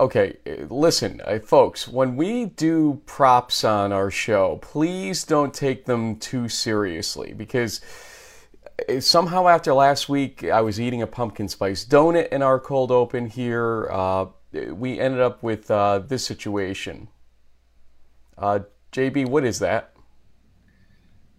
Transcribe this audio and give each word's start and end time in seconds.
Okay, 0.00 0.38
listen, 0.70 1.20
uh, 1.26 1.38
folks, 1.40 1.86
when 1.86 2.16
we 2.16 2.46
do 2.46 3.02
props 3.04 3.64
on 3.64 3.92
our 3.92 4.10
show, 4.10 4.58
please 4.62 5.24
don't 5.24 5.52
take 5.52 5.84
them 5.84 6.16
too 6.16 6.48
seriously 6.48 7.34
because 7.34 7.82
uh, 8.88 8.98
somehow 8.98 9.46
after 9.46 9.74
last 9.74 10.08
week, 10.08 10.42
I 10.42 10.62
was 10.62 10.80
eating 10.80 11.02
a 11.02 11.06
pumpkin 11.06 11.48
spice 11.48 11.84
donut 11.84 12.30
in 12.30 12.40
our 12.40 12.58
cold 12.58 12.90
open 12.90 13.26
here. 13.26 13.90
Uh, 13.92 14.26
we 14.70 14.98
ended 14.98 15.20
up 15.20 15.42
with 15.42 15.70
uh, 15.70 15.98
this 15.98 16.24
situation. 16.24 17.08
Uh, 18.38 18.60
JB, 18.92 19.28
what 19.28 19.44
is 19.44 19.58
that? 19.58 19.92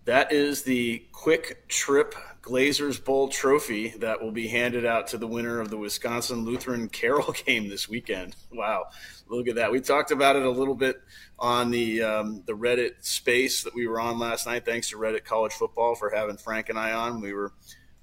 That 0.05 0.31
is 0.31 0.61
the 0.61 1.07
Kwik 1.11 1.67
Trip 1.67 2.13
Glazers 2.41 3.03
Bowl 3.03 3.27
trophy 3.27 3.89
that 3.99 4.21
will 4.21 4.31
be 4.31 4.47
handed 4.47 4.85
out 4.85 5.07
to 5.07 5.17
the 5.17 5.27
winner 5.27 5.59
of 5.59 5.69
the 5.69 5.77
Wisconsin 5.77 6.43
Lutheran 6.43 6.89
Carroll 6.91 7.33
game 7.45 7.69
this 7.69 7.87
weekend. 7.87 8.35
Wow, 8.51 8.85
look 9.27 9.47
at 9.47 9.55
that! 9.55 9.71
We 9.71 9.79
talked 9.79 10.11
about 10.11 10.35
it 10.35 10.43
a 10.43 10.49
little 10.49 10.75
bit 10.75 10.97
on 11.37 11.69
the 11.69 12.01
um, 12.01 12.43
the 12.47 12.53
Reddit 12.53 13.05
space 13.05 13.63
that 13.63 13.75
we 13.75 13.87
were 13.87 13.99
on 13.99 14.17
last 14.17 14.47
night. 14.47 14.65
Thanks 14.65 14.89
to 14.89 14.97
Reddit 14.97 15.23
College 15.23 15.53
Football 15.53 15.95
for 15.95 16.09
having 16.09 16.37
Frank 16.37 16.69
and 16.69 16.79
I 16.79 16.93
on. 16.93 17.21
We 17.21 17.33
were, 17.33 17.53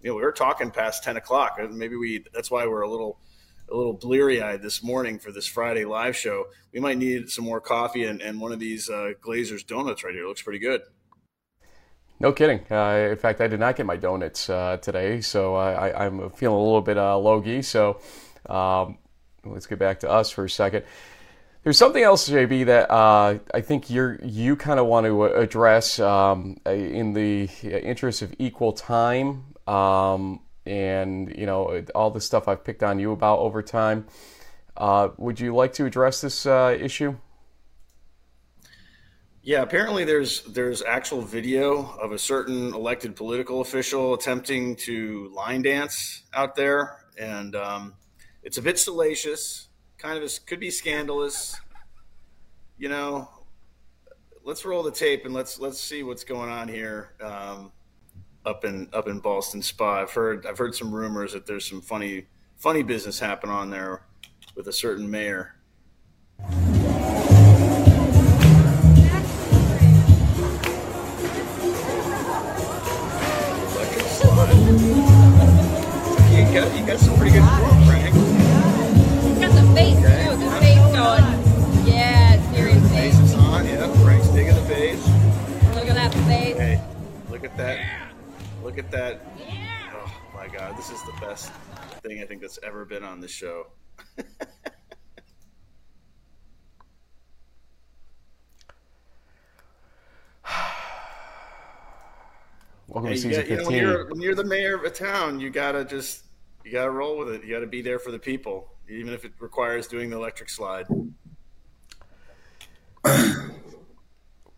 you 0.03 0.11
know, 0.11 0.15
we 0.17 0.23
were 0.23 0.33
talking 0.33 0.71
past 0.71 1.03
ten 1.03 1.17
o'clock. 1.17 1.59
Maybe 1.71 1.97
we 1.97 2.25
that's 2.33 2.51
why 2.51 2.67
we're 2.67 2.83
a 2.83 2.91
little 2.91 3.19
a 3.71 3.77
little 3.77 3.93
bleary 3.93 4.41
eyed 4.41 4.63
this 4.63 4.83
morning 4.83 5.19
for 5.19 5.33
this 5.33 5.47
Friday 5.47 5.85
live 5.85 6.17
show. 6.17 6.47
We 6.73 6.81
might 6.81 6.99
need 6.99 7.29
some 7.29 7.45
more 7.45 7.61
coffee 7.61 8.05
and, 8.05 8.23
and 8.23 8.41
one 8.41 8.53
of 8.53 8.61
these 8.61 8.89
uh, 8.89 9.13
Glazers 9.21 9.67
donuts 9.67 10.05
right 10.05 10.15
here. 10.15 10.25
It 10.25 10.29
looks 10.29 10.43
pretty 10.43 10.59
good. 10.59 10.83
No 12.21 12.33
kidding. 12.33 12.61
Uh, 12.71 13.09
in 13.13 13.17
fact, 13.17 13.41
I 13.41 13.47
did 13.47 13.61
not 13.61 13.77
get 13.77 13.87
my 13.87 13.97
donuts 13.97 14.51
uh, 14.51 14.79
today, 14.83 15.21
so 15.21 15.55
I, 15.55 16.07
am 16.07 16.31
feeling 16.31 16.57
a 16.57 16.63
little 16.63 16.81
bit 16.81 16.99
uh, 16.99 17.17
logy. 17.17 17.63
So 17.63 18.01
um, 18.47 18.99
let's 19.45 19.67
get 19.67 19.79
back 19.79 20.01
to 20.01 20.11
us 20.11 20.31
for 20.31 20.45
a 20.45 20.51
second. 20.51 20.85
There's 21.63 21.79
something 21.79 22.03
else, 22.03 22.29
JB, 22.29 22.67
that 22.67 22.91
uh, 22.91 23.39
I 23.55 23.61
think 23.61 23.91
you 23.91 24.19
you 24.23 24.57
kind 24.57 24.81
of 24.81 24.87
want 24.87 25.07
to 25.07 25.25
address 25.25 26.01
um, 26.01 26.59
in 26.67 27.13
the 27.13 27.49
interest 27.63 28.23
of 28.23 28.35
equal 28.39 28.73
time, 28.73 29.55
um, 29.67 30.41
and 30.67 31.33
you 31.37 31.47
know 31.47 31.85
all 31.95 32.11
the 32.11 32.21
stuff 32.21 32.49
I've 32.49 32.65
picked 32.65 32.83
on 32.83 32.99
you 32.99 33.13
about 33.13 33.41
over 33.41 33.63
time. 33.63 34.07
Uh, 34.77 35.11
would 35.19 35.41
you 35.41 35.55
like 35.55 35.73
to 35.75 35.85
address 35.85 36.21
this 36.21 36.47
uh, 36.47 36.77
issue? 36.81 37.17
Yeah, 39.49 39.63
apparently 39.63 40.05
there's 40.05 40.43
there's 40.43 40.83
actual 40.83 41.23
video 41.23 41.97
of 42.03 42.13
a 42.13 42.19
certain 42.19 42.75
elected 42.75 43.17
political 43.17 43.63
official 43.63 44.13
attempting 44.13 44.77
to 44.85 45.33
line 45.35 45.63
dance 45.63 46.25
out 46.35 46.55
there, 46.55 47.07
and 47.19 47.57
um, 47.57 47.95
it's 48.43 48.59
a 48.59 48.63
bit 48.63 48.79
salacious, 48.79 49.69
kind 49.97 50.23
of 50.23 50.31
could 50.45 50.61
be 50.61 50.71
scandalous. 50.71 51.59
You 52.77 52.91
know, 52.91 53.31
let's 54.45 54.67
roll 54.67 54.83
the 54.83 54.93
tape 54.93 55.25
and 55.25 55.33
let's 55.33 55.59
let's 55.59 55.81
see 55.81 56.03
what's 56.03 56.25
going 56.25 56.51
on 56.51 56.69
here 56.69 57.15
um, 57.23 57.73
up 58.45 58.67
in 58.67 58.91
up 58.93 59.09
in 59.09 59.19
Ballston 59.19 59.63
Spa. 59.63 60.03
I've 60.03 60.13
heard 60.13 60.45
I've 60.45 60.59
heard 60.59 60.75
some 60.75 60.95
rumors 60.95 61.33
that 61.33 61.47
there's 61.47 61.65
some 61.67 61.81
funny 61.81 62.27
funny 62.59 62.83
business 62.83 63.19
happening 63.19 63.57
on 63.57 63.71
there 63.71 64.03
with 64.55 64.69
a 64.69 64.75
certain 64.75 65.11
mayor. 65.11 65.55
Got 76.61 76.77
you 76.77 76.87
got 76.87 76.99
some 76.99 77.17
pretty 77.17 77.33
good 77.33 77.49
form, 77.61 77.85
Frank. 77.85 78.15
Got 79.41 79.53
the 79.55 79.63
face 79.75 79.99
okay. 79.99 80.25
too. 80.25 80.37
The 80.37 80.51
face 80.59 80.87
going. 80.97 81.27
Yeah, 81.87 82.53
seriously. 82.53 82.89
Face 82.89 83.19
is 83.21 83.35
on. 83.35 83.67
Yeah, 83.67 83.93
Frank's 84.03 84.29
digging 84.29 84.55
the 84.55 84.63
face. 84.63 85.07
Look 85.75 85.87
at 85.87 85.95
that 85.95 86.13
face. 86.27 86.57
Hey, 86.57 86.83
look 87.31 87.45
at 87.45 87.57
that. 87.57 87.79
Yeah. 87.79 88.09
Look 88.65 88.79
at 88.79 88.91
that. 88.91 89.21
Yeah. 89.39 89.69
Oh 89.95 90.13
my 90.35 90.49
God, 90.49 90.77
this 90.77 90.91
is 90.91 91.01
the 91.05 91.13
best 91.21 91.53
thing 92.03 92.21
I 92.23 92.27
think 92.27 92.41
that's 92.41 92.59
ever 92.65 92.85
been 92.85 93.05
on 93.05 93.21
the 93.21 93.29
show. 93.29 93.69
Welcome 102.89 103.11
hey, 103.11 103.17
to 103.17 103.21
season 103.21 103.31
got, 103.31 103.47
15. 103.47 103.49
You 103.49 103.57
know, 103.59 103.65
when, 103.67 103.79
you're, 103.79 104.09
when 104.09 104.21
you're 104.21 104.35
the 104.35 104.45
mayor 104.45 104.75
of 104.75 104.83
a 104.83 104.91
town, 104.91 105.39
you 105.39 105.51
gotta 105.51 105.85
just 105.85 106.25
you 106.69 106.75
got 106.75 106.85
to 106.85 106.91
roll 106.91 107.17
with 107.17 107.31
it. 107.31 107.45
You 107.45 107.55
got 107.55 107.61
to 107.61 107.67
be 107.67 107.81
there 107.81 107.99
for 107.99 108.11
the 108.11 108.19
people, 108.19 108.69
even 108.91 109.15
if 109.15 109.25
it 109.25 109.33
requires 109.39 109.89
doing 109.89 110.11
the 110.11 110.17
electric 110.17 110.51
slide. 110.51 110.87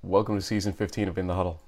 Welcome 0.03 0.35
to 0.35 0.43
season 0.43 0.73
15 0.73 1.07
of 1.07 1.19
In 1.19 1.29
the 1.29 1.35
Huddle. 1.35 1.63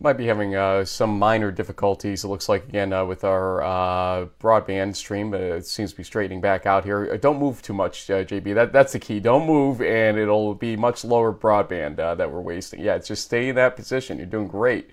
Might 0.00 0.16
be 0.16 0.26
having 0.26 0.54
uh, 0.54 0.84
some 0.84 1.18
minor 1.18 1.50
difficulties. 1.50 2.24
It 2.24 2.28
looks 2.28 2.48
like 2.48 2.68
again 2.68 2.92
uh, 2.92 3.04
with 3.04 3.24
our 3.24 3.62
uh, 3.62 4.26
broadband 4.40 4.96
stream, 4.96 5.34
it 5.34 5.66
seems 5.66 5.90
to 5.90 5.96
be 5.96 6.04
straightening 6.04 6.40
back 6.40 6.66
out 6.66 6.84
here. 6.84 7.12
Uh, 7.12 7.16
don't 7.16 7.38
move 7.38 7.62
too 7.62 7.74
much, 7.74 8.08
uh, 8.10 8.24
JB. 8.24 8.54
That 8.54 8.72
that's 8.72 8.92
the 8.92 8.98
key. 8.98 9.20
Don't 9.20 9.46
move, 9.46 9.82
and 9.82 10.18
it'll 10.18 10.54
be 10.54 10.76
much 10.76 11.04
lower 11.04 11.32
broadband 11.32 11.98
uh, 11.98 12.14
that 12.14 12.30
we're 12.30 12.40
wasting. 12.40 12.80
Yeah, 12.80 12.98
just 12.98 13.24
stay 13.24 13.48
in 13.48 13.56
that 13.56 13.76
position. 13.76 14.18
You're 14.18 14.26
doing 14.26 14.48
great. 14.48 14.90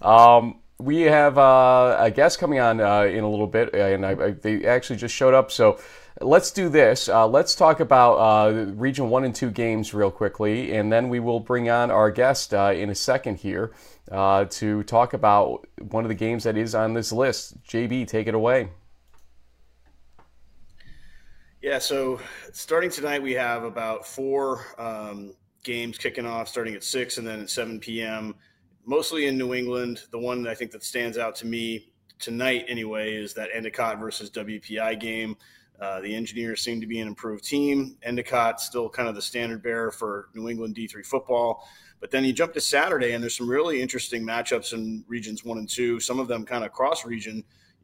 Um, 0.00 0.60
we 0.78 1.02
have 1.02 1.38
a 1.38 2.12
guest 2.14 2.38
coming 2.38 2.58
on 2.58 2.80
in 2.80 3.24
a 3.24 3.30
little 3.30 3.46
bit, 3.46 3.74
and 3.74 4.04
I, 4.04 4.10
I, 4.10 4.30
they 4.32 4.64
actually 4.64 4.96
just 4.96 5.14
showed 5.14 5.32
up. 5.32 5.52
So 5.52 5.78
let's 6.20 6.50
do 6.50 6.68
this. 6.68 7.08
Uh, 7.08 7.26
let's 7.26 7.54
talk 7.54 7.80
about 7.80 8.14
uh, 8.14 8.72
Region 8.72 9.10
1 9.10 9.24
and 9.24 9.34
2 9.34 9.50
games 9.50 9.92
real 9.92 10.10
quickly, 10.10 10.72
and 10.74 10.92
then 10.92 11.08
we 11.08 11.20
will 11.20 11.40
bring 11.40 11.68
on 11.68 11.90
our 11.90 12.10
guest 12.10 12.54
uh, 12.54 12.72
in 12.74 12.90
a 12.90 12.94
second 12.94 13.38
here 13.38 13.72
uh, 14.10 14.44
to 14.46 14.82
talk 14.84 15.12
about 15.12 15.66
one 15.90 16.04
of 16.04 16.08
the 16.08 16.14
games 16.14 16.44
that 16.44 16.56
is 16.56 16.74
on 16.74 16.94
this 16.94 17.12
list. 17.12 17.62
JB, 17.64 18.06
take 18.06 18.26
it 18.26 18.34
away. 18.34 18.68
Yeah, 21.62 21.78
so 21.78 22.20
starting 22.52 22.90
tonight, 22.90 23.22
we 23.22 23.32
have 23.32 23.64
about 23.64 24.06
four 24.06 24.66
um, 24.78 25.34
games 25.62 25.96
kicking 25.96 26.26
off, 26.26 26.46
starting 26.46 26.74
at 26.74 26.84
6 26.84 27.18
and 27.18 27.26
then 27.26 27.40
at 27.40 27.50
7 27.50 27.80
p.m., 27.80 28.34
mostly 28.84 29.26
in 29.26 29.38
New 29.38 29.54
England. 29.54 30.02
The 30.10 30.18
one 30.18 30.46
I 30.46 30.54
think 30.54 30.72
that 30.72 30.84
stands 30.84 31.16
out 31.16 31.34
to 31.36 31.46
me 31.46 31.88
tonight, 32.18 32.66
anyway, 32.68 33.14
is 33.14 33.32
that 33.34 33.48
Endicott 33.54 33.98
versus 33.98 34.30
WPI 34.30 35.00
game. 35.00 35.38
Uh, 35.80 36.00
the 36.00 36.14
Engineers 36.14 36.62
seem 36.62 36.80
to 36.80 36.86
be 36.86 37.00
an 37.00 37.08
improved 37.08 37.44
team. 37.44 37.96
Endicott 38.02 38.60
still 38.60 38.88
kind 38.88 39.08
of 39.08 39.14
the 39.14 39.22
standard 39.22 39.62
bearer 39.62 39.90
for 39.90 40.28
New 40.34 40.48
England 40.48 40.76
D3 40.76 41.04
football. 41.04 41.68
But 42.00 42.10
then 42.10 42.24
you 42.24 42.32
jump 42.32 42.52
to 42.54 42.60
Saturday, 42.60 43.12
and 43.12 43.22
there's 43.22 43.36
some 43.36 43.48
really 43.48 43.80
interesting 43.80 44.24
matchups 44.24 44.72
in 44.72 45.04
regions 45.08 45.44
one 45.44 45.58
and 45.58 45.68
two. 45.68 46.00
Some 46.00 46.18
of 46.18 46.28
them 46.28 46.44
kind 46.44 46.64
of 46.64 46.72
cross 46.72 47.04
region. 47.04 47.42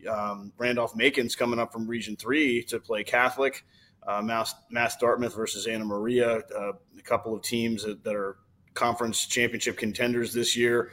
Um, 0.09 0.53
Randolph 0.59 0.95
Macon's 0.95 1.35
coming 1.35 1.59
up 1.59 1.73
from 1.73 1.87
Region 1.87 2.17
Three 2.17 2.63
to 2.65 2.79
play 2.79 3.03
Catholic. 3.03 3.65
Uh, 4.07 4.23
Mass, 4.23 4.55
Mass 4.71 4.97
Dartmouth 4.97 5.35
versus 5.35 5.67
Anna 5.67 5.85
Maria, 5.85 6.43
uh, 6.57 6.73
a 6.99 7.03
couple 7.03 7.35
of 7.35 7.43
teams 7.43 7.85
that, 7.85 8.03
that 8.03 8.15
are 8.15 8.39
conference 8.75 9.27
championship 9.27 9.77
contenders 9.77 10.33
this 10.33 10.57
year. 10.57 10.91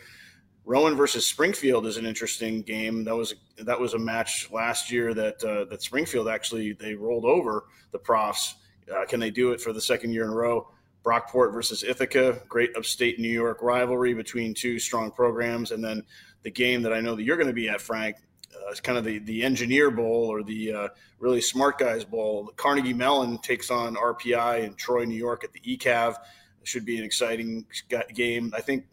Rowan 0.68 0.98
versus 0.98 1.26
Springfield 1.26 1.88
is 1.88 1.96
an 1.96 2.06
interesting 2.06 2.62
game. 2.62 3.06
That 3.06 3.16
was 3.16 3.34
that 3.58 3.80
was 3.80 3.94
a 3.94 4.00
match 4.00 4.50
last 4.52 4.92
year 4.92 5.14
that 5.14 5.42
uh, 5.42 5.64
that 5.70 5.82
Springfield 5.82 6.28
actually 6.28 6.74
they 6.74 6.94
rolled 6.94 7.24
over 7.24 7.64
the 7.94 7.98
Profs. 7.98 8.56
Uh, 8.94 9.06
can 9.06 9.22
they 9.22 9.32
do 9.32 9.54
it 9.54 9.62
for 9.62 9.72
the 9.72 9.80
second 9.80 10.12
year 10.12 10.26
in 10.26 10.30
a 10.30 10.36
row? 10.36 10.70
Brockport 11.06 11.54
versus 11.54 11.84
Ithaca, 11.84 12.42
great 12.50 12.76
upstate 12.76 13.18
New 13.18 13.30
York 13.30 13.60
rivalry 13.62 14.14
between 14.14 14.54
two 14.54 14.78
strong 14.78 15.10
programs, 15.10 15.72
and 15.72 15.82
then 15.82 16.04
the 16.44 16.52
game 16.52 16.82
that 16.82 16.92
I 16.92 17.00
know 17.00 17.16
that 17.16 17.24
you're 17.24 17.38
going 17.38 17.48
to 17.48 17.54
be 17.54 17.70
at, 17.70 17.80
Frank, 17.80 18.18
uh, 18.54 18.70
is 18.70 18.82
kind 18.82 18.98
of 18.98 19.06
the 19.06 19.20
the 19.20 19.44
Engineer 19.44 19.90
Bowl 19.90 20.30
or 20.30 20.44
the 20.44 20.74
uh, 20.74 20.88
really 21.20 21.40
smart 21.40 21.78
guys 21.78 22.04
bowl. 22.04 22.52
Carnegie 22.58 22.94
Mellon 22.94 23.38
takes 23.38 23.72
on 23.72 23.96
RPI 23.96 24.66
in 24.66 24.74
Troy, 24.74 25.06
New 25.06 25.16
York, 25.16 25.46
at 25.46 25.54
the 25.54 25.62
ECAV. 25.62 26.16
It 26.62 26.68
should 26.68 26.84
be 26.84 26.98
an 26.98 27.06
exciting 27.06 27.66
game. 28.14 28.52
I 28.54 28.60
think 28.60 28.84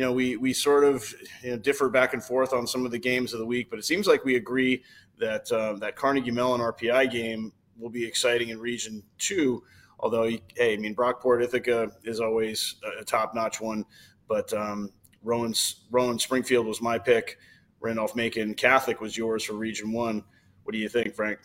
you 0.00 0.06
know, 0.06 0.12
we 0.12 0.38
we 0.38 0.54
sort 0.54 0.82
of 0.82 1.12
you 1.42 1.50
know, 1.50 1.58
differ 1.58 1.90
back 1.90 2.14
and 2.14 2.24
forth 2.24 2.54
on 2.54 2.66
some 2.66 2.86
of 2.86 2.90
the 2.90 2.98
games 2.98 3.34
of 3.34 3.38
the 3.38 3.44
week, 3.44 3.68
but 3.68 3.78
it 3.78 3.84
seems 3.84 4.06
like 4.06 4.24
we 4.24 4.36
agree 4.36 4.82
that 5.18 5.52
uh, 5.52 5.74
that 5.74 5.94
Carnegie 5.94 6.30
Mellon 6.30 6.62
RPI 6.62 7.10
game 7.10 7.52
will 7.78 7.90
be 7.90 8.06
exciting 8.06 8.48
in 8.48 8.58
Region 8.58 9.02
Two. 9.18 9.62
Although, 9.98 10.30
hey, 10.56 10.72
I 10.72 10.76
mean, 10.78 10.96
Brockport 10.96 11.44
Ithaca 11.44 11.92
is 12.04 12.18
always 12.18 12.76
a 12.98 13.04
top 13.04 13.34
notch 13.34 13.60
one, 13.60 13.84
but 14.26 14.50
um, 14.54 14.88
Rowan 15.22 15.52
Springfield 15.52 16.64
was 16.64 16.80
my 16.80 16.98
pick. 16.98 17.36
Randolph 17.80 18.16
Macon 18.16 18.54
Catholic 18.54 19.02
was 19.02 19.18
yours 19.18 19.44
for 19.44 19.52
Region 19.52 19.92
One. 19.92 20.24
What 20.62 20.72
do 20.72 20.78
you 20.78 20.88
think, 20.88 21.14
Frank? 21.14 21.40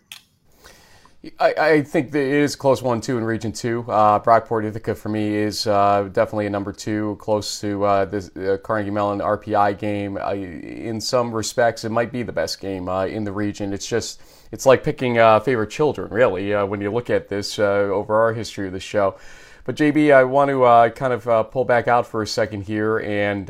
I, 1.39 1.53
I, 1.57 1.81
think 1.81 2.11
that 2.11 2.21
it 2.21 2.33
is 2.33 2.55
close 2.55 2.81
one 2.81 3.01
too 3.01 3.17
in 3.17 3.23
Region 3.23 3.51
Two. 3.51 3.85
Uh, 3.87 4.19
Brockport 4.19 4.65
Ithaca 4.65 4.93
for 4.95 5.09
me 5.09 5.33
is 5.35 5.65
uh, 5.65 6.09
definitely 6.11 6.45
a 6.45 6.49
number 6.49 6.71
two, 6.71 7.15
close 7.19 7.59
to 7.61 7.83
uh, 7.83 8.05
the 8.05 8.53
uh, 8.53 8.57
Carnegie 8.57 8.91
Mellon 8.91 9.19
RPI 9.19 9.77
game. 9.79 10.17
in 10.17 11.01
some 11.01 11.31
respects, 11.31 11.83
it 11.83 11.89
might 11.89 12.11
be 12.11 12.21
the 12.21 12.31
best 12.31 12.59
game 12.59 12.87
uh, 12.89 13.05
in 13.05 13.23
the 13.23 13.31
region. 13.31 13.73
It's 13.73 13.87
just 13.87 14.21
it's 14.51 14.65
like 14.65 14.83
picking 14.83 15.17
uh, 15.17 15.39
favorite 15.39 15.71
children, 15.71 16.11
really, 16.11 16.53
when 16.65 16.81
you 16.81 16.91
look 16.91 17.09
at 17.09 17.27
this 17.29 17.57
over 17.59 18.15
our 18.15 18.33
history 18.33 18.67
of 18.67 18.73
the 18.73 18.79
show. 18.79 19.15
But 19.63 19.75
JB, 19.75 20.13
I 20.13 20.23
want 20.23 20.49
to 20.49 20.91
kind 20.95 21.11
of 21.11 21.51
pull 21.51 21.65
back 21.65 21.87
out 21.87 22.05
for 22.05 22.21
a 22.21 22.27
second 22.27 22.63
here, 22.63 22.99
and 22.99 23.47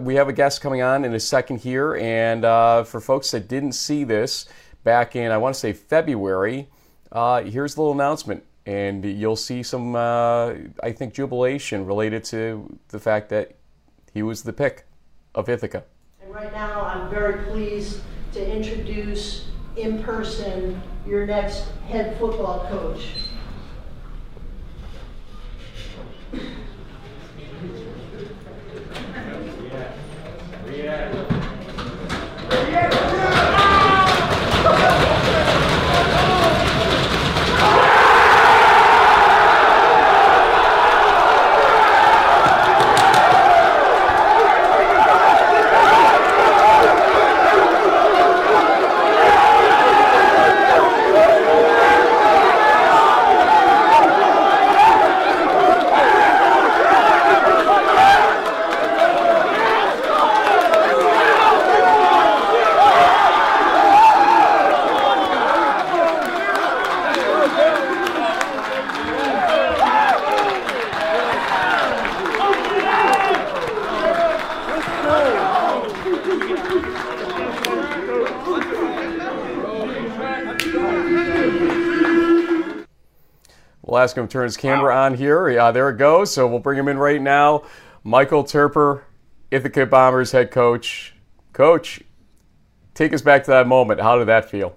we 0.00 0.14
have 0.14 0.28
a 0.28 0.32
guest 0.32 0.62
coming 0.62 0.80
on 0.80 1.04
in 1.04 1.12
a 1.12 1.20
second 1.20 1.58
here. 1.60 1.96
And 1.96 2.42
for 2.86 3.00
folks 3.00 3.30
that 3.32 3.48
didn't 3.48 3.72
see 3.72 4.04
this 4.04 4.46
back 4.84 5.16
in, 5.16 5.30
I 5.30 5.38
want 5.38 5.54
to 5.54 5.60
say 5.60 5.72
February. 5.72 6.68
Uh, 7.10 7.42
here's 7.42 7.76
a 7.76 7.80
little 7.80 7.94
announcement, 7.94 8.44
and 8.66 9.04
you'll 9.04 9.36
see 9.36 9.62
some, 9.62 9.96
uh, 9.96 10.54
I 10.82 10.92
think, 10.92 11.14
jubilation 11.14 11.86
related 11.86 12.24
to 12.24 12.78
the 12.88 12.98
fact 12.98 13.28
that 13.30 13.56
he 14.12 14.22
was 14.22 14.42
the 14.42 14.52
pick 14.52 14.86
of 15.34 15.48
Ithaca. 15.48 15.84
And 16.22 16.34
right 16.34 16.52
now, 16.52 16.82
I'm 16.82 17.10
very 17.10 17.44
pleased 17.44 18.00
to 18.32 18.56
introduce 18.56 19.46
in 19.76 20.02
person 20.02 20.80
your 21.06 21.26
next 21.26 21.68
head 21.88 22.18
football 22.18 22.66
coach. 22.68 23.08
We'll 83.98 84.04
ask 84.04 84.16
him 84.16 84.28
to 84.28 84.32
turn 84.32 84.44
his 84.44 84.56
camera 84.56 84.94
wow. 84.94 85.06
on 85.06 85.14
here. 85.14 85.48
Yeah, 85.48 85.72
there 85.72 85.88
it 85.88 85.96
goes. 85.96 86.32
So 86.32 86.46
we'll 86.46 86.60
bring 86.60 86.78
him 86.78 86.86
in 86.86 86.98
right 86.98 87.20
now. 87.20 87.64
Michael 88.04 88.44
Toerper, 88.44 89.02
Ithaca 89.50 89.86
Bombers 89.86 90.30
head 90.30 90.52
coach. 90.52 91.14
Coach, 91.52 92.00
take 92.94 93.12
us 93.12 93.22
back 93.22 93.42
to 93.46 93.50
that 93.50 93.66
moment. 93.66 94.00
How 94.00 94.16
did 94.16 94.28
that 94.28 94.48
feel? 94.48 94.76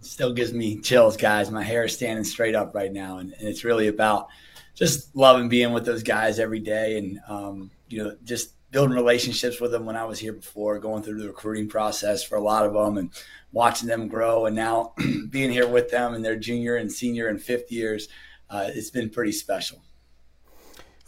Still 0.00 0.32
gives 0.32 0.54
me 0.54 0.80
chills, 0.80 1.18
guys. 1.18 1.50
My 1.50 1.62
hair 1.62 1.84
is 1.84 1.94
standing 1.94 2.24
straight 2.24 2.54
up 2.54 2.74
right 2.74 2.90
now, 2.90 3.18
and, 3.18 3.34
and 3.34 3.46
it's 3.46 3.64
really 3.64 3.88
about 3.88 4.28
just 4.74 5.14
loving 5.14 5.50
being 5.50 5.74
with 5.74 5.84
those 5.84 6.02
guys 6.02 6.38
every 6.38 6.60
day, 6.60 6.96
and 6.96 7.20
um, 7.28 7.70
you 7.90 8.02
know, 8.02 8.16
just 8.24 8.54
building 8.70 8.94
relationships 8.94 9.60
with 9.60 9.72
them 9.72 9.84
when 9.84 9.96
I 9.96 10.04
was 10.04 10.18
here 10.18 10.32
before, 10.32 10.78
going 10.78 11.02
through 11.02 11.20
the 11.20 11.28
recruiting 11.28 11.68
process 11.68 12.22
for 12.22 12.36
a 12.36 12.42
lot 12.42 12.66
of 12.66 12.72
them, 12.72 12.98
and 12.98 13.10
watching 13.52 13.88
them 13.88 14.08
grow, 14.08 14.46
and 14.46 14.54
now 14.54 14.94
being 15.30 15.50
here 15.50 15.66
with 15.66 15.90
them 15.90 16.14
in 16.14 16.22
their 16.22 16.36
junior 16.36 16.76
and 16.76 16.90
senior 16.90 17.28
and 17.28 17.42
fifth 17.42 17.72
years, 17.72 18.08
uh, 18.48 18.68
it's 18.72 18.90
been 18.90 19.10
pretty 19.10 19.32
special. 19.32 19.82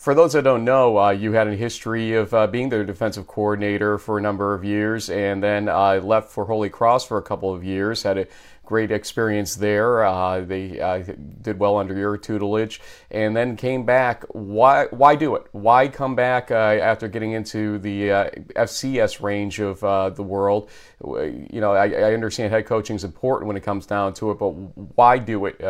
For 0.03 0.17
those 0.17 0.33
that 0.33 0.43
don't 0.43 0.65
know, 0.65 0.99
uh, 0.99 1.11
you 1.11 1.31
had 1.31 1.47
a 1.47 1.55
history 1.55 2.15
of 2.17 2.35
uh, 2.35 2.49
being 2.49 2.71
their 2.71 2.83
defensive 2.83 3.29
coordinator 3.29 3.99
for 3.99 4.19
a 4.19 4.21
number 4.21 4.53
of 4.53 4.65
years, 4.65 5.09
and 5.09 5.41
then 5.41 5.69
uh, 5.69 6.01
left 6.03 6.29
for 6.29 6.45
Holy 6.45 6.69
Cross 6.69 7.07
for 7.07 7.19
a 7.19 7.23
couple 7.23 7.55
of 7.55 7.63
years. 7.63 8.03
Had 8.03 8.19
a 8.19 8.27
great 8.67 8.91
experience 8.91 9.55
there. 9.55 10.05
Uh, 10.05 10.41
they 10.41 10.81
uh, 10.81 11.05
did 11.41 11.61
well 11.61 11.77
under 11.77 11.97
your 11.97 12.17
tutelage, 12.17 12.81
and 13.13 13.37
then 13.37 13.57
came 13.57 13.87
back. 13.87 14.25
Why? 14.31 14.87
Why 14.87 15.15
do 15.15 15.37
it? 15.37 15.47
Why 15.53 15.87
come 15.87 16.17
back 16.17 16.51
uh, 16.51 16.55
after 16.55 17.07
getting 17.07 17.31
into 17.31 17.79
the 17.79 18.09
FCS 18.57 19.23
range 19.23 19.61
of 19.61 19.83
the 20.17 20.23
world? 20.25 20.69
You 21.01 21.61
know, 21.61 21.75
I, 21.75 21.87
I, 21.87 22.13
understand 22.13 22.53
head 22.53 22.67
coaching 22.67 22.97
is 22.97 23.05
important 23.05 23.47
when 23.47 23.57
it 23.57 23.63
comes 23.63 23.87
down 23.87 24.15
to 24.15 24.33
it, 24.33 24.41
but 24.41 24.51
why 24.51 25.19
do 25.19 25.47
it? 25.47 25.61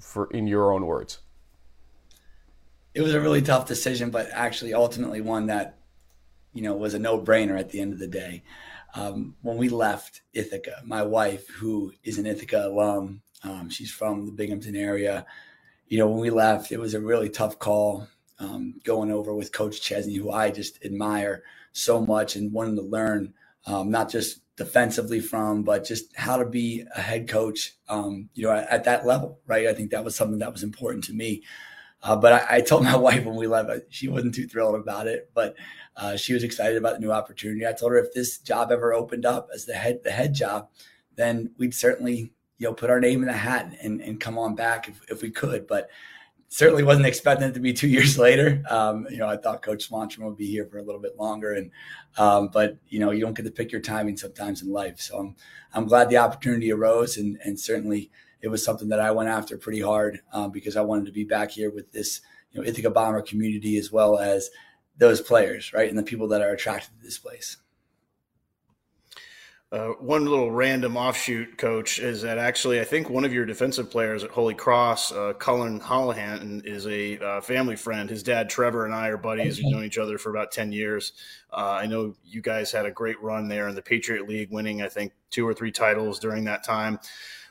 for 0.00 0.30
in 0.30 0.46
your 0.46 0.72
own 0.72 0.86
words 0.86 1.18
it 2.94 3.02
was 3.02 3.14
a 3.14 3.20
really 3.20 3.42
tough 3.42 3.66
decision, 3.66 4.10
but 4.10 4.28
actually 4.32 4.72
ultimately 4.72 5.20
one 5.20 5.46
that, 5.46 5.78
you 6.52 6.62
know, 6.62 6.74
was 6.74 6.94
a 6.94 6.98
no 6.98 7.20
brainer 7.20 7.58
at 7.58 7.70
the 7.70 7.80
end 7.80 7.92
of 7.92 7.98
the 7.98 8.06
day. 8.06 8.42
Um, 8.94 9.34
when 9.42 9.56
we 9.56 9.68
left 9.68 10.22
Ithaca, 10.32 10.82
my 10.84 11.02
wife, 11.02 11.48
who 11.48 11.92
is 12.04 12.18
an 12.18 12.26
Ithaca 12.26 12.68
alum, 12.68 13.22
um, 13.42 13.68
she's 13.68 13.90
from 13.90 14.26
the 14.26 14.32
Binghamton 14.32 14.76
area. 14.76 15.26
You 15.88 15.98
know, 15.98 16.08
when 16.08 16.20
we 16.20 16.30
left, 16.30 16.70
it 16.70 16.78
was 16.78 16.94
a 16.94 17.00
really 17.00 17.28
tough 17.28 17.58
call 17.58 18.06
um, 18.38 18.74
going 18.84 19.10
over 19.10 19.34
with 19.34 19.52
Coach 19.52 19.82
Chesney, 19.82 20.14
who 20.14 20.30
I 20.30 20.50
just 20.50 20.84
admire 20.84 21.42
so 21.72 22.00
much 22.00 22.36
and 22.36 22.52
wanted 22.52 22.76
to 22.76 22.82
learn 22.82 23.34
um, 23.66 23.90
not 23.90 24.10
just 24.10 24.40
defensively 24.56 25.20
from, 25.20 25.64
but 25.64 25.84
just 25.84 26.14
how 26.16 26.36
to 26.36 26.46
be 26.46 26.84
a 26.94 27.00
head 27.00 27.28
coach, 27.28 27.74
um, 27.88 28.28
you 28.34 28.44
know, 28.44 28.52
at, 28.52 28.68
at, 28.68 28.84
that 28.84 29.04
level, 29.04 29.40
right? 29.46 29.66
I 29.66 29.74
think 29.74 29.90
that 29.90 30.04
was 30.04 30.14
something 30.14 30.38
that 30.38 30.52
was 30.52 30.62
important 30.62 31.04
to 31.04 31.12
me. 31.12 31.42
Uh, 32.04 32.14
but 32.14 32.32
I, 32.34 32.56
I, 32.56 32.60
told 32.60 32.84
my 32.84 32.94
wife 33.08 33.24
when 33.24 33.34
we 33.34 33.46
left, 33.46 33.70
uh, 33.70 33.78
she 33.88 34.08
wasn't 34.08 34.34
too 34.34 34.46
thrilled 34.46 34.74
about 34.74 35.06
it, 35.06 35.30
but 35.32 35.56
uh, 35.96 36.16
she 36.16 36.34
was 36.34 36.44
excited 36.44 36.76
about 36.76 36.94
the 36.94 37.00
new 37.00 37.10
opportunity. 37.10 37.66
I 37.66 37.72
told 37.72 37.92
her 37.92 37.98
if 37.98 38.12
this 38.12 38.38
job 38.38 38.70
ever 38.70 38.92
opened 38.92 39.24
up 39.24 39.48
as 39.54 39.64
the 39.64 39.74
head 39.74 40.00
the 40.04 40.10
head 40.10 40.34
job, 40.34 40.68
then 41.16 41.52
we'd 41.56 41.74
certainly 41.74 42.32
you 42.58 42.68
know 42.68 42.74
put 42.74 42.90
our 42.90 43.00
name 43.00 43.22
in 43.22 43.28
the 43.28 43.32
hat 43.32 43.74
and, 43.82 44.02
and 44.02 44.20
come 44.20 44.38
on 44.38 44.54
back 44.54 44.86
if, 44.88 45.00
if 45.08 45.22
we 45.22 45.30
could. 45.30 45.66
But 45.66 45.88
certainly 46.48 46.84
wasn't 46.84 47.06
expecting 47.06 47.48
it 47.48 47.54
to 47.54 47.60
be 47.60 47.72
two 47.72 47.88
years 47.96 48.18
later. 48.18 48.62
Um, 48.68 49.06
you 49.10 49.16
know, 49.16 49.28
I 49.28 49.38
thought 49.38 49.62
Coach 49.62 49.88
Swanstrom 49.88 50.24
would 50.24 50.36
be 50.36 50.46
here 50.46 50.66
for 50.66 50.78
a 50.78 50.82
little 50.82 51.00
bit 51.00 51.16
longer, 51.16 51.54
and 51.54 51.70
um, 52.18 52.50
but 52.52 52.76
you 52.88 53.00
know, 53.00 53.12
you 53.12 53.20
don't 53.20 53.34
get 53.34 53.44
to 53.44 53.50
pick 53.50 53.72
your 53.72 53.80
timing 53.80 54.18
sometimes 54.18 54.60
in 54.60 54.70
life. 54.70 55.00
So 55.00 55.16
I'm 55.16 55.36
I'm 55.72 55.86
glad 55.86 56.10
the 56.10 56.18
opportunity 56.18 56.70
arose, 56.70 57.16
and 57.16 57.38
and 57.44 57.58
certainly 57.58 58.10
it 58.44 58.50
was 58.50 58.62
something 58.62 58.90
that 58.90 59.00
I 59.00 59.10
went 59.10 59.30
after 59.30 59.56
pretty 59.56 59.80
hard 59.80 60.20
um, 60.34 60.50
because 60.50 60.76
I 60.76 60.82
wanted 60.82 61.06
to 61.06 61.12
be 61.12 61.24
back 61.24 61.50
here 61.50 61.70
with 61.70 61.90
this, 61.92 62.20
you 62.52 62.60
know, 62.60 62.66
Ithaca 62.66 62.90
Bomber 62.90 63.22
community 63.22 63.78
as 63.78 63.90
well 63.90 64.18
as 64.18 64.50
those 64.98 65.22
players, 65.22 65.72
right, 65.72 65.88
and 65.88 65.98
the 65.98 66.02
people 66.02 66.28
that 66.28 66.42
are 66.42 66.50
attracted 66.50 66.90
to 66.98 67.02
this 67.02 67.18
place. 67.18 67.56
Uh, 69.72 69.88
one 69.98 70.26
little 70.26 70.50
random 70.50 70.94
offshoot, 70.94 71.56
coach, 71.56 71.98
is 71.98 72.20
that 72.20 72.36
actually 72.36 72.80
I 72.80 72.84
think 72.84 73.08
one 73.08 73.24
of 73.24 73.32
your 73.32 73.46
defensive 73.46 73.90
players 73.90 74.22
at 74.22 74.30
Holy 74.30 74.54
Cross, 74.54 75.10
uh, 75.12 75.32
Cullen 75.32 75.80
Hollahan, 75.80 76.64
is 76.66 76.86
a 76.86 77.18
uh, 77.18 77.40
family 77.40 77.76
friend. 77.76 78.10
His 78.10 78.22
dad 78.22 78.50
Trevor 78.50 78.84
and 78.84 78.94
I 78.94 79.08
are 79.08 79.16
buddies. 79.16 79.58
We've 79.58 79.72
known 79.72 79.84
each 79.84 79.98
other 79.98 80.18
for 80.18 80.28
about 80.28 80.52
ten 80.52 80.70
years. 80.70 81.14
Uh, 81.50 81.78
I 81.80 81.86
know 81.86 82.14
you 82.22 82.42
guys 82.42 82.70
had 82.70 82.84
a 82.84 82.90
great 82.90 83.20
run 83.22 83.48
there 83.48 83.66
in 83.68 83.74
the 83.74 83.82
Patriot 83.82 84.28
League, 84.28 84.50
winning 84.52 84.82
I 84.82 84.88
think 84.88 85.12
two 85.30 85.48
or 85.48 85.54
three 85.54 85.72
titles 85.72 86.20
during 86.20 86.44
that 86.44 86.62
time. 86.62 87.00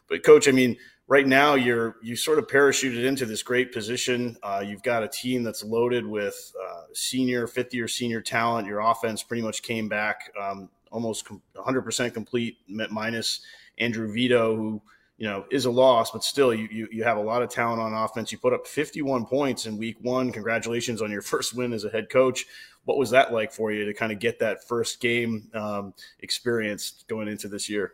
But 0.10 0.24
coach, 0.24 0.48
I 0.48 0.52
mean, 0.52 0.78
right 1.08 1.28
now 1.28 1.56
you're 1.56 1.98
you 2.02 2.16
sort 2.16 2.40
of 2.40 2.48
parachuted 2.48 3.06
into 3.06 3.26
this 3.26 3.44
great 3.44 3.72
position. 3.72 4.38
Uh, 4.44 4.64
you've 4.66 4.84
got 4.84 5.04
a 5.04 5.08
team 5.08 5.44
that's 5.44 5.64
loaded 5.64 6.06
with 6.06 6.54
uh, 6.64 6.84
senior, 6.94 7.48
fifth 7.48 7.74
year 7.74 7.88
senior 7.88 8.22
talent. 8.22 8.68
Your 8.68 8.80
offense 8.80 9.24
pretty 9.24 9.44
much 9.44 9.62
came 9.62 9.88
back 9.88 10.32
um, 10.40 10.70
almost 10.92 11.28
100% 11.56 12.14
complete, 12.14 12.58
minus 12.68 13.42
Andrew 13.80 14.14
Vito, 14.14 14.56
who 14.56 14.82
you 15.18 15.28
know 15.28 15.46
is 15.52 15.66
a 15.66 15.72
loss, 15.72 16.12
but 16.12 16.24
still 16.24 16.54
you, 16.54 16.68
you 16.72 16.88
you 16.92 17.04
have 17.04 17.18
a 17.18 17.22
lot 17.22 17.42
of 17.42 17.50
talent 17.50 17.82
on 17.82 17.94
offense. 17.94 18.32
You 18.32 18.38
put 18.38 18.54
up 18.54 18.68
51 18.68 19.26
points 19.26 19.66
in 19.66 19.78
week 19.78 19.98
one. 20.02 20.32
Congratulations 20.32 21.02
on 21.02 21.12
your 21.12 21.22
first 21.34 21.56
win 21.56 21.74
as 21.74 21.84
a 21.84 21.90
head 21.90 22.10
coach. 22.10 22.46
What 22.86 22.98
was 22.98 23.10
that 23.12 23.32
like 23.32 23.52
for 23.52 23.72
you 23.72 23.86
to 23.86 23.94
kind 23.94 24.12
of 24.12 24.20
get 24.20 24.40
that 24.40 24.68
first 24.68 25.00
game 25.00 25.50
um, 25.54 25.94
experience 26.20 27.06
going 27.08 27.28
into 27.28 27.48
this 27.48 27.70
year? 27.70 27.94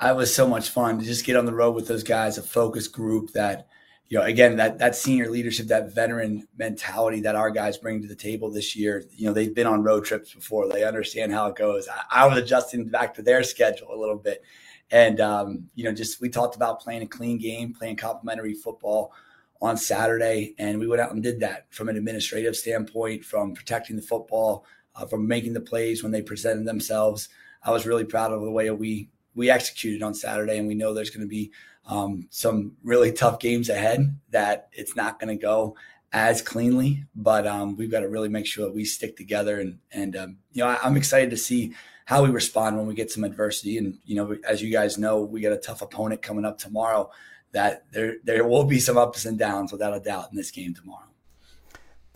I 0.00 0.12
was 0.12 0.32
so 0.32 0.46
much 0.46 0.70
fun 0.70 0.98
to 0.98 1.04
just 1.04 1.24
get 1.24 1.36
on 1.36 1.44
the 1.44 1.54
road 1.54 1.74
with 1.74 1.88
those 1.88 2.04
guys, 2.04 2.38
a 2.38 2.42
focus 2.42 2.86
group 2.86 3.32
that, 3.32 3.66
you 4.06 4.16
know, 4.16 4.24
again, 4.24 4.56
that 4.56 4.78
that 4.78 4.94
senior 4.94 5.28
leadership, 5.28 5.66
that 5.66 5.92
veteran 5.92 6.46
mentality 6.56 7.20
that 7.22 7.34
our 7.34 7.50
guys 7.50 7.76
bring 7.78 8.00
to 8.00 8.08
the 8.08 8.14
table 8.14 8.48
this 8.50 8.76
year. 8.76 9.04
You 9.10 9.26
know, 9.26 9.32
they've 9.32 9.54
been 9.54 9.66
on 9.66 9.82
road 9.82 10.04
trips 10.04 10.32
before; 10.32 10.68
they 10.68 10.84
understand 10.84 11.32
how 11.32 11.48
it 11.48 11.56
goes. 11.56 11.88
I, 11.88 12.22
I 12.22 12.26
was 12.26 12.38
adjusting 12.38 12.88
back 12.88 13.12
to 13.14 13.22
their 13.22 13.42
schedule 13.42 13.92
a 13.92 13.98
little 13.98 14.16
bit, 14.16 14.44
and 14.92 15.20
um, 15.20 15.68
you 15.74 15.84
know, 15.84 15.92
just 15.92 16.20
we 16.20 16.28
talked 16.28 16.54
about 16.54 16.80
playing 16.80 17.02
a 17.02 17.06
clean 17.06 17.36
game, 17.38 17.74
playing 17.74 17.96
complementary 17.96 18.54
football 18.54 19.12
on 19.60 19.76
Saturday, 19.76 20.54
and 20.58 20.78
we 20.78 20.86
went 20.86 21.02
out 21.02 21.12
and 21.12 21.24
did 21.24 21.40
that 21.40 21.66
from 21.70 21.88
an 21.88 21.96
administrative 21.96 22.54
standpoint, 22.54 23.24
from 23.24 23.52
protecting 23.52 23.96
the 23.96 24.02
football, 24.02 24.64
uh, 24.94 25.04
from 25.06 25.26
making 25.26 25.54
the 25.54 25.60
plays 25.60 26.04
when 26.04 26.12
they 26.12 26.22
presented 26.22 26.64
themselves. 26.64 27.28
I 27.64 27.72
was 27.72 27.84
really 27.84 28.04
proud 28.04 28.32
of 28.32 28.40
the 28.40 28.50
way 28.50 28.70
we 28.70 29.10
we 29.38 29.50
executed 29.50 30.02
on 30.02 30.14
Saturday, 30.14 30.58
and 30.58 30.66
we 30.66 30.74
know 30.74 30.92
there's 30.92 31.10
going 31.10 31.24
to 31.24 31.28
be 31.28 31.52
um, 31.86 32.26
some 32.28 32.72
really 32.82 33.12
tough 33.12 33.38
games 33.38 33.68
ahead. 33.68 34.18
That 34.30 34.68
it's 34.72 34.96
not 34.96 35.20
going 35.20 35.28
to 35.28 35.40
go 35.40 35.76
as 36.12 36.42
cleanly, 36.42 37.04
but 37.14 37.46
um, 37.46 37.76
we've 37.76 37.90
got 37.90 38.00
to 38.00 38.08
really 38.08 38.28
make 38.28 38.46
sure 38.46 38.66
that 38.66 38.74
we 38.74 38.84
stick 38.84 39.16
together. 39.16 39.60
And 39.60 39.78
and 39.92 40.16
um, 40.16 40.36
you 40.52 40.64
know, 40.64 40.70
I, 40.70 40.78
I'm 40.82 40.96
excited 40.96 41.30
to 41.30 41.36
see 41.36 41.72
how 42.04 42.24
we 42.24 42.30
respond 42.30 42.76
when 42.76 42.86
we 42.86 42.94
get 42.94 43.12
some 43.12 43.22
adversity. 43.22 43.78
And 43.78 43.98
you 44.04 44.16
know, 44.16 44.36
as 44.46 44.60
you 44.60 44.72
guys 44.72 44.98
know, 44.98 45.20
we 45.22 45.40
got 45.40 45.52
a 45.52 45.58
tough 45.58 45.82
opponent 45.82 46.20
coming 46.20 46.44
up 46.44 46.58
tomorrow. 46.58 47.10
That 47.52 47.84
there 47.92 48.16
there 48.24 48.44
will 48.44 48.64
be 48.64 48.80
some 48.80 48.98
ups 48.98 49.24
and 49.24 49.38
downs 49.38 49.70
without 49.70 49.96
a 49.96 50.00
doubt 50.00 50.30
in 50.32 50.36
this 50.36 50.50
game 50.50 50.74
tomorrow 50.74 51.08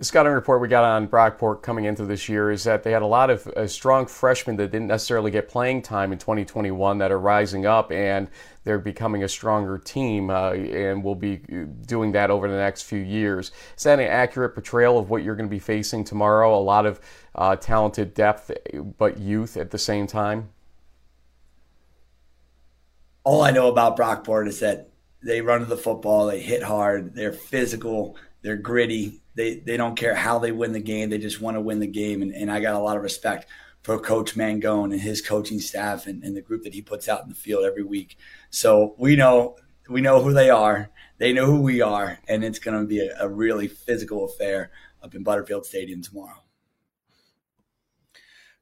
the 0.03 0.07
scouting 0.07 0.33
report 0.33 0.61
we 0.61 0.67
got 0.67 0.83
on 0.83 1.07
Brockport 1.07 1.63
coming 1.63 1.85
into 1.85 2.05
this 2.05 2.29
year 2.29 2.51
is 2.51 2.65
that 2.65 2.83
they 2.83 2.91
had 2.91 3.03
a 3.03 3.07
lot 3.07 3.31
of 3.31 3.47
uh, 3.47 3.69
strong 3.69 4.05
freshmen 4.05 4.57
that 4.57 4.73
didn't 4.73 4.89
necessarily 4.89 5.31
get 5.31 5.49
playing 5.49 5.81
time 5.81 6.11
in 6.11 6.19
2021 6.19 6.99
that 6.99 7.13
are 7.13 7.21
rising 7.21 7.67
up 7.67 7.93
and 7.93 8.29
they're 8.65 8.81
becoming 8.81 9.23
a 9.23 9.29
stronger 9.29 9.79
team 9.79 10.29
uh, 10.29 10.55
and 10.55 11.05
will 11.05 11.15
be 11.15 11.41
uh, 11.53 11.67
doing 11.87 12.11
that 12.11 12.33
over 12.33 12.49
the 12.49 12.57
next 12.57 12.83
few 12.83 12.99
years. 12.99 13.53
Is 13.77 13.85
that 13.85 14.01
an 14.01 14.09
accurate 14.09 14.55
portrayal 14.55 14.99
of 14.99 15.09
what 15.09 15.23
you're 15.23 15.37
going 15.37 15.49
to 15.49 15.55
be 15.55 15.61
facing 15.61 16.03
tomorrow? 16.03 16.53
A 16.53 16.59
lot 16.59 16.85
of 16.85 16.99
uh, 17.37 17.55
talented 17.55 18.13
depth, 18.13 18.51
but 18.99 19.19
youth 19.19 19.57
at 19.57 19.71
the 19.71 19.79
same 19.79 20.09
time? 20.09 20.49
All 23.23 23.41
I 23.41 23.53
know 23.53 23.69
about 23.69 23.97
Brockport 23.97 24.49
is 24.49 24.59
that 24.59 24.89
they 25.23 25.43
run 25.43 25.61
to 25.61 25.67
the 25.67 25.77
football, 25.77 26.27
they 26.27 26.41
hit 26.41 26.65
hard, 26.65 27.15
they're 27.15 27.33
physical, 27.33 28.17
they're 28.43 28.57
gritty, 28.57 29.22
they 29.35 29.57
they 29.57 29.77
don't 29.77 29.97
care 29.97 30.15
how 30.15 30.39
they 30.39 30.53
win 30.53 30.73
the 30.73 30.81
game. 30.81 31.11
They 31.11 31.19
just 31.19 31.41
want 31.41 31.57
to 31.57 31.61
win 31.61 31.81
the 31.81 31.87
game. 31.87 32.23
And, 32.23 32.33
and 32.33 32.51
I 32.51 32.61
got 32.61 32.75
a 32.75 32.79
lot 32.79 32.97
of 32.97 33.03
respect 33.03 33.47
for 33.83 33.99
Coach 33.99 34.37
Mangone 34.37 34.93
and 34.93 35.01
his 35.01 35.21
coaching 35.21 35.61
staff 35.61 36.07
and, 36.07 36.23
and 36.23 36.37
the 36.37 36.41
group 36.41 36.63
that 36.63 36.75
he 36.75 36.83
puts 36.83 37.09
out 37.09 37.23
in 37.23 37.29
the 37.29 37.35
field 37.35 37.65
every 37.65 37.83
week. 37.83 38.17
So 38.51 38.95
we 38.99 39.17
know 39.17 39.57
we 39.89 40.01
know 40.01 40.23
who 40.23 40.33
they 40.33 40.51
are. 40.51 40.91
They 41.19 41.33
know 41.33 41.47
who 41.47 41.61
we 41.61 41.81
are, 41.81 42.19
and 42.29 42.45
it's 42.45 42.59
going 42.59 42.81
to 42.81 42.87
be 42.87 43.01
a, 43.01 43.17
a 43.21 43.29
really 43.29 43.69
physical 43.69 44.25
affair 44.25 44.71
up 45.03 45.15
in 45.15 45.23
Butterfield 45.23 45.67
Stadium 45.67 46.03
tomorrow. 46.03 46.43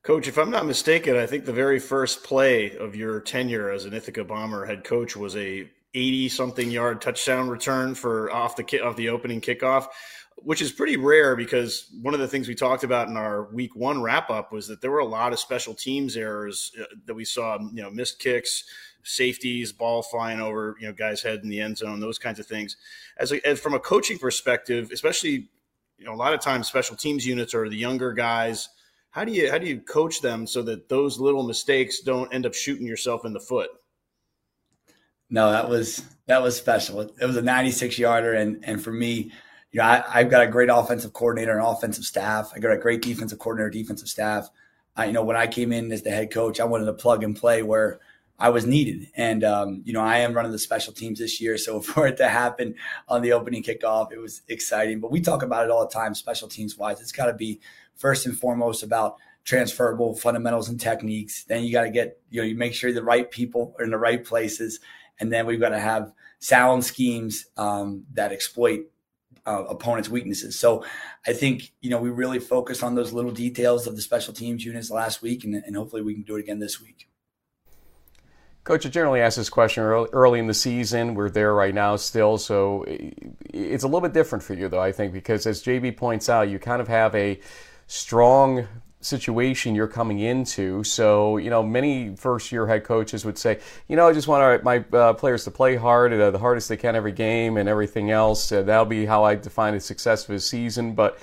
Coach, 0.02 0.28
if 0.28 0.38
I'm 0.38 0.50
not 0.50 0.66
mistaken, 0.66 1.16
I 1.16 1.26
think 1.26 1.44
the 1.44 1.52
very 1.52 1.78
first 1.78 2.24
play 2.24 2.74
of 2.76 2.96
your 2.96 3.20
tenure 3.20 3.70
as 3.70 3.84
an 3.84 3.92
Ithaca 3.92 4.24
Bomber 4.24 4.64
head 4.64 4.82
coach 4.82 5.14
was 5.14 5.36
a 5.36 5.68
80 5.92 6.28
something 6.30 6.70
yard 6.70 7.02
touchdown 7.02 7.48
return 7.48 7.94
for 7.94 8.32
off 8.32 8.56
the 8.56 8.80
off 8.80 8.96
the 8.96 9.08
opening 9.08 9.40
kickoff 9.40 9.88
which 10.42 10.62
is 10.62 10.72
pretty 10.72 10.96
rare 10.96 11.36
because 11.36 11.86
one 12.00 12.14
of 12.14 12.20
the 12.20 12.28
things 12.28 12.48
we 12.48 12.54
talked 12.54 12.84
about 12.84 13.08
in 13.08 13.16
our 13.16 13.52
week 13.52 13.74
one 13.76 14.02
wrap 14.02 14.30
up 14.30 14.52
was 14.52 14.66
that 14.68 14.80
there 14.80 14.90
were 14.90 15.00
a 15.00 15.04
lot 15.04 15.32
of 15.32 15.38
special 15.38 15.74
teams 15.74 16.16
errors 16.16 16.72
uh, 16.80 16.84
that 17.06 17.14
we 17.14 17.24
saw, 17.24 17.58
you 17.72 17.82
know, 17.82 17.90
missed 17.90 18.18
kicks, 18.18 18.64
safeties, 19.02 19.72
ball 19.72 20.02
flying 20.02 20.40
over, 20.40 20.76
you 20.80 20.86
know, 20.86 20.92
guys' 20.92 21.22
head 21.22 21.40
in 21.42 21.48
the 21.48 21.60
end 21.60 21.78
zone, 21.78 22.00
those 22.00 22.18
kinds 22.18 22.38
of 22.38 22.46
things. 22.46 22.76
As, 23.18 23.32
a, 23.32 23.46
as 23.46 23.60
from 23.60 23.74
a 23.74 23.80
coaching 23.80 24.18
perspective, 24.18 24.90
especially, 24.92 25.48
you 25.98 26.06
know, 26.06 26.12
a 26.12 26.16
lot 26.16 26.34
of 26.34 26.40
times 26.40 26.68
special 26.68 26.96
teams 26.96 27.26
units 27.26 27.54
are 27.54 27.68
the 27.68 27.76
younger 27.76 28.12
guys. 28.12 28.68
How 29.10 29.24
do 29.24 29.32
you 29.32 29.50
how 29.50 29.58
do 29.58 29.66
you 29.66 29.80
coach 29.80 30.20
them 30.20 30.46
so 30.46 30.62
that 30.62 30.88
those 30.88 31.18
little 31.18 31.42
mistakes 31.42 32.00
don't 32.00 32.32
end 32.32 32.46
up 32.46 32.54
shooting 32.54 32.86
yourself 32.86 33.24
in 33.24 33.32
the 33.32 33.40
foot? 33.40 33.70
No, 35.28 35.50
that 35.50 35.68
was 35.68 36.04
that 36.26 36.42
was 36.42 36.56
special. 36.56 37.00
It 37.00 37.26
was 37.26 37.36
a 37.36 37.42
96 37.42 37.98
yarder, 37.98 38.34
and 38.34 38.64
and 38.64 38.82
for 38.82 38.92
me, 38.92 39.32
you 39.72 39.78
know, 39.78 39.84
I, 39.84 40.22
have 40.22 40.30
got 40.30 40.42
a 40.42 40.48
great 40.48 40.68
offensive 40.68 41.12
coordinator 41.12 41.56
and 41.56 41.66
offensive 41.66 42.04
staff. 42.04 42.52
I 42.54 42.58
got 42.58 42.72
a 42.72 42.78
great 42.78 43.02
defensive 43.02 43.38
coordinator, 43.38 43.70
defensive 43.70 44.08
staff. 44.08 44.48
I, 44.96 45.06
you 45.06 45.12
know, 45.12 45.22
when 45.22 45.36
I 45.36 45.46
came 45.46 45.72
in 45.72 45.92
as 45.92 46.02
the 46.02 46.10
head 46.10 46.32
coach, 46.32 46.58
I 46.58 46.64
wanted 46.64 46.86
to 46.86 46.92
plug 46.92 47.22
and 47.22 47.36
play 47.36 47.62
where 47.62 48.00
I 48.38 48.48
was 48.48 48.66
needed. 48.66 49.08
And, 49.14 49.44
um, 49.44 49.82
you 49.84 49.92
know, 49.92 50.00
I 50.00 50.18
am 50.18 50.32
running 50.32 50.50
the 50.50 50.58
special 50.58 50.92
teams 50.92 51.20
this 51.20 51.40
year. 51.40 51.56
So 51.56 51.80
for 51.80 52.06
it 52.06 52.16
to 52.16 52.28
happen 52.28 52.74
on 53.08 53.22
the 53.22 53.32
opening 53.32 53.62
kickoff, 53.62 54.12
it 54.12 54.18
was 54.18 54.42
exciting. 54.48 54.98
But 54.98 55.12
we 55.12 55.20
talk 55.20 55.42
about 55.42 55.64
it 55.64 55.70
all 55.70 55.86
the 55.86 55.92
time, 55.92 56.14
special 56.14 56.48
teams 56.48 56.76
wise. 56.76 57.00
It's 57.00 57.12
got 57.12 57.26
to 57.26 57.34
be 57.34 57.60
first 57.94 58.26
and 58.26 58.36
foremost 58.36 58.82
about 58.82 59.16
transferable 59.44 60.16
fundamentals 60.16 60.68
and 60.68 60.80
techniques. 60.80 61.44
Then 61.44 61.64
you 61.64 61.72
got 61.72 61.84
to 61.84 61.90
get, 61.90 62.18
you 62.30 62.40
know, 62.40 62.46
you 62.46 62.56
make 62.56 62.74
sure 62.74 62.92
the 62.92 63.02
right 63.04 63.30
people 63.30 63.74
are 63.78 63.84
in 63.84 63.90
the 63.90 63.98
right 63.98 64.24
places. 64.24 64.80
And 65.20 65.32
then 65.32 65.46
we've 65.46 65.60
got 65.60 65.70
to 65.70 65.78
have 65.78 66.12
sound 66.40 66.84
schemes 66.84 67.46
um, 67.56 68.04
that 68.14 68.32
exploit 68.32 68.86
uh, 69.46 69.64
opponent's 69.64 70.08
weaknesses. 70.08 70.58
So 70.58 70.84
I 71.26 71.32
think, 71.32 71.72
you 71.80 71.90
know, 71.90 72.00
we 72.00 72.10
really 72.10 72.38
focused 72.38 72.82
on 72.82 72.94
those 72.94 73.12
little 73.12 73.30
details 73.30 73.86
of 73.86 73.96
the 73.96 74.02
special 74.02 74.34
teams 74.34 74.64
units 74.64 74.90
last 74.90 75.22
week, 75.22 75.44
and, 75.44 75.54
and 75.54 75.76
hopefully 75.76 76.02
we 76.02 76.14
can 76.14 76.22
do 76.22 76.36
it 76.36 76.40
again 76.40 76.58
this 76.58 76.80
week. 76.80 77.08
Coach, 78.62 78.84
I 78.84 78.90
generally 78.90 79.20
ask 79.20 79.36
this 79.36 79.48
question 79.48 79.82
early 79.82 80.38
in 80.38 80.46
the 80.46 80.54
season. 80.54 81.14
We're 81.14 81.30
there 81.30 81.54
right 81.54 81.74
now 81.74 81.96
still, 81.96 82.36
so 82.36 82.84
it's 82.86 83.84
a 83.84 83.86
little 83.86 84.02
bit 84.02 84.12
different 84.12 84.44
for 84.44 84.54
you, 84.54 84.68
though, 84.68 84.82
I 84.82 84.92
think, 84.92 85.12
because 85.12 85.46
as 85.46 85.62
JB 85.62 85.96
points 85.96 86.28
out, 86.28 86.50
you 86.50 86.58
kind 86.58 86.82
of 86.82 86.88
have 86.88 87.14
a 87.14 87.40
strong 87.86 88.68
situation 89.00 89.74
you're 89.74 89.88
coming 89.88 90.20
into. 90.20 90.84
So, 90.84 91.38
you 91.38 91.50
know, 91.50 91.62
many 91.62 92.14
first 92.16 92.52
year 92.52 92.66
head 92.66 92.84
coaches 92.84 93.24
would 93.24 93.38
say, 93.38 93.60
you 93.88 93.96
know, 93.96 94.08
I 94.08 94.12
just 94.12 94.28
want 94.28 94.62
my 94.62 94.84
uh, 94.92 95.14
players 95.14 95.44
to 95.44 95.50
play 95.50 95.76
hard, 95.76 96.12
uh, 96.12 96.30
the 96.30 96.38
hardest 96.38 96.68
they 96.68 96.76
can 96.76 96.94
every 96.94 97.12
game, 97.12 97.56
and 97.56 97.68
everything 97.68 98.10
else. 98.10 98.52
Uh, 98.52 98.62
that'll 98.62 98.84
be 98.84 99.06
how 99.06 99.24
I 99.24 99.34
define 99.34 99.74
a 99.74 99.80
success 99.80 100.28
of 100.28 100.34
a 100.34 100.40
season. 100.40 100.94
But 100.94 101.18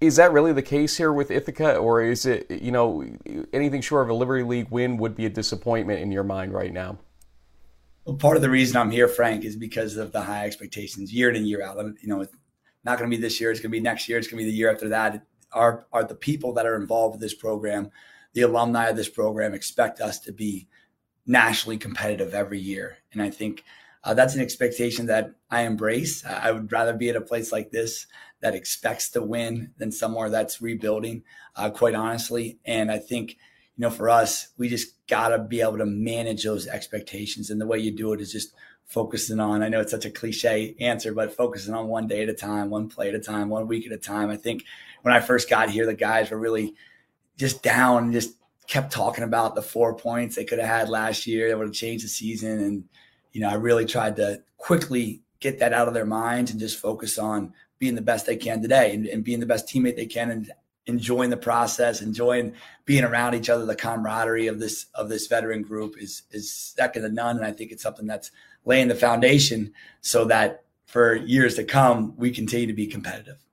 is 0.00 0.16
that 0.16 0.32
really 0.32 0.52
the 0.52 0.62
case 0.62 0.96
here 0.96 1.12
with 1.12 1.30
Ithaca, 1.30 1.76
or 1.76 2.02
is 2.02 2.26
it, 2.26 2.50
you 2.50 2.70
know, 2.70 3.04
anything 3.52 3.80
short 3.80 4.04
of 4.04 4.10
a 4.10 4.14
Liberty 4.14 4.44
League 4.44 4.68
win 4.70 4.96
would 4.98 5.16
be 5.16 5.26
a 5.26 5.30
disappointment 5.30 6.00
in 6.00 6.12
your 6.12 6.24
mind 6.24 6.52
right 6.52 6.72
now? 6.72 6.98
Well, 8.04 8.16
part 8.16 8.36
of 8.36 8.42
the 8.42 8.50
reason 8.50 8.76
I'm 8.76 8.92
here, 8.92 9.08
Frank, 9.08 9.44
is 9.44 9.56
because 9.56 9.96
of 9.96 10.12
the 10.12 10.20
high 10.22 10.46
expectations 10.46 11.12
year 11.12 11.28
in 11.28 11.36
and 11.36 11.48
year 11.48 11.60
out. 11.62 11.76
You 11.76 12.08
know, 12.08 12.20
it's 12.20 12.32
not 12.84 12.98
going 12.98 13.10
to 13.10 13.16
be 13.16 13.20
this 13.20 13.40
year. 13.40 13.50
It's 13.50 13.58
going 13.58 13.72
to 13.72 13.76
be 13.76 13.80
next 13.80 14.08
year. 14.08 14.16
It's 14.16 14.28
going 14.28 14.38
to 14.38 14.44
be 14.44 14.50
the 14.50 14.56
year 14.56 14.70
after 14.70 14.88
that 14.90 15.26
are 15.52 15.86
are 15.92 16.04
the 16.04 16.14
people 16.14 16.52
that 16.54 16.66
are 16.66 16.76
involved 16.76 17.14
with 17.14 17.20
this 17.20 17.34
program, 17.34 17.90
the 18.32 18.42
alumni 18.42 18.88
of 18.88 18.96
this 18.96 19.08
program 19.08 19.54
expect 19.54 20.00
us 20.00 20.18
to 20.20 20.32
be 20.32 20.68
nationally 21.26 21.78
competitive 21.78 22.34
every 22.34 22.60
year, 22.60 22.98
and 23.12 23.22
I 23.22 23.30
think 23.30 23.64
uh, 24.06 24.14
that's 24.14 24.36
an 24.36 24.40
expectation 24.40 25.06
that 25.06 25.32
I 25.50 25.62
embrace. 25.62 26.24
I 26.24 26.52
would 26.52 26.70
rather 26.70 26.92
be 26.92 27.08
at 27.08 27.16
a 27.16 27.20
place 27.20 27.50
like 27.50 27.72
this 27.72 28.06
that 28.40 28.54
expects 28.54 29.10
to 29.10 29.22
win 29.22 29.72
than 29.78 29.90
somewhere 29.90 30.30
that's 30.30 30.62
rebuilding, 30.62 31.24
uh, 31.56 31.70
quite 31.70 31.96
honestly. 31.96 32.60
And 32.64 32.92
I 32.92 32.98
think, 32.98 33.32
you 33.32 33.82
know, 33.82 33.90
for 33.90 34.08
us, 34.08 34.48
we 34.56 34.68
just 34.68 34.94
got 35.08 35.30
to 35.30 35.38
be 35.40 35.60
able 35.60 35.78
to 35.78 35.86
manage 35.86 36.44
those 36.44 36.68
expectations. 36.68 37.50
And 37.50 37.60
the 37.60 37.66
way 37.66 37.80
you 37.80 37.90
do 37.90 38.12
it 38.12 38.20
is 38.20 38.30
just 38.30 38.54
focusing 38.84 39.40
on, 39.40 39.62
I 39.62 39.68
know 39.68 39.80
it's 39.80 39.90
such 39.90 40.04
a 40.04 40.10
cliche 40.10 40.76
answer, 40.78 41.12
but 41.12 41.32
focusing 41.32 41.74
on 41.74 41.88
one 41.88 42.06
day 42.06 42.22
at 42.22 42.28
a 42.28 42.34
time, 42.34 42.70
one 42.70 42.88
play 42.88 43.08
at 43.08 43.16
a 43.16 43.20
time, 43.20 43.48
one 43.48 43.66
week 43.66 43.86
at 43.86 43.92
a 43.92 43.98
time. 43.98 44.30
I 44.30 44.36
think 44.36 44.62
when 45.06 45.14
I 45.14 45.20
first 45.20 45.48
got 45.48 45.70
here, 45.70 45.86
the 45.86 45.94
guys 45.94 46.32
were 46.32 46.36
really 46.36 46.74
just 47.36 47.62
down 47.62 48.02
and 48.02 48.12
just 48.12 48.34
kept 48.66 48.92
talking 48.92 49.22
about 49.22 49.54
the 49.54 49.62
four 49.62 49.94
points 49.94 50.34
they 50.34 50.44
could 50.44 50.58
have 50.58 50.66
had 50.66 50.88
last 50.88 51.28
year 51.28 51.48
that 51.48 51.56
would 51.56 51.68
have 51.68 51.76
changed 51.76 52.04
the 52.04 52.08
season. 52.08 52.58
And, 52.58 52.84
you 53.30 53.40
know, 53.40 53.48
I 53.48 53.54
really 53.54 53.84
tried 53.84 54.16
to 54.16 54.42
quickly 54.56 55.22
get 55.38 55.60
that 55.60 55.72
out 55.72 55.86
of 55.86 55.94
their 55.94 56.06
minds 56.06 56.50
and 56.50 56.58
just 56.58 56.80
focus 56.80 57.18
on 57.18 57.54
being 57.78 57.94
the 57.94 58.02
best 58.02 58.26
they 58.26 58.34
can 58.34 58.60
today 58.60 58.92
and, 58.94 59.06
and 59.06 59.22
being 59.22 59.38
the 59.38 59.46
best 59.46 59.68
teammate 59.68 59.94
they 59.94 60.06
can 60.06 60.28
and 60.28 60.50
enjoying 60.86 61.30
the 61.30 61.36
process, 61.36 62.02
enjoying 62.02 62.54
being 62.84 63.04
around 63.04 63.36
each 63.36 63.48
other. 63.48 63.64
The 63.64 63.76
camaraderie 63.76 64.48
of 64.48 64.58
this 64.58 64.86
of 64.96 65.08
this 65.08 65.28
veteran 65.28 65.62
group 65.62 65.94
is 66.02 66.24
is 66.32 66.52
second 66.52 67.02
to 67.02 67.10
none, 67.10 67.36
and 67.36 67.46
I 67.46 67.52
think 67.52 67.70
it's 67.70 67.84
something 67.84 68.08
that's 68.08 68.32
laying 68.64 68.88
the 68.88 68.96
foundation 68.96 69.72
so 70.00 70.24
that 70.24 70.64
for 70.84 71.14
years 71.14 71.54
to 71.54 71.62
come 71.62 72.16
we 72.16 72.32
continue 72.32 72.66
to 72.66 72.72
be 72.72 72.88
competitive. 72.88 73.45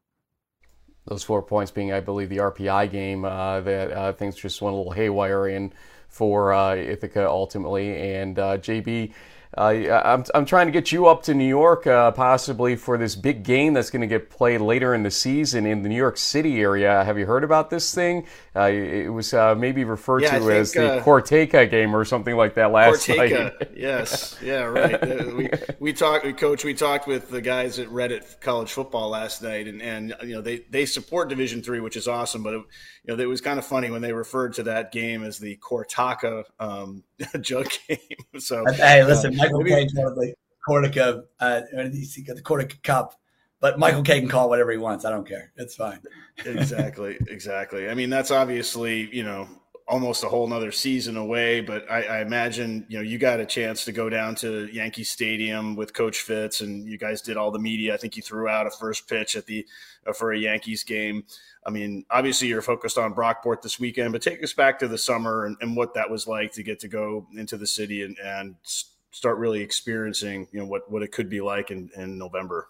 Those 1.06 1.24
four 1.24 1.42
points 1.42 1.72
being, 1.72 1.92
I 1.92 2.00
believe, 2.00 2.30
the 2.30 2.38
RPI 2.38 2.92
game 2.92 3.26
uh, 3.26 3.62
that 3.62 3.92
uh, 3.92 4.14
things 4.14 4.36
just 4.36 4.62
went 4.62 4.74
a 4.74 4.78
little 4.78 4.94
haywire 4.94 5.48
in 5.48 5.74
for 6.08 6.54
uh, 6.54 6.76
Ithaca 6.76 7.28
ultimately. 7.28 8.14
And 8.14 8.40
uh, 8.40 8.58
JB, 8.58 9.12
I'm, 9.58 10.24
I'm 10.34 10.46
trying 10.46 10.68
to 10.68 10.72
get 10.72 10.92
you 10.92 11.08
up 11.08 11.24
to 11.24 11.34
New 11.34 11.48
York 11.48 11.86
uh, 11.86 12.12
possibly 12.12 12.76
for 12.76 12.98
this 12.98 13.16
big 13.16 13.44
game 13.44 13.74
that's 13.74 13.90
going 13.90 14.02
to 14.02 14.08
get 14.08 14.30
played 14.30 14.62
later 14.62 14.96
in 14.96 15.04
the 15.04 15.12
season 15.12 15.66
in 15.66 15.84
the 15.84 15.90
New 15.90 15.98
York 15.98 16.18
City 16.18 16.62
area. 16.62 17.04
Have 17.04 17.18
you 17.18 17.26
heard 17.26 17.44
about 17.44 17.70
this 17.70 17.94
thing? 17.94 18.26
Uh, 18.56 18.70
it 18.72 19.10
was 19.12 19.34
uh, 19.34 19.56
maybe 19.56 19.84
referred 19.84 20.22
Yeah, 20.22 20.34
to 20.38 20.40
think, 20.42 20.52
as 20.52 20.72
the 20.74 20.94
uh, 21.00 21.04
Cortaca 21.04 21.68
game 21.70 21.96
or 21.96 22.06
something 22.06 22.36
like 22.36 22.54
that 22.54 22.72
last 22.72 23.08
Cortaca. 23.08 23.60
night. 23.60 23.72
yes, 23.76 24.38
yeah, 24.44 24.62
right. 24.66 24.94
Uh, 25.02 25.32
we 25.36 25.50
we 25.80 25.92
talked, 25.94 26.26
coach. 26.38 26.64
We 26.64 26.76
talked 26.76 27.08
with 27.08 27.32
the 27.32 27.42
guys 27.42 27.80
at 27.80 27.88
Reddit 27.88 28.40
College 28.42 28.72
Football 28.72 29.10
last 29.10 29.42
night, 29.42 29.68
and 29.68 29.82
and 29.82 30.14
you 30.22 30.36
know 30.36 30.42
they 30.42 30.60
they 30.70 30.86
support 30.86 31.30
Division 31.30 31.64
three, 31.64 31.80
which 31.80 31.98
is 31.98 32.08
awesome. 32.08 32.44
But 32.44 32.54
it, 32.54 32.62
you 33.06 33.16
know 33.18 33.24
it 33.24 33.26
was 33.28 33.42
kind 33.42 33.58
of 33.58 33.66
funny 33.66 33.90
when 33.90 34.04
they 34.04 34.14
referred 34.14 34.54
to 34.54 34.64
that 34.64 34.92
game 34.92 35.24
as 35.24 35.40
the 35.40 35.58
Cortaca 35.58 36.44
um, 36.60 37.04
jug 37.42 37.70
game. 37.88 37.98
So 38.40 38.64
Hey, 38.74 39.04
listen, 39.04 39.34
uh, 39.34 39.38
Michael 39.38 39.62
maybe- 39.62 39.88
K 39.88 39.96
called 39.96 40.16
the 40.18 40.34
Cortica, 40.70 41.24
uh, 41.40 41.62
the 41.72 42.08
the 42.36 42.42
Cortica 42.44 42.82
Cup, 42.84 43.16
but 43.64 43.80
Michael 43.80 44.04
K 44.04 44.20
can 44.20 44.28
call 44.28 44.50
whatever 44.50 44.74
he 44.74 44.78
wants. 44.78 45.06
I 45.06 45.10
don't 45.10 45.26
care. 45.26 45.54
It's 45.56 45.74
fine. 45.74 46.02
exactly, 46.46 47.18
exactly. 47.30 47.88
I 47.88 47.94
mean, 47.94 48.10
that's 48.10 48.30
obviously 48.30 49.10
you 49.16 49.24
know 49.24 49.48
almost 49.88 50.26
a 50.26 50.28
whole 50.28 50.46
nother 50.48 50.74
season 50.74 51.16
away, 51.16 51.62
but 51.62 51.90
I, 51.90 52.04
I 52.04 52.22
imagine 52.22 52.86
you 52.90 52.98
know 52.98 53.04
you 53.04 53.18
got 53.18 53.40
a 53.40 53.46
chance 53.46 53.86
to 53.86 53.94
go 53.94 54.10
down 54.10 54.36
to 54.36 54.66
Yankee 54.66 55.06
Stadium 55.06 55.78
with 55.78 55.94
Coach 55.94 56.24
Fitz, 56.24 56.60
and 56.60 56.86
you 56.86 56.98
guys 56.98 57.22
did 57.22 57.38
all 57.38 57.52
the 57.52 57.60
media. 57.60 57.94
I 57.94 57.98
think 57.98 58.18
you 58.18 58.22
threw 58.22 58.50
out 58.50 58.68
a 58.68 58.70
first 58.70 59.08
pitch 59.08 59.38
at 59.38 59.46
the 59.46 59.66
uh, 60.06 60.12
for 60.12 60.34
a 60.34 60.38
Yankees 60.38 60.84
game. 60.84 61.24
I 61.66 61.70
mean, 61.70 62.04
obviously 62.12 62.50
you're 62.50 62.62
focused 62.62 62.98
on 62.98 63.16
Brockport 63.16 63.62
this 63.62 63.80
weekend, 63.80 64.12
but 64.12 64.22
take 64.22 64.44
us 64.44 64.52
back 64.52 64.78
to 64.80 64.90
the 64.90 64.98
summer 64.98 65.46
and, 65.46 65.56
and 65.62 65.74
what 65.74 65.94
that 65.94 66.10
was 66.10 66.28
like 66.28 66.52
to 66.54 66.64
get 66.64 66.82
to 66.82 66.90
go 66.90 67.28
into 67.38 67.56
the 67.56 67.68
city 67.68 68.02
and, 68.02 68.18
and 68.20 68.56
start 69.12 69.38
really 69.38 69.62
experiencing 69.62 70.50
you 70.52 70.60
know 70.60 70.66
what 70.66 70.92
what 70.92 71.02
it 71.02 71.14
could 71.14 71.30
be 71.30 71.40
like 71.40 71.72
in, 71.72 71.90
in 71.96 72.18
November. 72.18 72.68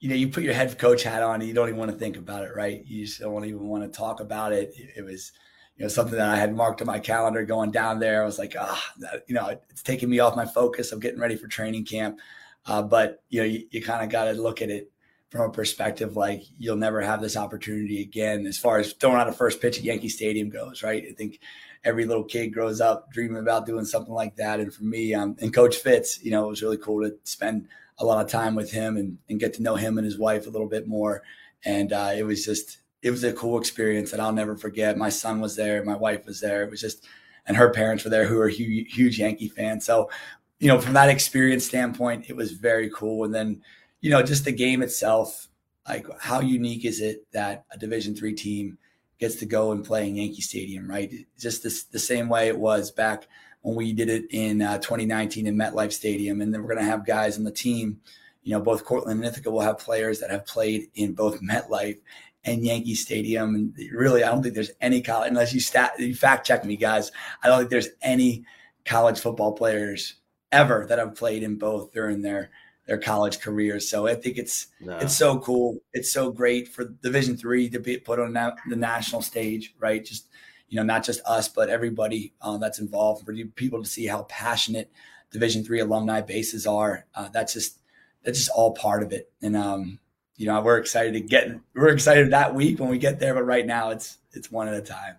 You 0.00 0.08
know, 0.08 0.14
you 0.14 0.28
put 0.28 0.42
your 0.42 0.54
head 0.54 0.78
coach 0.78 1.02
hat 1.02 1.22
on, 1.22 1.40
and 1.40 1.48
you 1.48 1.54
don't 1.54 1.68
even 1.68 1.78
want 1.78 1.90
to 1.90 1.96
think 1.96 2.16
about 2.16 2.44
it, 2.44 2.54
right? 2.54 2.84
You 2.86 3.06
just 3.06 3.20
don't 3.20 3.44
even 3.44 3.66
want 3.66 3.84
to 3.84 3.96
talk 3.96 4.20
about 4.20 4.52
it. 4.52 4.74
It 4.76 5.04
was, 5.04 5.32
you 5.76 5.84
know, 5.84 5.88
something 5.88 6.16
that 6.16 6.28
I 6.28 6.36
had 6.36 6.54
marked 6.54 6.80
on 6.80 6.86
my 6.86 6.98
calendar 6.98 7.44
going 7.44 7.70
down 7.70 7.98
there. 7.98 8.22
I 8.22 8.26
was 8.26 8.38
like, 8.38 8.54
ah, 8.58 8.92
you 9.26 9.34
know, 9.34 9.48
it's 9.70 9.82
taking 9.82 10.10
me 10.10 10.18
off 10.18 10.36
my 10.36 10.46
focus 10.46 10.92
of 10.92 11.00
getting 11.00 11.20
ready 11.20 11.36
for 11.36 11.48
training 11.48 11.84
camp. 11.84 12.18
Uh, 12.66 12.82
but 12.82 13.22
you 13.28 13.40
know, 13.40 13.46
you, 13.46 13.66
you 13.70 13.82
kind 13.82 14.02
of 14.02 14.10
got 14.10 14.24
to 14.24 14.32
look 14.32 14.60
at 14.60 14.70
it 14.70 14.90
from 15.30 15.42
a 15.42 15.52
perspective 15.52 16.16
like 16.16 16.42
you'll 16.58 16.76
never 16.76 17.00
have 17.00 17.20
this 17.20 17.36
opportunity 17.36 18.02
again. 18.02 18.46
As 18.46 18.58
far 18.58 18.78
as 18.78 18.92
throwing 18.92 19.16
out 19.16 19.28
a 19.28 19.32
first 19.32 19.60
pitch 19.60 19.78
at 19.78 19.84
Yankee 19.84 20.08
Stadium 20.08 20.48
goes, 20.48 20.82
right? 20.82 21.04
I 21.08 21.12
think 21.12 21.40
every 21.84 22.04
little 22.04 22.24
kid 22.24 22.48
grows 22.48 22.80
up 22.80 23.12
dreaming 23.12 23.38
about 23.38 23.66
doing 23.66 23.84
something 23.84 24.14
like 24.14 24.36
that. 24.36 24.60
And 24.60 24.72
for 24.72 24.84
me, 24.84 25.14
um, 25.14 25.36
and 25.40 25.54
Coach 25.54 25.76
Fitz, 25.76 26.22
you 26.24 26.30
know, 26.30 26.46
it 26.46 26.48
was 26.48 26.62
really 26.62 26.78
cool 26.78 27.02
to 27.02 27.16
spend 27.24 27.68
a 27.98 28.04
lot 28.04 28.24
of 28.24 28.30
time 28.30 28.54
with 28.54 28.72
him 28.72 28.96
and, 28.96 29.18
and 29.28 29.40
get 29.40 29.54
to 29.54 29.62
know 29.62 29.76
him 29.76 29.98
and 29.98 30.04
his 30.04 30.18
wife 30.18 30.46
a 30.46 30.50
little 30.50 30.68
bit 30.68 30.86
more. 30.86 31.22
And 31.64 31.92
uh, 31.92 32.12
it 32.16 32.24
was 32.24 32.44
just, 32.44 32.78
it 33.02 33.10
was 33.10 33.24
a 33.24 33.32
cool 33.32 33.58
experience 33.58 34.10
that 34.10 34.20
I'll 34.20 34.32
never 34.32 34.56
forget. 34.56 34.98
My 34.98 35.08
son 35.08 35.40
was 35.40 35.56
there, 35.56 35.84
my 35.84 35.96
wife 35.96 36.26
was 36.26 36.40
there. 36.40 36.64
It 36.64 36.70
was 36.70 36.80
just, 36.80 37.06
and 37.46 37.56
her 37.56 37.70
parents 37.70 38.04
were 38.04 38.10
there 38.10 38.26
who 38.26 38.40
are 38.40 38.48
huge, 38.48 38.92
huge 38.92 39.18
Yankee 39.18 39.48
fans. 39.48 39.86
So, 39.86 40.10
you 40.58 40.68
know, 40.68 40.80
from 40.80 40.94
that 40.94 41.08
experience 41.08 41.64
standpoint, 41.64 42.28
it 42.28 42.36
was 42.36 42.52
very 42.52 42.90
cool. 42.90 43.24
And 43.24 43.34
then, 43.34 43.62
you 44.00 44.10
know, 44.10 44.22
just 44.22 44.44
the 44.44 44.52
game 44.52 44.82
itself, 44.82 45.48
like 45.88 46.06
how 46.20 46.40
unique 46.40 46.84
is 46.84 47.00
it 47.00 47.30
that 47.32 47.64
a 47.70 47.78
Division 47.78 48.14
three 48.14 48.34
team 48.34 48.78
gets 49.18 49.36
to 49.36 49.46
go 49.46 49.72
and 49.72 49.84
play 49.84 50.08
in 50.08 50.16
Yankee 50.16 50.42
Stadium, 50.42 50.90
right? 50.90 51.10
Just 51.38 51.62
this, 51.62 51.84
the 51.84 51.98
same 51.98 52.28
way 52.28 52.48
it 52.48 52.58
was 52.58 52.90
back 52.90 53.28
when 53.66 53.74
we 53.74 53.92
did 53.92 54.08
it 54.08 54.26
in 54.30 54.62
uh, 54.62 54.78
2019 54.78 55.44
in 55.48 55.56
MetLife 55.56 55.92
Stadium. 55.92 56.40
And 56.40 56.54
then 56.54 56.62
we're 56.62 56.72
going 56.74 56.84
to 56.84 56.88
have 56.88 57.04
guys 57.04 57.36
on 57.36 57.42
the 57.42 57.50
team, 57.50 58.00
you 58.44 58.52
know, 58.52 58.60
both 58.60 58.84
Cortland 58.84 59.18
and 59.18 59.26
Ithaca 59.26 59.50
will 59.50 59.60
have 59.60 59.78
players 59.78 60.20
that 60.20 60.30
have 60.30 60.46
played 60.46 60.86
in 60.94 61.14
both 61.14 61.42
MetLife 61.42 61.98
and 62.44 62.64
Yankee 62.64 62.94
Stadium. 62.94 63.56
And 63.56 63.74
really, 63.92 64.22
I 64.22 64.30
don't 64.30 64.40
think 64.40 64.54
there's 64.54 64.70
any 64.80 65.02
college, 65.02 65.30
unless 65.30 65.52
you, 65.52 65.58
stat, 65.58 65.94
you 65.98 66.14
fact 66.14 66.46
check 66.46 66.64
me, 66.64 66.76
guys, 66.76 67.10
I 67.42 67.48
don't 67.48 67.58
think 67.58 67.70
there's 67.70 67.88
any 68.02 68.44
college 68.84 69.18
football 69.18 69.50
players 69.50 70.14
ever 70.52 70.86
that 70.88 71.00
have 71.00 71.16
played 71.16 71.42
in 71.42 71.56
both 71.58 71.92
during 71.92 72.22
their 72.22 72.50
their 72.86 72.98
college 72.98 73.40
careers. 73.40 73.90
So 73.90 74.06
I 74.06 74.14
think 74.14 74.38
it's 74.38 74.68
No. 74.80 74.96
it's 74.98 75.16
so 75.16 75.40
cool. 75.40 75.80
It's 75.92 76.12
so 76.12 76.30
great 76.30 76.68
for 76.68 76.84
Division 76.84 77.36
three 77.36 77.68
to 77.70 77.80
be 77.80 77.96
put 77.96 78.20
on 78.20 78.32
na- 78.32 78.54
the 78.68 78.76
national 78.76 79.22
stage, 79.22 79.74
right? 79.80 80.04
Just 80.04 80.28
you 80.68 80.76
know, 80.76 80.82
not 80.82 81.04
just 81.04 81.20
us, 81.24 81.48
but 81.48 81.68
everybody 81.68 82.32
uh, 82.42 82.58
that's 82.58 82.78
involved. 82.78 83.24
For 83.24 83.34
people 83.54 83.82
to 83.82 83.88
see 83.88 84.06
how 84.06 84.22
passionate 84.24 84.90
Division 85.30 85.64
three 85.64 85.80
alumni 85.80 86.20
bases 86.20 86.66
are, 86.66 87.06
uh, 87.14 87.28
that's 87.28 87.52
just 87.52 87.80
that's 88.22 88.38
just 88.38 88.50
all 88.50 88.72
part 88.72 89.02
of 89.02 89.12
it. 89.12 89.30
And 89.42 89.56
um, 89.56 89.98
you 90.36 90.46
know, 90.46 90.60
we're 90.60 90.78
excited 90.78 91.14
to 91.14 91.20
get 91.20 91.58
we're 91.74 91.88
excited 91.88 92.30
that 92.32 92.54
week 92.54 92.78
when 92.78 92.88
we 92.88 92.98
get 92.98 93.18
there. 93.18 93.34
But 93.34 93.44
right 93.44 93.66
now, 93.66 93.90
it's 93.90 94.18
it's 94.32 94.50
one 94.50 94.68
at 94.68 94.74
a 94.74 94.82
time. 94.82 95.16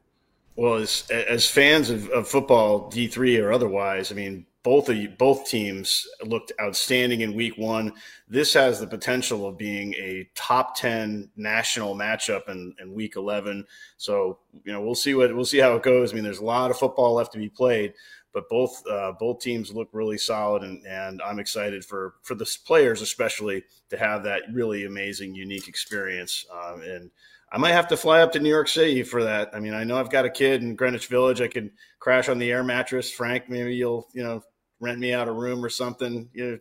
Well, 0.55 0.75
as 0.75 1.07
as 1.11 1.47
fans 1.47 1.89
of, 1.89 2.09
of 2.09 2.27
football, 2.27 2.89
D 2.89 3.07
three 3.07 3.37
or 3.37 3.51
otherwise, 3.51 4.11
I 4.11 4.15
mean, 4.15 4.45
both 4.67 4.89
of 4.89 5.17
both 5.17 5.47
teams 5.47 6.05
looked 6.25 6.51
outstanding 6.61 7.21
in 7.21 7.33
Week 7.33 7.57
One. 7.57 7.93
This 8.27 8.53
has 8.55 8.81
the 8.81 8.85
potential 8.85 9.47
of 9.47 9.57
being 9.57 9.93
a 9.93 10.29
top 10.35 10.75
ten 10.75 11.29
national 11.37 11.95
matchup 11.95 12.49
in, 12.49 12.75
in 12.81 12.93
Week 12.93 13.15
Eleven. 13.15 13.65
So 13.95 14.39
you 14.65 14.73
know, 14.73 14.81
we'll 14.81 14.93
see 14.93 15.13
what 15.13 15.33
we'll 15.33 15.45
see 15.45 15.59
how 15.59 15.77
it 15.77 15.83
goes. 15.83 16.11
I 16.11 16.15
mean, 16.15 16.25
there's 16.25 16.39
a 16.39 16.43
lot 16.43 16.69
of 16.69 16.77
football 16.77 17.13
left 17.13 17.31
to 17.31 17.37
be 17.37 17.47
played, 17.47 17.93
but 18.33 18.49
both 18.49 18.85
uh, 18.91 19.13
both 19.17 19.39
teams 19.39 19.73
look 19.73 19.87
really 19.93 20.17
solid, 20.17 20.63
and, 20.63 20.85
and 20.85 21.21
I'm 21.21 21.39
excited 21.39 21.85
for 21.85 22.15
for 22.23 22.35
the 22.35 22.57
players 22.65 23.01
especially 23.01 23.63
to 23.87 23.97
have 23.97 24.21
that 24.25 24.41
really 24.51 24.83
amazing, 24.83 25.33
unique 25.33 25.69
experience. 25.69 26.45
Um, 26.51 26.81
and 26.81 27.09
I 27.53 27.57
might 27.57 27.71
have 27.71 27.87
to 27.87 27.95
fly 27.95 28.19
up 28.19 28.33
to 28.33 28.41
New 28.41 28.49
York 28.49 28.67
City 28.67 29.01
for 29.03 29.23
that. 29.23 29.49
I 29.53 29.61
mean, 29.61 29.73
I 29.73 29.85
know 29.85 29.97
I've 29.97 30.11
got 30.11 30.25
a 30.25 30.29
kid 30.29 30.61
in 30.61 30.75
Greenwich 30.75 31.07
Village. 31.07 31.39
I 31.39 31.47
can 31.47 31.71
crash 31.99 32.27
on 32.27 32.37
the 32.37 32.51
air 32.51 32.65
mattress. 32.65 33.09
Frank, 33.09 33.47
maybe 33.47 33.73
you'll 33.73 34.09
you 34.13 34.25
know 34.25 34.43
rent 34.79 34.99
me 34.99 35.13
out 35.13 35.27
a 35.27 35.31
room 35.31 35.63
or 35.63 35.69
something. 35.69 36.29
You 36.33 36.51
know, 36.51 36.59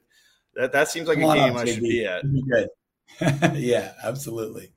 that 0.55 0.73
that 0.73 0.89
seems 0.89 1.09
like 1.09 1.21
Come 1.21 1.31
a 1.31 1.35
game 1.35 1.57
up, 1.57 1.63
I 1.63 1.65
should 1.67 1.83
be 1.83 2.05
at. 2.07 2.19
It'd 2.21 2.33
be 2.33 2.43
good. 2.43 2.69
yeah, 3.57 3.93
absolutely. 4.03 4.73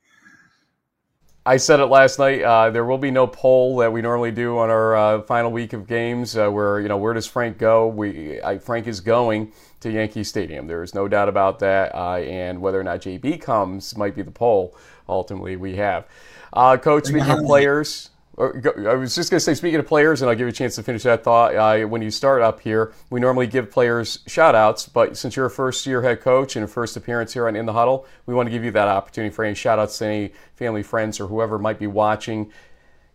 I 1.46 1.58
said 1.58 1.80
it 1.80 1.86
last 1.88 2.20
night. 2.20 2.44
Uh, 2.44 2.70
there 2.70 2.86
will 2.86 2.98
be 2.98 3.12
no 3.12 3.26
poll 3.26 3.78
that 3.78 3.92
we 3.92 4.02
normally 4.02 4.32
do 4.32 4.60
on 4.60 4.70
our 4.70 4.96
uh, 4.96 5.22
final 5.24 5.52
week 5.52 5.74
of 5.74 5.88
games, 5.88 6.38
uh, 6.38 6.50
where 6.50 6.80
you 6.80 6.88
know 6.88 6.98
where 6.98 7.14
does 7.14 7.26
Frank 7.26 7.58
go? 7.58 7.88
We 7.88 8.42
I, 8.42 8.58
Frank 8.58 8.88
is 8.88 9.00
going 9.00 9.52
to 9.80 9.90
Yankee 9.90 10.24
Stadium. 10.24 10.68
There 10.68 10.84
is 10.84 10.94
no 10.94 11.08
doubt 11.08 11.30
about 11.30 11.60
that. 11.60 11.96
Uh, 11.96 12.18
and 12.18 12.62
whether 12.62 12.80
or 12.80 12.84
not 12.84 13.02
JB 13.02 13.42
comes 13.42 13.98
might 13.98 14.16
be 14.16 14.22
the 14.22 14.32
poll. 14.32 14.78
Ultimately, 15.08 15.56
we 15.56 15.76
have. 15.78 16.06
Uh, 16.54 16.78
Coach, 16.78 17.06
speaking 17.08 17.30
of 17.30 17.46
players, 17.46 18.10
or 18.10 18.12
go- 18.12 18.19
I 18.40 18.96
was 18.96 19.16
just 19.16 19.30
going 19.30 19.38
to 19.38 19.44
say, 19.44 19.54
speaking 19.54 19.82
of 19.82 19.86
players, 19.86 20.22
and 20.22 20.30
I'll 20.30 20.36
give 20.36 20.46
you 20.46 20.50
a 20.50 20.54
chance 20.54 20.76
to 20.76 20.84
finish 20.84 21.04
that 21.04 21.26
thought. 21.26 21.56
Uh, 21.56 21.86
when 21.86 22.02
you 22.02 22.10
start 22.10 22.42
up 22.42 22.62
here, 22.62 22.94
we 23.10 23.20
normally 23.20 23.48
give 23.48 23.70
players 23.70 24.20
shout 24.28 24.56
outs, 24.56 24.88
but 24.88 25.18
since 25.18 25.36
you're 25.36 25.48
a 25.48 25.52
first 25.52 25.86
year 25.86 26.02
head 26.02 26.22
coach 26.22 26.56
and 26.56 26.64
a 26.64 26.68
first 26.68 26.96
appearance 26.96 27.34
here 27.34 27.50
on 27.50 27.58
In 27.58 27.66
the 27.66 27.74
Huddle, 27.74 28.06
we 28.26 28.34
want 28.34 28.48
to 28.48 28.52
give 28.52 28.64
you 28.64 28.72
that 28.72 28.88
opportunity 28.88 29.34
for 29.34 29.44
any 29.44 29.56
shout 29.56 29.78
outs 29.78 29.98
to 29.98 30.06
any 30.06 30.34
family, 30.56 30.84
friends, 30.84 31.20
or 31.20 31.28
whoever 31.28 31.60
might 31.60 31.80
be 31.80 31.88
watching. 31.88 32.50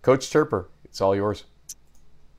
Coach 0.03 0.29
Toerper, 0.29 0.67
it's 0.85 1.01
all 1.01 1.17
yours. 1.17 1.45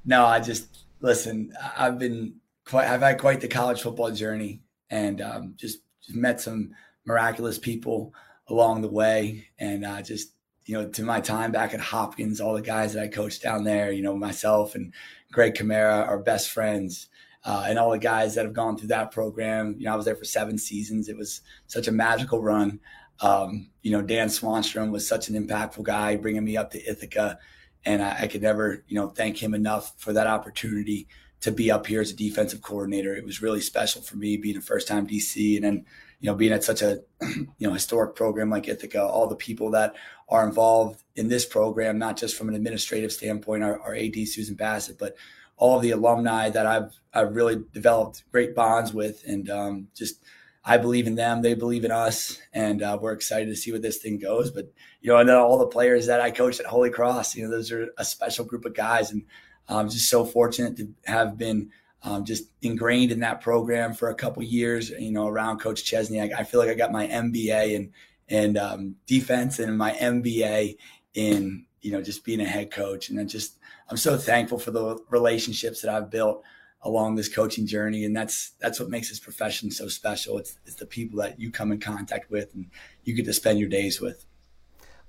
No, 0.06 0.24
I 0.24 0.40
just 0.40 0.86
listen. 1.00 1.54
I've 1.76 1.98
been 1.98 2.36
quite. 2.66 2.88
I've 2.88 3.02
had 3.02 3.18
quite 3.18 3.42
the 3.42 3.48
college 3.48 3.82
football 3.82 4.12
journey, 4.12 4.62
and 4.92 5.22
um, 5.22 5.54
just, 5.58 5.80
just 6.04 6.16
met 6.16 6.40
some 6.40 6.76
miraculous 7.04 7.58
people 7.58 8.14
along 8.48 8.84
the 8.84 8.92
way, 8.92 9.48
and 9.58 9.84
uh, 9.84 10.04
just 10.04 10.35
you 10.66 10.76
know, 10.76 10.88
to 10.90 11.04
my 11.04 11.22
time 11.22 11.52
back 11.52 11.74
at 11.74 11.80
Hopkins, 11.80 12.42
all 12.42 12.54
the 12.54 12.62
guys 12.62 12.94
that 12.94 13.04
I 13.04 13.08
coached 13.08 13.44
down 13.44 13.64
there, 13.64 13.92
you 13.92 14.02
know, 14.02 14.16
myself 14.16 14.76
and 14.76 14.94
Greg 15.32 15.56
Chimera 15.56 16.02
are 16.02 16.20
best 16.20 16.50
friends. 16.50 17.08
Uh, 17.44 17.66
and 17.68 17.78
all 17.78 17.92
the 17.92 18.00
guys 18.00 18.34
that 18.34 18.46
have 18.46 18.56
gone 18.56 18.76
through 18.76 18.88
that 18.88 19.12
program, 19.12 19.76
you 19.78 19.86
know, 19.86 19.94
I 19.94 19.96
was 19.96 20.06
there 20.06 20.16
for 20.16 20.26
seven 20.26 20.58
seasons. 20.58 21.08
It 21.08 21.16
was 21.16 21.42
such 21.68 21.88
a 21.88 21.92
magical 21.92 22.42
run. 22.42 22.80
Um, 23.20 23.70
you 23.84 23.92
know, 23.92 24.02
Dan 24.02 24.30
Swanstrom 24.30 24.92
was 24.92 25.08
such 25.08 25.30
an 25.30 25.36
impactful 25.36 25.84
guy, 25.84 26.16
bringing 26.16 26.44
me 26.44 26.58
up 26.58 26.72
to 26.72 26.84
Ithaca 26.84 27.38
and 27.86 28.02
I, 28.02 28.22
I 28.22 28.28
could 28.28 28.42
never, 28.42 28.84
you 28.88 28.96
know, 28.96 29.10
thank 29.10 29.42
him 29.42 29.54
enough 29.54 29.94
for 29.98 30.14
that 30.14 30.28
opportunity 30.28 31.08
to 31.42 31.52
be 31.52 31.72
up 31.72 31.86
here 31.86 32.02
as 32.02 32.12
a 32.12 32.16
defensive 32.16 32.62
coordinator. 32.62 33.16
It 33.16 33.24
was 33.24 33.42
really 33.42 33.62
special 33.62 34.02
for 34.02 34.18
me 34.18 34.38
being 34.38 34.58
a 34.58 34.62
first 34.62 34.88
time 34.88 35.08
DC 35.08 35.56
and 35.56 35.64
then, 35.64 35.86
you 36.20 36.30
know, 36.30 36.36
being 36.36 36.52
at 36.52 36.64
such 36.64 36.82
a, 36.82 37.02
you 37.22 37.48
know, 37.60 37.74
historic 37.74 38.16
program 38.16 38.50
like 38.50 38.68
Ithaca, 38.68 39.04
all 39.04 39.28
the 39.28 39.36
people 39.36 39.70
that 39.72 39.96
are 40.28 40.48
involved 40.48 41.04
in 41.16 41.28
this 41.28 41.46
program, 41.46 41.98
not 41.98 42.18
just 42.18 42.36
from 42.36 42.50
an 42.50 42.56
administrative 42.56 43.12
standpoint, 43.12 43.64
our, 43.64 43.80
our 43.82 43.96
AD 43.96 44.16
Susan 44.28 44.56
Bassett, 44.56 44.98
but 44.98 45.16
all 45.58 45.78
of 45.78 45.82
the 45.82 45.92
alumni 45.92 46.50
that 46.50 46.66
I've, 46.66 46.92
I've 47.14 47.36
really 47.36 47.64
developed 47.74 48.24
great 48.32 48.56
bonds 48.56 48.94
with 48.94 49.24
and 49.26 49.50
um, 49.50 49.88
just, 49.94 50.22
I 50.66 50.78
believe 50.78 51.06
in 51.06 51.16
them. 51.16 51.44
They 51.44 51.54
believe 51.54 51.86
in 51.86 51.92
us, 51.92 52.42
and 52.52 52.82
uh, 52.82 52.98
we're 53.00 53.14
excited 53.14 53.46
to 53.48 53.56
see 53.56 53.72
where 53.72 53.80
this 53.80 54.00
thing 54.00 54.18
goes. 54.18 54.50
But 54.50 54.74
you 55.00 55.12
know, 55.12 55.18
and 55.18 55.30
then 55.30 55.36
all 55.36 55.60
the 55.60 55.68
players 55.68 56.08
that 56.08 56.22
I 56.22 56.32
coached 56.32 56.60
at 56.60 56.66
Holy 56.66 56.90
Cross, 56.90 57.36
you 57.36 57.44
know, 57.44 57.52
those 57.52 57.72
are 57.72 57.90
a 58.00 58.04
special 58.04 58.46
group 58.46 58.66
of 58.66 58.74
guys, 58.74 59.12
and 59.12 59.24
I'm 59.70 59.90
just 59.90 60.10
so 60.10 60.26
fortunate 60.26 60.76
to 60.78 60.88
have 61.06 61.38
been 61.38 61.70
um, 62.02 62.26
just 62.26 62.46
ingrained 62.64 63.12
in 63.12 63.20
that 63.20 63.42
program 63.42 63.94
for 63.94 64.10
a 64.10 64.16
couple 64.16 64.42
years. 64.42 64.90
You 64.90 65.12
know, 65.12 65.28
around 65.28 65.60
Coach 65.60 65.84
Chesney, 65.84 66.20
I, 66.20 66.40
I 66.40 66.44
feel 66.44 66.60
like 66.60 66.70
I 66.70 66.74
got 66.74 66.92
my 66.92 67.08
MBA 67.08 67.76
in 67.76 67.92
in 68.28 68.58
um, 68.58 68.96
defense 69.06 69.60
and 69.60 69.78
my 69.78 69.92
MBA 69.94 70.78
in 71.14 71.66
you 71.86 71.92
know, 71.92 72.02
just 72.02 72.26
being 72.26 72.42
a 72.42 72.46
head 72.46 72.72
coach. 72.72 73.10
And 73.10 73.20
I 73.20 73.26
just, 73.26 73.60
I'm 73.92 73.98
so 73.98 74.18
thankful 74.18 74.58
for 74.58 74.72
the 74.72 74.98
relationships 75.12 75.82
that 75.82 75.94
I've 75.94 76.10
built 76.10 76.44
along 76.82 77.14
this 77.14 77.30
coaching 77.30 77.68
journey. 77.68 78.06
And 78.06 78.16
that's, 78.18 78.54
that's 78.60 78.80
what 78.80 78.90
makes 78.90 79.10
this 79.10 79.20
profession 79.20 79.70
so 79.70 79.88
special. 79.88 80.40
It's, 80.40 80.58
it's 80.66 80.78
the 80.78 80.88
people 80.88 81.20
that 81.20 81.40
you 81.40 81.52
come 81.52 81.72
in 81.72 81.80
contact 81.80 82.32
with 82.32 82.56
and 82.56 82.72
you 83.04 83.14
get 83.14 83.26
to 83.26 83.34
spend 83.34 83.60
your 83.60 83.70
days 83.70 84.02
with. 84.02 84.26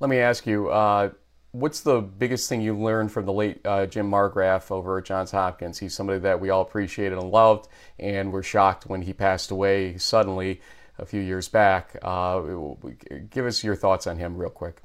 Let 0.00 0.10
me 0.10 0.18
ask 0.18 0.46
you, 0.46 0.68
uh, 0.68 1.12
what's 1.52 1.80
the 1.80 2.02
biggest 2.02 2.46
thing 2.46 2.60
you 2.60 2.78
learned 2.78 3.10
from 3.10 3.24
the 3.24 3.32
late 3.32 3.64
uh, 3.64 3.86
Jim 3.86 4.10
Margraff 4.10 4.70
over 4.70 4.98
at 4.98 5.06
Johns 5.06 5.30
Hopkins? 5.30 5.78
He's 5.78 5.94
somebody 5.94 6.18
that 6.18 6.40
we 6.40 6.50
all 6.50 6.60
appreciated 6.60 7.16
and 7.16 7.30
loved, 7.30 7.68
and 7.98 8.32
were 8.32 8.42
shocked 8.42 8.84
when 8.84 9.00
he 9.00 9.14
passed 9.14 9.50
away 9.50 9.96
suddenly 9.96 10.60
a 10.98 11.06
few 11.06 11.20
years 11.20 11.48
back. 11.48 11.96
Uh, 12.02 12.40
give 13.30 13.46
us 13.46 13.62
your 13.62 13.76
thoughts 13.76 14.06
on 14.06 14.18
him, 14.18 14.36
real 14.36 14.50
quick. 14.50 14.82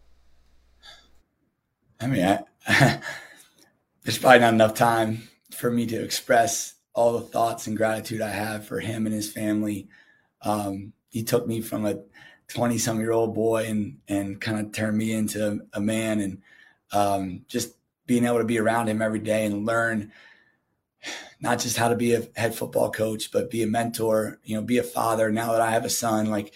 I 2.00 2.08
mean, 2.08 2.26
I, 2.67 3.00
there's 4.04 4.17
probably 4.17 4.39
not 4.39 4.54
enough 4.54 4.74
time 4.74 5.30
for 5.52 5.69
me 5.71 5.86
to 5.88 6.04
express 6.04 6.76
all 6.93 7.13
the 7.13 7.26
thoughts 7.26 7.67
and 7.67 7.78
gratitude 7.78 8.21
I 8.21 8.30
have 8.30 8.65
for 8.65 8.80
him 8.80 9.06
and 9.06 9.15
his 9.15 9.32
family. 9.32 9.88
Um, 10.41 10.93
he 11.10 11.24
took 11.24 11.47
me 11.47 11.62
from 11.62 11.86
a 11.86 12.00
20 12.50 12.78
some 12.78 13.00
year 13.00 13.12
old 13.12 13.34
boy 13.34 13.65
and, 13.67 14.00
and 14.08 14.41
kind 14.41 14.60
of 14.60 14.71
turned 14.74 14.97
me 14.97 15.13
into 15.13 15.62
a 15.74 15.80
man 15.80 16.19
and 16.19 16.41
um, 16.91 17.45
just 17.47 17.76
being 18.06 18.26
able 18.26 18.39
to 18.39 18.45
be 18.45 18.60
around 18.60 18.89
him 18.89 19.02
every 19.02 19.19
day 19.19 19.45
and 19.45 19.65
learn 19.65 20.12
not 21.39 21.59
just 21.59 21.77
how 21.77 21.89
to 21.89 21.95
be 21.95 22.13
a 22.13 22.27
head 22.35 22.53
football 22.53 22.91
coach, 22.91 23.31
but 23.31 23.49
be 23.49 23.63
a 23.63 23.67
mentor, 23.67 24.39
you 24.43 24.55
know, 24.55 24.61
be 24.61 24.77
a 24.77 24.83
father. 24.83 25.31
Now 25.31 25.51
that 25.53 25.61
I 25.61 25.71
have 25.71 25.85
a 25.85 25.89
son, 25.89 26.29
like 26.29 26.53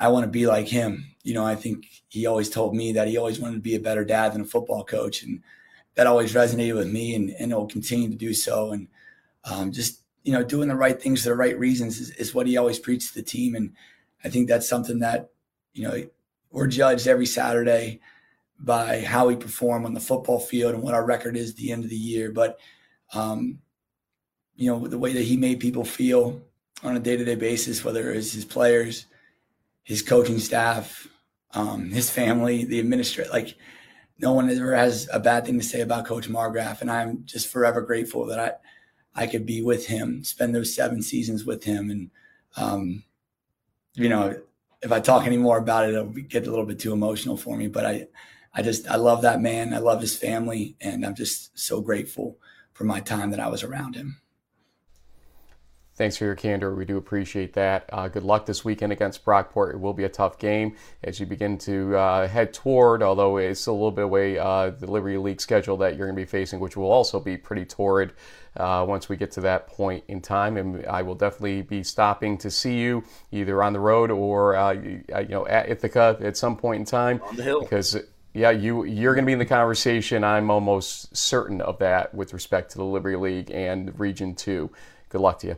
I 0.00 0.08
want 0.08 0.24
to 0.24 0.30
be 0.30 0.46
like 0.46 0.66
him. 0.66 1.14
You 1.22 1.34
know, 1.34 1.46
I 1.46 1.54
think 1.54 1.86
he 2.08 2.26
always 2.26 2.50
told 2.50 2.74
me 2.74 2.92
that 2.92 3.06
he 3.06 3.16
always 3.16 3.38
wanted 3.38 3.54
to 3.54 3.60
be 3.60 3.76
a 3.76 3.80
better 3.80 4.04
dad 4.04 4.32
than 4.32 4.40
a 4.40 4.46
football 4.46 4.84
coach. 4.84 5.22
And 5.22 5.42
that 5.94 6.08
always 6.08 6.34
resonated 6.34 6.74
with 6.74 6.88
me 6.88 7.14
and, 7.14 7.30
and 7.38 7.52
it 7.52 7.54
will 7.54 7.68
continue 7.68 8.08
to 8.10 8.16
do 8.16 8.34
so. 8.34 8.72
And 8.72 8.88
um, 9.44 9.70
just, 9.70 10.00
you 10.24 10.32
know, 10.32 10.42
doing 10.42 10.68
the 10.68 10.74
right 10.74 11.00
things 11.00 11.22
for 11.22 11.28
the 11.28 11.36
right 11.36 11.56
reasons 11.56 12.00
is, 12.00 12.10
is 12.10 12.34
what 12.34 12.48
he 12.48 12.56
always 12.56 12.80
preached 12.80 13.08
to 13.08 13.14
the 13.14 13.22
team. 13.22 13.54
And 13.54 13.74
I 14.24 14.28
think 14.28 14.48
that's 14.48 14.68
something 14.68 14.98
that, 14.98 15.30
you 15.74 15.84
know, 15.84 16.04
we're 16.50 16.66
judged 16.66 17.06
every 17.06 17.26
Saturday 17.26 18.00
by 18.58 19.00
how 19.00 19.28
we 19.28 19.36
perform 19.36 19.86
on 19.86 19.94
the 19.94 20.00
football 20.00 20.40
field 20.40 20.74
and 20.74 20.82
what 20.82 20.94
our 20.94 21.04
record 21.04 21.36
is 21.36 21.50
at 21.50 21.56
the 21.56 21.70
end 21.70 21.84
of 21.84 21.90
the 21.90 21.96
year. 21.96 22.32
But, 22.32 22.58
um, 23.12 23.58
you 24.56 24.70
know, 24.70 24.86
the 24.86 24.98
way 24.98 25.12
that 25.12 25.22
he 25.22 25.36
made 25.36 25.60
people 25.60 25.84
feel 25.84 26.40
on 26.82 26.96
a 26.96 27.00
day 27.00 27.16
to 27.16 27.24
day 27.24 27.34
basis, 27.34 27.84
whether 27.84 28.12
it 28.12 28.16
was 28.16 28.32
his 28.32 28.44
players, 28.44 29.06
his 29.82 30.02
coaching 30.02 30.38
staff, 30.38 31.08
um, 31.54 31.90
his 31.90 32.10
family, 32.10 32.64
the 32.64 32.80
administrator, 32.80 33.30
like 33.30 33.56
no 34.18 34.32
one 34.32 34.48
ever 34.50 34.74
has 34.74 35.08
a 35.12 35.20
bad 35.20 35.44
thing 35.44 35.58
to 35.58 35.64
say 35.64 35.80
about 35.80 36.06
Coach 36.06 36.28
Margraff. 36.28 36.80
And 36.80 36.90
I'm 36.90 37.24
just 37.24 37.48
forever 37.48 37.80
grateful 37.80 38.26
that 38.26 38.38
I, 39.14 39.22
I 39.22 39.26
could 39.26 39.44
be 39.46 39.62
with 39.62 39.86
him, 39.86 40.24
spend 40.24 40.54
those 40.54 40.74
seven 40.74 41.02
seasons 41.02 41.44
with 41.44 41.64
him. 41.64 41.90
And, 41.90 42.10
um, 42.56 43.04
you 43.94 44.08
know, 44.08 44.40
if 44.80 44.92
I 44.92 45.00
talk 45.00 45.26
any 45.26 45.36
more 45.36 45.58
about 45.58 45.88
it, 45.88 45.94
it'll 45.94 46.06
get 46.06 46.46
a 46.46 46.50
little 46.50 46.66
bit 46.66 46.78
too 46.78 46.92
emotional 46.92 47.36
for 47.36 47.56
me. 47.56 47.68
But 47.68 47.86
I, 47.86 48.06
I 48.54 48.62
just 48.62 48.88
I 48.88 48.96
love 48.96 49.22
that 49.22 49.40
man. 49.40 49.72
I 49.72 49.78
love 49.78 50.00
his 50.00 50.16
family, 50.16 50.76
and 50.80 51.06
I'm 51.06 51.14
just 51.14 51.58
so 51.58 51.80
grateful 51.80 52.36
for 52.72 52.84
my 52.84 53.00
time 53.00 53.30
that 53.30 53.40
I 53.40 53.48
was 53.48 53.62
around 53.62 53.94
him. 53.94 54.22
Thanks 55.94 56.16
for 56.16 56.24
your 56.24 56.34
candor. 56.34 56.74
We 56.74 56.86
do 56.86 56.96
appreciate 56.96 57.52
that. 57.52 57.84
Uh, 57.92 58.08
good 58.08 58.22
luck 58.22 58.46
this 58.46 58.64
weekend 58.64 58.92
against 58.92 59.26
Brockport. 59.26 59.74
It 59.74 59.80
will 59.80 59.92
be 59.92 60.04
a 60.04 60.08
tough 60.08 60.38
game 60.38 60.74
as 61.04 61.20
you 61.20 61.26
begin 61.26 61.58
to 61.58 61.94
uh, 61.94 62.28
head 62.28 62.54
toward, 62.54 63.02
although 63.02 63.36
it's 63.36 63.66
a 63.66 63.72
little 63.72 63.90
bit 63.90 64.04
away, 64.04 64.38
uh, 64.38 64.70
the 64.70 64.90
Liberty 64.90 65.18
League 65.18 65.40
schedule 65.40 65.76
that 65.76 65.96
you're 65.96 66.06
going 66.06 66.16
to 66.16 66.20
be 66.20 66.26
facing, 66.26 66.60
which 66.60 66.78
will 66.78 66.90
also 66.90 67.20
be 67.20 67.36
pretty 67.36 67.66
torrid 67.66 68.14
uh, 68.56 68.84
once 68.88 69.10
we 69.10 69.16
get 69.16 69.32
to 69.32 69.42
that 69.42 69.66
point 69.66 70.02
in 70.08 70.22
time. 70.22 70.56
And 70.56 70.84
I 70.86 71.02
will 71.02 71.14
definitely 71.14 71.60
be 71.60 71.82
stopping 71.82 72.38
to 72.38 72.50
see 72.50 72.78
you 72.78 73.04
either 73.30 73.62
on 73.62 73.74
the 73.74 73.80
road 73.80 74.10
or 74.10 74.56
uh, 74.56 74.72
you 74.72 75.04
know 75.28 75.46
at 75.46 75.68
Ithaca 75.68 76.16
at 76.22 76.38
some 76.38 76.56
point 76.56 76.80
in 76.80 76.86
time. 76.86 77.20
On 77.28 77.36
the 77.36 77.42
hill. 77.42 77.60
Because 77.60 77.98
yeah, 78.34 78.50
you 78.50 78.84
you're 78.84 79.14
going 79.14 79.24
to 79.24 79.26
be 79.26 79.32
in 79.34 79.38
the 79.38 79.44
conversation. 79.44 80.24
I'm 80.24 80.50
almost 80.50 81.14
certain 81.16 81.60
of 81.60 81.78
that 81.78 82.14
with 82.14 82.32
respect 82.32 82.72
to 82.72 82.78
the 82.78 82.84
Liberty 82.84 83.16
League 83.16 83.50
and 83.50 83.98
Region 83.98 84.34
Two. 84.34 84.70
Good 85.10 85.20
luck 85.20 85.40
to 85.40 85.48
you. 85.48 85.56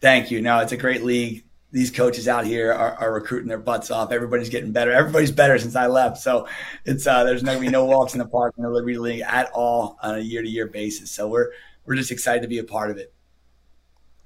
Thank 0.00 0.30
you. 0.30 0.40
No, 0.40 0.60
it's 0.60 0.72
a 0.72 0.78
great 0.78 1.04
league. 1.04 1.44
These 1.72 1.90
coaches 1.90 2.26
out 2.26 2.46
here 2.46 2.72
are, 2.72 2.94
are 2.94 3.12
recruiting 3.12 3.48
their 3.48 3.58
butts 3.58 3.90
off. 3.90 4.10
Everybody's 4.10 4.48
getting 4.48 4.72
better. 4.72 4.90
Everybody's 4.90 5.30
better 5.30 5.56
since 5.58 5.76
I 5.76 5.86
left. 5.86 6.16
So 6.18 6.48
it's 6.84 7.06
uh, 7.06 7.24
there's 7.24 7.42
going 7.42 7.58
to 7.58 7.60
be 7.60 7.68
no 7.68 7.84
walks 7.84 8.14
in 8.14 8.18
the 8.18 8.26
park 8.26 8.54
in 8.56 8.64
the 8.64 8.70
Liberty 8.70 8.98
League 8.98 9.20
at 9.20 9.50
all 9.52 9.98
on 10.02 10.16
a 10.16 10.20
year 10.20 10.42
to 10.42 10.48
year 10.48 10.66
basis. 10.66 11.10
So 11.10 11.28
we're 11.28 11.50
we're 11.84 11.96
just 11.96 12.10
excited 12.10 12.42
to 12.42 12.48
be 12.48 12.58
a 12.58 12.64
part 12.64 12.90
of 12.90 12.96
it. 12.96 13.12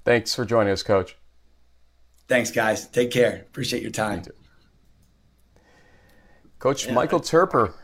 Thanks 0.05 0.33
for 0.33 0.45
joining 0.45 0.71
us, 0.71 0.83
Coach. 0.83 1.17
Thanks, 2.27 2.51
guys. 2.51 2.87
Take 2.87 3.11
care. 3.11 3.45
Appreciate 3.49 3.81
your 3.81 3.91
time. 3.91 4.23
Coach 6.65 6.87
yeah, 6.87 6.93
Michael 6.93 7.19
Toerper. 7.19 7.75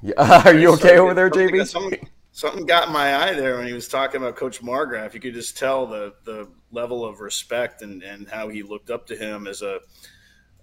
Yeah, 0.00 0.12
are 0.46 0.54
you 0.54 0.72
okay 0.74 0.96
over 0.96 1.12
there, 1.12 1.28
JB? 1.28 1.66
Something, 1.66 2.08
something 2.30 2.66
got 2.66 2.86
in 2.86 2.92
my 2.92 3.16
eye 3.16 3.32
there 3.32 3.56
when 3.56 3.66
he 3.66 3.72
was 3.72 3.88
talking 3.88 4.20
about 4.20 4.36
Coach 4.36 4.62
Margraff. 4.62 5.12
You 5.12 5.18
could 5.18 5.34
just 5.34 5.58
tell 5.58 5.88
the 5.88 6.14
the 6.22 6.46
level 6.70 7.04
of 7.04 7.18
respect 7.18 7.82
and, 7.82 8.00
and 8.04 8.28
how 8.28 8.48
he 8.48 8.62
looked 8.62 8.90
up 8.90 9.08
to 9.08 9.16
him 9.16 9.48
as 9.48 9.62
a 9.62 9.80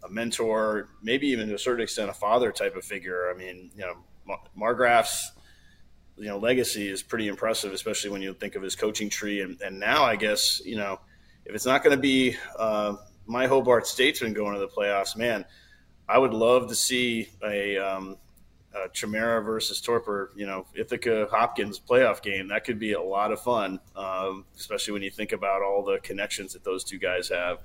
a 0.06 0.10
mentor, 0.10 0.88
maybe 1.04 1.28
even 1.28 1.50
to 1.50 1.56
a 1.56 1.60
certain 1.60 1.84
extent 1.84 2.10
a 2.10 2.14
father 2.14 2.54
type 2.54 2.78
of 2.78 2.86
figure. 2.86 3.30
I 3.30 3.38
mean, 3.38 3.72
you 3.76 3.82
know, 3.82 4.38
Margraff's 4.58 5.34
you 6.16 6.28
know 6.28 6.38
legacy 6.38 6.88
is 6.88 7.04
pretty 7.04 7.28
impressive, 7.28 7.74
especially 7.74 8.12
when 8.12 8.22
you 8.22 8.34
think 8.36 8.56
of 8.56 8.64
his 8.64 8.78
coaching 8.78 9.10
tree. 9.10 9.42
And, 9.42 9.60
and 9.62 9.78
now, 9.78 10.06
I 10.06 10.16
guess 10.16 10.62
you 10.64 10.78
know, 10.78 11.02
if 11.44 11.54
it's 11.54 11.66
not 11.66 11.84
going 11.84 11.94
to 11.94 12.02
be 12.02 12.38
uh, 12.58 12.96
my 13.26 13.48
Hobart 13.48 13.86
Statesman 13.86 14.32
going 14.32 14.54
to 14.54 14.62
the 14.62 14.70
playoffs, 14.70 15.18
man, 15.18 15.44
I 16.10 16.18
would 16.18 16.34
love 16.34 16.70
to 16.70 16.76
see 16.76 17.30
a, 17.46 17.78
um, 17.78 18.18
a 18.74 18.90
Chimera 18.90 19.44
versus 19.44 19.80
Toerper, 19.80 20.30
you 20.36 20.48
know, 20.48 20.66
Ithaca 20.74 21.28
Hopkins 21.30 21.80
playoff 21.80 22.24
game. 22.24 22.48
That 22.48 22.64
could 22.66 22.80
be 22.80 22.94
a 22.94 23.02
lot 23.02 23.32
of 23.32 23.40
fun, 23.40 23.80
um, 23.96 24.46
especially 24.58 24.94
when 24.94 25.04
you 25.04 25.12
think 25.12 25.34
about 25.34 25.62
all 25.62 25.84
the 25.84 26.00
connections 26.00 26.54
that 26.54 26.64
those 26.64 26.84
two 26.84 26.98
guys 26.98 27.30
have. 27.30 27.60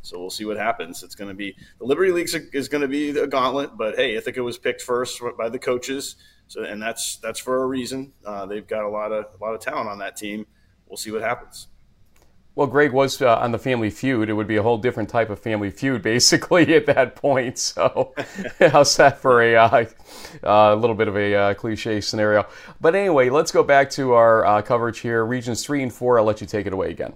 So 0.00 0.18
we'll 0.18 0.30
see 0.30 0.46
what 0.46 0.56
happens. 0.56 1.02
It's 1.02 1.14
going 1.14 1.28
to 1.28 1.34
be 1.34 1.54
the 1.78 1.84
Liberty 1.84 2.10
League 2.10 2.30
is 2.54 2.68
going 2.68 2.80
to 2.80 2.88
be 2.88 3.10
a 3.10 3.26
gauntlet, 3.26 3.76
but 3.76 3.96
hey, 3.96 4.14
Ithaca 4.14 4.42
was 4.42 4.56
picked 4.56 4.80
first 4.80 5.20
by 5.36 5.50
the 5.50 5.58
coaches, 5.58 6.16
so 6.48 6.64
and 6.64 6.80
that's 6.80 7.18
that's 7.18 7.38
for 7.38 7.62
a 7.62 7.66
reason. 7.66 8.14
Uh, 8.24 8.46
they've 8.46 8.66
got 8.66 8.84
a 8.84 8.88
lot 8.88 9.12
of 9.12 9.26
a 9.38 9.44
lot 9.44 9.54
of 9.54 9.60
talent 9.60 9.90
on 9.90 9.98
that 9.98 10.16
team. 10.16 10.46
We'll 10.88 10.96
see 10.96 11.10
what 11.10 11.20
happens. 11.20 11.68
Well, 12.56 12.66
Greg 12.66 12.92
was 12.92 13.22
uh, 13.22 13.36
on 13.36 13.52
the 13.52 13.58
Family 13.58 13.90
Feud. 13.90 14.28
It 14.28 14.32
would 14.32 14.48
be 14.48 14.56
a 14.56 14.62
whole 14.62 14.76
different 14.76 15.08
type 15.08 15.30
of 15.30 15.38
Family 15.38 15.70
Feud, 15.70 16.02
basically, 16.14 16.74
at 16.74 16.86
that 16.86 17.14
point. 17.14 17.58
So, 17.58 18.12
how's 18.58 18.96
that 18.96 19.18
for 19.18 19.42
a 19.42 19.56
uh, 19.56 19.84
uh, 20.42 20.74
little 20.74 20.96
bit 20.96 21.08
of 21.08 21.16
a 21.16 21.34
uh, 21.34 21.54
cliche 21.54 22.00
scenario? 22.00 22.46
But 22.80 22.94
anyway, 22.94 23.30
let's 23.30 23.52
go 23.52 23.62
back 23.62 23.88
to 23.90 24.12
our 24.12 24.44
uh, 24.44 24.62
coverage 24.62 25.00
here. 25.00 25.24
Regions 25.24 25.64
three 25.64 25.82
and 25.82 25.92
four. 25.92 26.18
I'll 26.18 26.24
let 26.24 26.40
you 26.40 26.46
take 26.46 26.66
it 26.66 26.72
away 26.72 26.90
again. 26.90 27.14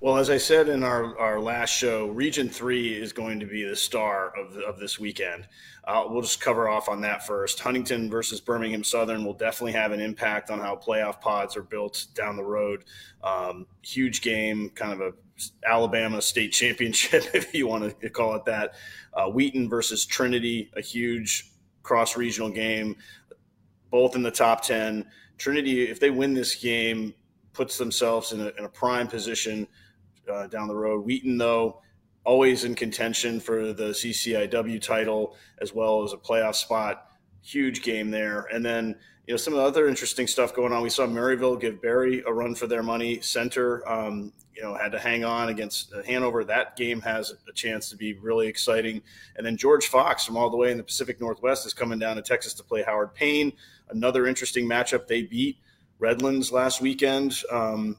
Well, 0.00 0.16
as 0.16 0.30
I 0.30 0.36
said 0.36 0.68
in 0.68 0.84
our, 0.84 1.18
our 1.18 1.40
last 1.40 1.70
show, 1.70 2.06
Region 2.06 2.48
3 2.48 2.94
is 2.94 3.12
going 3.12 3.40
to 3.40 3.46
be 3.46 3.64
the 3.64 3.74
star 3.74 4.32
of, 4.38 4.56
of 4.58 4.78
this 4.78 5.00
weekend. 5.00 5.48
Uh, 5.82 6.04
we'll 6.06 6.22
just 6.22 6.40
cover 6.40 6.68
off 6.68 6.88
on 6.88 7.00
that 7.00 7.26
first. 7.26 7.58
Huntingdon 7.58 8.08
versus 8.08 8.40
Birmingham 8.40 8.84
Southern 8.84 9.24
will 9.24 9.34
definitely 9.34 9.72
have 9.72 9.90
an 9.90 9.98
impact 9.98 10.50
on 10.50 10.60
how 10.60 10.76
playoff 10.76 11.20
pods 11.20 11.56
are 11.56 11.64
built 11.64 12.06
down 12.14 12.36
the 12.36 12.44
road. 12.44 12.84
Um, 13.24 13.66
huge 13.82 14.22
game, 14.22 14.70
kind 14.70 14.92
of 14.92 15.00
a 15.00 15.12
Alabama 15.68 16.22
state 16.22 16.52
championship, 16.52 17.24
if 17.34 17.52
you 17.52 17.66
want 17.66 17.98
to 18.00 18.08
call 18.08 18.36
it 18.36 18.44
that. 18.44 18.74
Uh, 19.14 19.26
Wheaton 19.26 19.68
versus 19.68 20.06
Trinity, 20.06 20.70
a 20.76 20.80
huge 20.80 21.50
cross 21.82 22.16
regional 22.16 22.50
game, 22.50 22.94
both 23.90 24.14
in 24.14 24.22
the 24.22 24.30
top 24.30 24.62
10. 24.62 25.04
Trinity, 25.38 25.90
if 25.90 25.98
they 25.98 26.10
win 26.10 26.34
this 26.34 26.54
game, 26.54 27.14
puts 27.52 27.76
themselves 27.78 28.30
in 28.30 28.40
a, 28.42 28.52
in 28.58 28.64
a 28.64 28.68
prime 28.68 29.08
position– 29.08 29.66
uh, 30.28 30.46
down 30.46 30.68
the 30.68 30.74
road. 30.74 31.04
Wheaton, 31.04 31.38
though, 31.38 31.80
always 32.24 32.64
in 32.64 32.74
contention 32.74 33.40
for 33.40 33.72
the 33.72 33.90
CCIW 33.90 34.82
title 34.82 35.36
as 35.60 35.74
well 35.74 36.04
as 36.04 36.12
a 36.12 36.16
playoff 36.16 36.54
spot. 36.54 37.06
Huge 37.42 37.82
game 37.82 38.10
there. 38.10 38.46
And 38.52 38.64
then, 38.64 38.96
you 39.26 39.32
know, 39.32 39.38
some 39.38 39.54
of 39.54 39.58
the 39.58 39.64
other 39.64 39.88
interesting 39.88 40.26
stuff 40.26 40.54
going 40.54 40.72
on. 40.72 40.82
We 40.82 40.90
saw 40.90 41.06
Maryville 41.06 41.60
give 41.60 41.80
Berry 41.80 42.22
a 42.26 42.32
run 42.32 42.54
for 42.54 42.66
their 42.66 42.82
money. 42.82 43.20
Centre, 43.20 43.88
um, 43.88 44.32
you 44.54 44.62
know, 44.62 44.74
had 44.74 44.92
to 44.92 44.98
hang 44.98 45.24
on 45.24 45.48
against 45.48 45.92
Hanover. 46.06 46.44
That 46.44 46.76
game 46.76 47.00
has 47.00 47.32
a 47.48 47.52
chance 47.52 47.88
to 47.90 47.96
be 47.96 48.14
really 48.14 48.46
exciting. 48.46 49.00
And 49.36 49.46
then 49.46 49.56
George 49.56 49.86
Fox 49.86 50.24
from 50.24 50.36
all 50.36 50.50
the 50.50 50.56
way 50.56 50.70
in 50.70 50.76
the 50.76 50.82
Pacific 50.82 51.20
Northwest 51.20 51.64
is 51.64 51.72
coming 51.72 51.98
down 51.98 52.16
to 52.16 52.22
Texas 52.22 52.52
to 52.54 52.64
play 52.64 52.82
Howard 52.82 53.14
Payne. 53.14 53.52
Another 53.88 54.26
interesting 54.26 54.68
matchup. 54.68 55.06
They 55.06 55.22
beat 55.22 55.58
Redlands 55.98 56.52
last 56.52 56.80
weekend. 56.80 57.36
Um, 57.50 57.96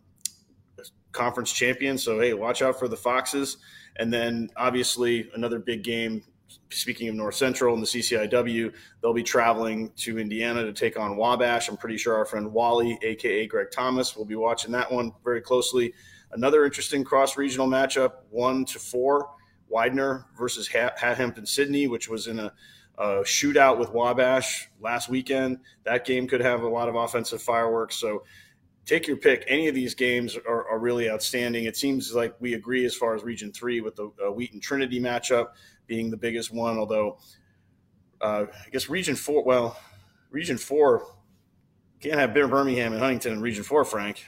conference 1.12 1.52
champion. 1.52 1.98
So 1.98 2.19
hey, 2.19 2.34
watch 2.34 2.62
out 2.62 2.78
for 2.78 2.88
the 2.88 2.98
Foxes. 2.98 3.58
And 3.98 4.13
then 4.13 4.50
obviously 4.56 5.30
another 5.34 5.60
big 5.60 5.84
game 5.84 6.24
speaking 6.72 7.08
of 7.10 7.15
North 7.15 7.36
Central 7.36 7.74
and 7.74 7.84
the 7.84 7.88
CCIW, 7.88 8.74
they'll 9.02 9.13
be 9.13 9.24
traveling 9.24 9.91
to 9.98 10.19
Indiana 10.19 10.63
to 10.63 10.74
take 10.74 11.00
on 11.00 11.17
Wabash. 11.17 11.69
I'm 11.69 11.78
pretty 11.78 11.98
sure 11.98 12.15
our 12.15 12.26
friend 12.26 12.52
Wally, 12.52 12.98
aka 13.02 13.48
Greg 13.48 13.67
Thomas, 13.72 14.15
will 14.15 14.26
be 14.26 14.36
watching 14.36 14.72
that 14.72 14.91
one 14.91 15.12
very 15.24 15.41
closely. 15.41 15.93
Another 16.32 16.65
interesting 16.65 17.04
cross 17.04 17.38
regional 17.38 17.67
matchup, 17.67 18.12
one 18.30 18.65
to 18.65 18.80
four, 18.80 19.30
Widener 19.67 20.26
versus 20.38 20.67
Hampden-Sydney, 20.67 21.88
which 21.88 22.10
was 22.10 22.28
in 22.28 22.39
a, 22.39 22.52
a, 22.98 23.06
shootout 23.22 23.78
with 23.78 23.91
Wabash 23.91 24.69
last 24.80 25.10
weekend. 25.10 25.60
That 25.86 26.06
game 26.06 26.28
could 26.28 26.41
have 26.41 26.63
a 26.63 26.67
lot 26.67 26.89
of 26.89 26.95
offensive 26.95 27.41
fireworks. 27.41 27.95
So 27.95 28.24
take 28.89 29.08
your 29.08 29.17
pick. 29.17 29.45
Any 29.47 29.67
of 29.67 29.75
these 29.75 29.93
games 29.93 30.36
are, 30.36 30.67
are 30.67 30.80
really 30.80 31.10
outstanding. 31.10 31.65
It 31.65 31.78
seems 31.78 32.13
like 32.15 32.34
we 32.39 32.56
agree 32.56 32.86
as 32.86 32.95
far 32.95 33.13
as 33.13 33.23
Region 33.23 33.52
Three 33.52 33.82
with 33.82 33.95
the 33.95 34.12
uh, 34.25 34.32
Wheaton 34.32 34.60
Trinity 34.60 34.99
matchup 34.99 35.49
being 35.86 36.10
the 36.10 36.17
biggest 36.17 36.52
one. 36.52 36.78
Although 36.78 37.19
uh, 38.19 38.45
I 38.52 38.69
guess 38.71 38.89
Region 38.89 39.15
Four, 39.15 39.43
well, 39.43 39.80
Region 40.32 40.58
Four 40.58 41.06
can't 42.02 42.19
have 42.19 42.34
Birmingham 42.34 42.93
and 42.93 43.02
Huntingdon 43.02 43.34
in 43.34 43.41
Region 43.41 43.63
Four, 43.63 43.86
Frank. 43.86 44.25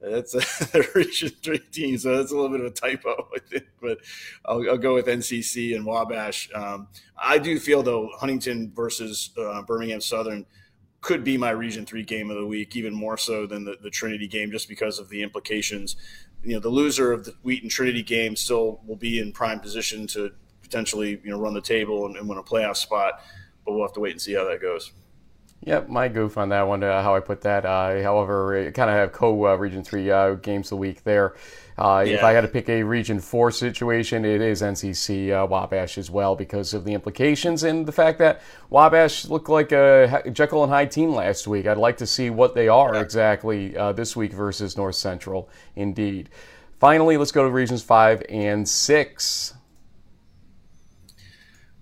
That's 0.00 0.34
a 0.34 0.84
Region 0.94 1.30
Three 1.42 1.58
team, 1.58 1.98
so 1.98 2.16
that's 2.16 2.32
a 2.32 2.34
little 2.34 2.50
bit 2.50 2.60
of 2.60 2.66
a 2.66 2.70
typo, 2.70 3.28
I 3.36 3.38
think. 3.38 3.66
But 3.82 3.98
I'll, 4.46 4.70
I'll 4.70 4.78
go 4.78 4.94
with 4.94 5.06
NCC 5.06 5.76
and 5.76 5.84
Wabash. 5.84 6.48
Um, 6.54 6.88
I 7.18 7.36
do 7.36 7.58
feel 7.58 7.82
though 7.82 8.08
Huntingdon 8.16 8.72
versus 8.74 9.30
uh, 9.38 9.60
Birmingham 9.62 10.00
Southern 10.00 10.46
could 11.04 11.22
be 11.22 11.36
my 11.36 11.50
Region 11.50 11.84
Three 11.84 12.02
game 12.02 12.30
of 12.30 12.36
the 12.36 12.46
week, 12.46 12.74
even 12.74 12.94
more 12.94 13.18
so 13.18 13.46
than 13.46 13.64
the, 13.64 13.76
the 13.82 13.90
Trinity 13.90 14.26
game, 14.26 14.50
just 14.50 14.68
because 14.68 14.98
of 14.98 15.10
the 15.10 15.22
implications. 15.22 15.96
You 16.42 16.54
know, 16.54 16.60
the 16.60 16.70
loser 16.70 17.12
of 17.12 17.26
the 17.26 17.34
Wheaton 17.42 17.68
Trinity 17.68 18.02
game 18.02 18.34
still 18.34 18.80
will 18.86 18.96
be 18.96 19.20
in 19.20 19.30
prime 19.30 19.60
position 19.60 20.06
to 20.08 20.32
potentially 20.62 21.20
you 21.22 21.30
know 21.30 21.38
run 21.38 21.52
the 21.52 21.60
table 21.60 22.06
and, 22.06 22.16
and 22.16 22.26
win 22.26 22.38
a 22.38 22.42
playoff 22.42 22.76
spot, 22.76 23.20
but 23.64 23.72
we'll 23.72 23.82
have 23.82 23.92
to 23.92 24.00
wait 24.00 24.12
and 24.12 24.20
see 24.20 24.32
how 24.32 24.48
that 24.48 24.62
goes. 24.62 24.92
Yep, 25.64 25.88
my 25.88 26.08
goof 26.08 26.36
on 26.36 26.48
that 26.50 26.62
one, 26.62 26.82
uh, 26.82 27.02
how 27.02 27.14
I 27.14 27.20
put 27.20 27.42
that. 27.42 27.64
Uh, 27.64 28.02
however, 28.02 28.70
kind 28.72 28.90
of 28.90 28.96
have 28.96 29.12
co 29.12 29.46
uh, 29.46 29.56
Region 29.56 29.84
3 29.84 30.10
uh, 30.10 30.34
games 30.34 30.72
a 30.72 30.76
week 30.76 31.04
there. 31.04 31.34
Uh, 31.76 32.04
yeah. 32.06 32.14
If 32.14 32.22
I 32.22 32.32
had 32.32 32.42
to 32.42 32.48
pick 32.48 32.68
a 32.68 32.82
Region 32.82 33.18
4 33.18 33.50
situation, 33.50 34.24
it 34.24 34.40
is 34.40 34.62
NCC 34.62 35.32
uh, 35.32 35.46
Wabash 35.46 35.98
as 35.98 36.10
well 36.10 36.36
because 36.36 36.72
of 36.72 36.84
the 36.84 36.94
implications 36.94 37.64
and 37.64 37.84
the 37.84 37.92
fact 37.92 38.18
that 38.20 38.42
Wabash 38.70 39.24
looked 39.26 39.48
like 39.48 39.72
a 39.72 40.22
Jekyll 40.32 40.62
and 40.62 40.72
Hyde 40.72 40.92
team 40.92 41.12
last 41.12 41.48
week. 41.48 41.66
I'd 41.66 41.76
like 41.76 41.96
to 41.96 42.06
see 42.06 42.30
what 42.30 42.54
they 42.54 42.68
are 42.68 42.94
exactly 42.94 43.70
this 43.94 44.14
week 44.14 44.32
versus 44.32 44.76
North 44.76 44.94
Central, 44.94 45.48
indeed. 45.74 46.30
Finally, 46.78 47.16
let's 47.16 47.32
go 47.32 47.42
to 47.42 47.50
Regions 47.50 47.82
5 47.82 48.22
and 48.28 48.68
6. 48.68 49.54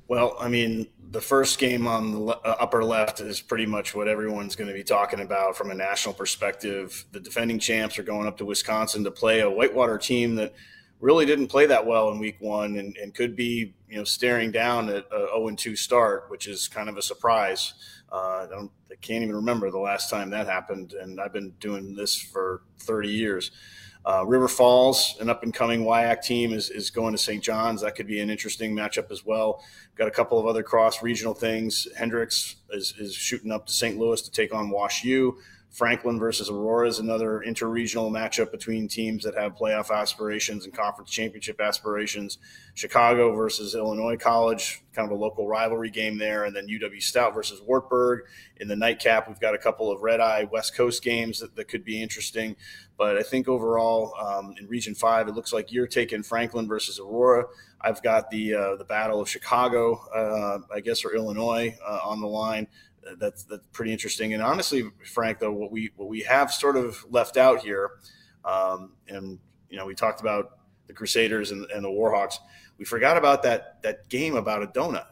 Well, 0.09 0.37
I 0.39 0.49
mean, 0.49 0.87
the 1.13 1.21
first 1.21 1.59
game 1.59 1.87
on 1.87 2.11
the 2.11 2.27
uh, 2.27 2.57
upper 2.59 2.83
left 2.83 3.21
is 3.21 3.41
pretty 3.41 3.67
much 3.67 3.95
what 3.95 4.09
everyone's 4.09 4.57
going 4.57 4.69
to 4.69 4.75
be 4.75 4.83
talking 4.83 5.21
about 5.21 5.55
from 5.55 5.71
a 5.71 5.75
national 5.75 6.15
perspective. 6.15 7.05
The 7.13 7.21
defending 7.21 7.59
champs 7.59 7.99
are 7.99 8.03
going 8.03 8.27
up 8.27 8.39
to 8.39 8.47
Wisconsin 8.47 9.05
to 9.05 9.11
play 9.11 9.41
a 9.41 9.51
Whitewater 9.51 9.99
team 9.99 10.35
that 10.37 10.55
really 11.01 11.27
didn't 11.27 11.49
play 11.49 11.67
that 11.67 11.85
well 11.85 12.11
in 12.11 12.19
week 12.19 12.37
one 12.41 12.79
and, 12.79 12.97
and 12.97 13.13
could 13.13 13.37
be, 13.37 13.75
you 13.91 13.99
know, 13.99 14.05
staring 14.05 14.51
down 14.51 14.89
at 14.89 15.05
a 15.13 15.29
0 15.37 15.55
2 15.55 15.77
start, 15.77 16.31
which 16.31 16.49
is 16.49 16.67
kind 16.67 16.89
of 16.89 16.97
a 16.97 17.03
surprise. 17.03 17.75
Uh, 18.11 18.47
I, 18.51 18.69
I 18.91 18.95
can't 19.03 19.23
even 19.23 19.37
remember 19.37 19.71
the 19.71 19.79
last 19.79 20.09
time 20.09 20.31
that 20.31 20.47
happened, 20.47 20.95
and 20.95 21.21
I've 21.21 21.33
been 21.33 21.51
doing 21.61 21.95
this 21.95 22.17
for 22.17 22.63
30 22.79 23.11
years. 23.11 23.51
Uh, 24.05 24.25
River 24.27 24.49
Falls, 24.49 25.17
an 25.21 25.31
up 25.31 25.43
and 25.43 25.55
coming 25.55 25.85
WIAC 25.85 26.23
team, 26.23 26.53
is, 26.53 26.71
is 26.71 26.91
going 26.91 27.13
to 27.13 27.19
St. 27.19 27.43
John's. 27.43 27.83
That 27.83 27.95
could 27.95 28.07
be 28.07 28.21
an 28.21 28.31
interesting 28.31 28.75
matchup 28.75 29.11
as 29.13 29.25
well. 29.25 29.63
Got 29.95 30.09
a 30.09 30.13
couple 30.13 30.39
of 30.39 30.47
other 30.47 30.63
cross 30.63 31.03
regional 31.03 31.35
things. 31.35 31.87
Hendrix 31.97 32.57
is, 32.71 32.95
is 32.99 33.15
shooting 33.15 33.53
up 33.53 33.67
to 33.67 33.73
St. 33.73 33.97
Louis 33.99 34.21
to 34.23 34.31
take 34.31 34.53
on 34.53 34.71
Wash 34.71 35.05
U. 35.05 35.39
Franklin 35.73 36.19
versus 36.19 36.51
Aurora 36.51 36.87
is 36.87 36.99
another 36.99 37.43
interregional 37.47 38.11
matchup 38.11 38.51
between 38.51 38.89
teams 38.89 39.25
that 39.25 39.35
have 39.35 39.57
playoff 39.57 39.91
aspirations 39.91 40.67
and 40.67 40.75
conference 40.75 41.11
championship 41.11 41.63
aspirations. 41.63 42.37
Chicago 42.75 43.35
versus 43.35 43.75
Illinois 43.75 44.19
College, 44.19 44.83
kind 44.93 45.11
of 45.11 45.19
a 45.19 45.21
local 45.21 45.49
rivalry 45.49 45.89
game 45.89 46.19
there, 46.19 46.45
and 46.45 46.55
then 46.55 46.67
UW 46.67 47.03
Stout 47.03 47.33
versus 47.33 47.63
Wartburg. 47.63 48.25
In 48.59 48.69
the 48.69 48.77
nightcap, 48.77 49.27
we've 49.29 49.41
got 49.41 49.55
a 49.55 49.59
couple 49.59 49.91
of 49.91 50.03
red 50.03 50.21
eye 50.21 50.47
West 50.53 50.77
Coast 50.77 51.03
games 51.03 51.41
that, 51.41 51.57
that 51.57 51.69
could 51.69 51.87
be 51.87 52.03
interesting. 52.03 52.55
But 53.03 53.19
I 53.19 53.25
think 53.25 53.49
overall, 53.49 54.15
um, 54.17 54.55
in 54.61 54.69
Region 54.69 54.95
Five, 54.95 55.27
it 55.27 55.35
looks 55.35 55.53
like 55.53 55.73
you're 55.73 55.89
taking 55.89 56.23
Franklin 56.23 56.69
versus 56.69 57.01
Aurora. 57.01 57.47
I've 57.81 58.01
got 58.01 58.31
the 58.31 58.55
uh, 58.55 58.77
the 58.77 58.85
Battle 58.85 59.21
of 59.21 59.29
Chicago, 59.29 59.97
uh, 60.15 60.59
I 60.73 60.79
guess, 60.79 61.05
or 61.05 61.13
Illinois 61.13 61.77
uh, 61.85 61.99
on 62.05 62.21
the 62.21 62.29
line 62.29 62.69
that's 63.19 63.43
that's 63.43 63.67
pretty 63.73 63.91
interesting. 63.91 64.35
And 64.35 64.41
honestly, 64.43 64.85
Frank, 65.05 65.41
though, 65.41 65.51
what 65.51 65.73
we 65.73 65.91
what 65.97 66.09
we 66.09 66.21
have 66.21 66.53
sort 66.53 66.77
of 66.77 67.05
left 67.11 67.37
out 67.37 67.59
here, 67.59 67.91
um, 68.45 68.93
and 69.09 69.41
you 69.69 69.77
know, 69.77 69.85
we 69.85 69.97
talked 69.97 70.21
about 70.21 70.59
the 70.87 70.93
Crusaders 70.93 71.51
and, 71.51 71.69
and 71.73 71.85
the 71.85 71.89
Warhawks. 71.89 72.37
We 72.79 72.85
forgot 72.85 73.17
about 73.17 73.43
that 73.43 73.83
that 73.83 74.09
game 74.11 74.37
about 74.37 74.63
a 74.63 74.69
donut. 74.69 75.07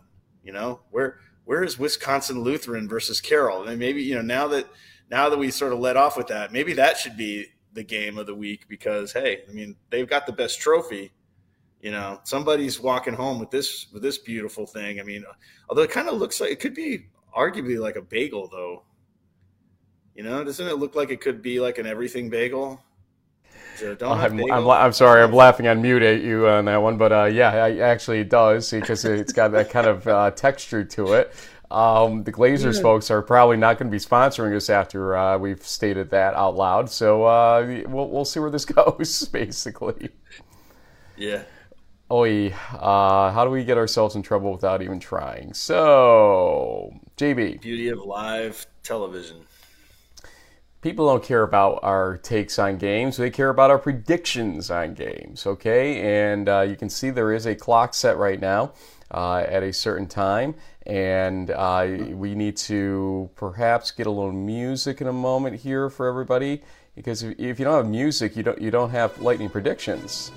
You 0.45 0.53
know, 0.53 0.83
where 0.93 1.19
where 1.45 1.65
is 1.65 1.77
Wisconsin 1.77 2.45
Lutheran 2.45 2.89
versus 2.89 3.21
Carroll? 3.21 3.65
And 3.65 3.81
maybe 3.81 4.01
you 4.01 4.15
know 4.15 4.23
now 4.23 4.47
that 4.47 4.69
now 5.11 5.29
that 5.29 5.41
we 5.41 5.51
sort 5.51 5.73
of 5.73 5.81
let 5.81 5.97
off 5.97 6.17
with 6.17 6.29
that, 6.29 6.53
maybe 6.53 6.75
that 6.75 6.97
should 6.97 7.17
be 7.17 7.49
the 7.73 7.83
game 7.83 8.19
of 8.19 8.27
the 8.27 8.35
week 8.35 8.67
because 8.69 9.13
hey, 9.13 9.43
I 9.49 9.53
mean 9.53 9.77
they've 9.91 10.09
got 10.09 10.27
the 10.27 10.33
best 10.33 10.61
trophy. 10.61 11.13
You 11.81 11.93
know, 11.93 12.21
somebody's 12.25 12.79
walking 12.79 13.15
home 13.15 13.39
with 13.39 13.51
this 13.51 13.87
with 13.93 14.03
this 14.03 14.19
beautiful 14.19 14.67
thing. 14.67 15.01
I 15.01 15.03
mean, 15.03 15.25
although 15.69 15.83
it 15.83 15.91
kind 15.91 16.09
of 16.09 16.19
looks 16.19 16.41
like 16.41 16.51
it 16.51 16.61
could 16.61 16.75
be 16.75 17.07
arguably 17.37 17.79
like 17.79 17.97
a 17.97 18.03
bagel, 18.03 18.49
though. 18.49 18.83
You 20.15 20.25
know, 20.25 20.45
doesn't 20.45 20.67
it 20.67 20.75
look 20.75 20.95
like 20.95 21.11
it 21.11 21.21
could 21.21 21.41
be 21.41 21.61
like 21.61 21.79
an 21.79 21.87
everything 21.87 22.29
bagel? 22.29 22.83
I'm, 24.03 24.39
I'm, 24.51 24.69
I'm, 24.69 24.93
sorry, 24.93 25.23
I'm 25.23 25.33
laughing 25.33 25.67
on 25.67 25.81
mute 25.81 26.03
at 26.03 26.21
you 26.21 26.47
on 26.47 26.67
that 26.67 26.83
one, 26.83 26.99
but 26.99 27.13
uh, 27.13 27.25
yeah, 27.25 27.51
I, 27.51 27.79
actually 27.79 28.21
it 28.21 28.29
does 28.29 28.71
because 28.71 29.07
it's 29.07 29.33
got 29.33 29.53
that 29.53 29.71
kind 29.71 29.87
of 29.87 30.07
uh, 30.07 30.31
texture 30.33 30.85
to 30.85 31.15
it. 31.15 31.33
Um, 31.71 32.25
the 32.25 32.33
Glazers 32.33 32.77
yeah. 32.77 32.83
folks 32.83 33.11
are 33.11 33.23
probably 33.23 33.57
not 33.57 33.79
going 33.79 33.89
to 33.89 33.95
be 33.95 34.01
sponsoring 34.01 34.57
us 34.57 34.69
after 34.69 35.17
uh, 35.17 35.39
we've 35.39 35.63
stated 35.63 36.11
that 36.11 36.35
out 36.35 36.57
loud, 36.57 36.91
so 36.91 37.25
uh, 37.25 37.65
we'll, 37.89 38.09
we'll 38.09 38.25
see 38.25 38.41
where 38.41 38.51
this 38.51 38.65
goes, 38.67 39.29
basically. 39.29 40.11
Yeah. 41.17 41.43
Oi, 42.11 42.53
uh, 42.73 43.31
how 43.31 43.45
do 43.45 43.51
we 43.51 43.63
get 43.63 43.79
ourselves 43.79 44.17
in 44.17 44.23
trouble 44.23 44.51
without 44.51 44.83
even 44.83 44.99
trying? 44.99 45.55
So, 45.55 46.93
JB. 47.17 47.61
Beauty 47.61 47.89
of 47.89 48.01
live 48.01 48.67
television. 48.83 49.43
People 50.83 51.07
don't 51.07 51.23
care 51.23 51.43
about 51.43 51.79
our 51.85 52.17
takes 52.17 52.59
on 52.59 52.79
games, 52.79 53.17
they 53.17 53.31
care 53.31 53.51
about 53.51 53.71
our 53.71 53.79
predictions 53.79 54.73
on 54.73 54.95
games, 54.95 55.47
okay? 55.47 56.31
And 56.31 56.49
uh, 56.49 56.63
you 56.63 56.75
can 56.75 56.89
see 56.89 57.11
there 57.11 57.33
is 57.33 57.47
a 57.47 57.55
clock 57.55 57.95
set 57.95 58.17
right 58.17 58.41
now 58.41 58.73
uh, 59.11 59.45
at 59.49 59.63
a 59.63 59.73
certain 59.73 60.07
time, 60.07 60.55
and 60.87 61.51
uh, 61.51 61.87
we 62.11 62.35
need 62.35 62.57
to 62.57 63.31
perhaps 63.35 63.91
get 63.91 64.07
a 64.07 64.11
little 64.11 64.33
music 64.33 65.01
in 65.01 65.07
a 65.07 65.13
moment 65.13 65.61
here 65.61 65.91
for 65.91 66.09
everybody 66.09 66.63
because 66.95 67.23
if 67.23 67.59
you 67.59 67.65
don't 67.65 67.75
have 67.75 67.89
music, 67.89 68.37
you 68.37 68.43
don't, 68.43 68.61
you 68.61 68.71
don't 68.71 68.91
have 68.91 69.19
lightning 69.21 69.49
predictions. 69.49 70.33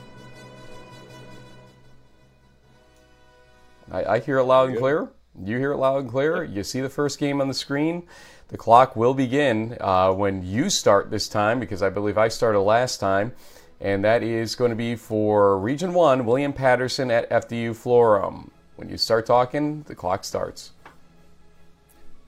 I, 3.92 4.06
I 4.06 4.20
hear 4.20 4.38
it 4.40 4.44
loud 4.44 4.70
and 4.70 4.78
clear. 4.78 5.10
You 5.44 5.58
hear 5.58 5.72
it 5.72 5.78
loud 5.78 6.02
and 6.02 6.10
clear. 6.10 6.44
You 6.44 6.64
see 6.64 6.82
the 6.82 6.90
first 6.90 7.20
game 7.20 7.42
on 7.42 7.48
the 7.48 7.54
screen. 7.54 8.08
The 8.50 8.58
clock 8.58 8.96
will 8.96 9.14
begin 9.14 9.78
uh, 9.82 10.14
when 10.14 10.44
you 10.44 10.70
start 10.70 11.10
this 11.10 11.28
time 11.28 11.60
because 11.60 11.82
I 11.82 11.90
believe 11.90 12.18
I 12.18 12.28
started 12.28 12.62
last 12.62 13.00
time. 13.00 13.34
And 13.82 14.04
that 14.06 14.24
is 14.24 14.56
going 14.56 14.70
to 14.70 14.76
be 14.76 14.96
for 14.96 15.60
Region 15.60 15.94
1, 15.94 16.26
William 16.26 16.54
Paterson 16.54 17.12
at 17.12 17.30
FDU 17.30 17.72
Florham. 17.72 18.52
When 18.84 18.90
you 18.90 18.98
start 18.98 19.26
talking, 19.26 19.84
the 19.84 19.96
clock 19.96 20.26
starts. 20.26 20.72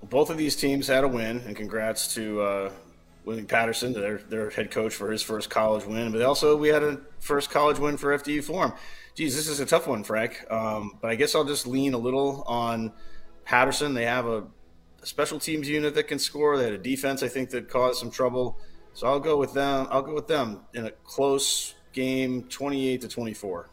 Both 0.01 0.29
of 0.29 0.37
these 0.37 0.55
teams 0.55 0.87
had 0.87 1.03
a 1.03 1.07
win, 1.09 1.41
and 1.45 1.53
congrats 1.53 2.13
to 2.13 2.41
uh, 2.41 2.71
William 3.25 3.45
Paterson, 3.45 3.91
their, 3.91 4.19
their 4.19 4.49
head 4.51 4.71
coach, 4.71 4.95
for 4.95 5.11
his 5.11 5.21
first 5.21 5.49
college 5.49 5.83
win. 5.83 6.13
But 6.13 6.21
also, 6.21 6.55
we 6.55 6.69
had 6.69 6.81
a 6.81 7.01
first 7.19 7.49
college 7.49 7.77
win 7.77 7.97
for 7.97 8.17
FDU 8.17 8.41
Florham. 8.41 8.73
Geez, 9.15 9.35
this 9.35 9.49
is 9.49 9.59
a 9.59 9.65
tough 9.65 9.85
one, 9.85 10.05
Frank. 10.05 10.49
Um, 10.49 10.97
but 11.01 11.11
I 11.11 11.15
guess 11.15 11.35
I'll 11.35 11.43
just 11.43 11.67
lean 11.67 11.93
a 11.93 11.97
little 11.97 12.45
on 12.47 12.93
Paterson. 13.43 13.93
They 13.93 14.05
have 14.05 14.25
a, 14.25 14.45
a, 15.01 15.05
special 15.05 15.39
teams 15.39 15.67
unit 15.67 15.93
that 15.95 16.07
can 16.07 16.19
score. 16.19 16.57
They 16.57 16.63
had 16.63 16.73
a 16.73 16.77
defense, 16.77 17.21
I 17.21 17.27
think, 17.27 17.49
that 17.49 17.67
caused 17.67 17.99
some 17.99 18.11
trouble. 18.11 18.57
So 18.93 19.07
I'll 19.07 19.19
go 19.19 19.35
with 19.35 19.51
them. 19.53 19.87
I'll 19.91 20.03
go 20.03 20.13
with 20.13 20.27
them 20.27 20.61
in 20.73 20.85
a 20.85 20.91
close 20.91 21.73
game, 21.91 22.43
twenty-eight 22.43 23.01
to 23.01 23.09
twenty-four. 23.09 23.67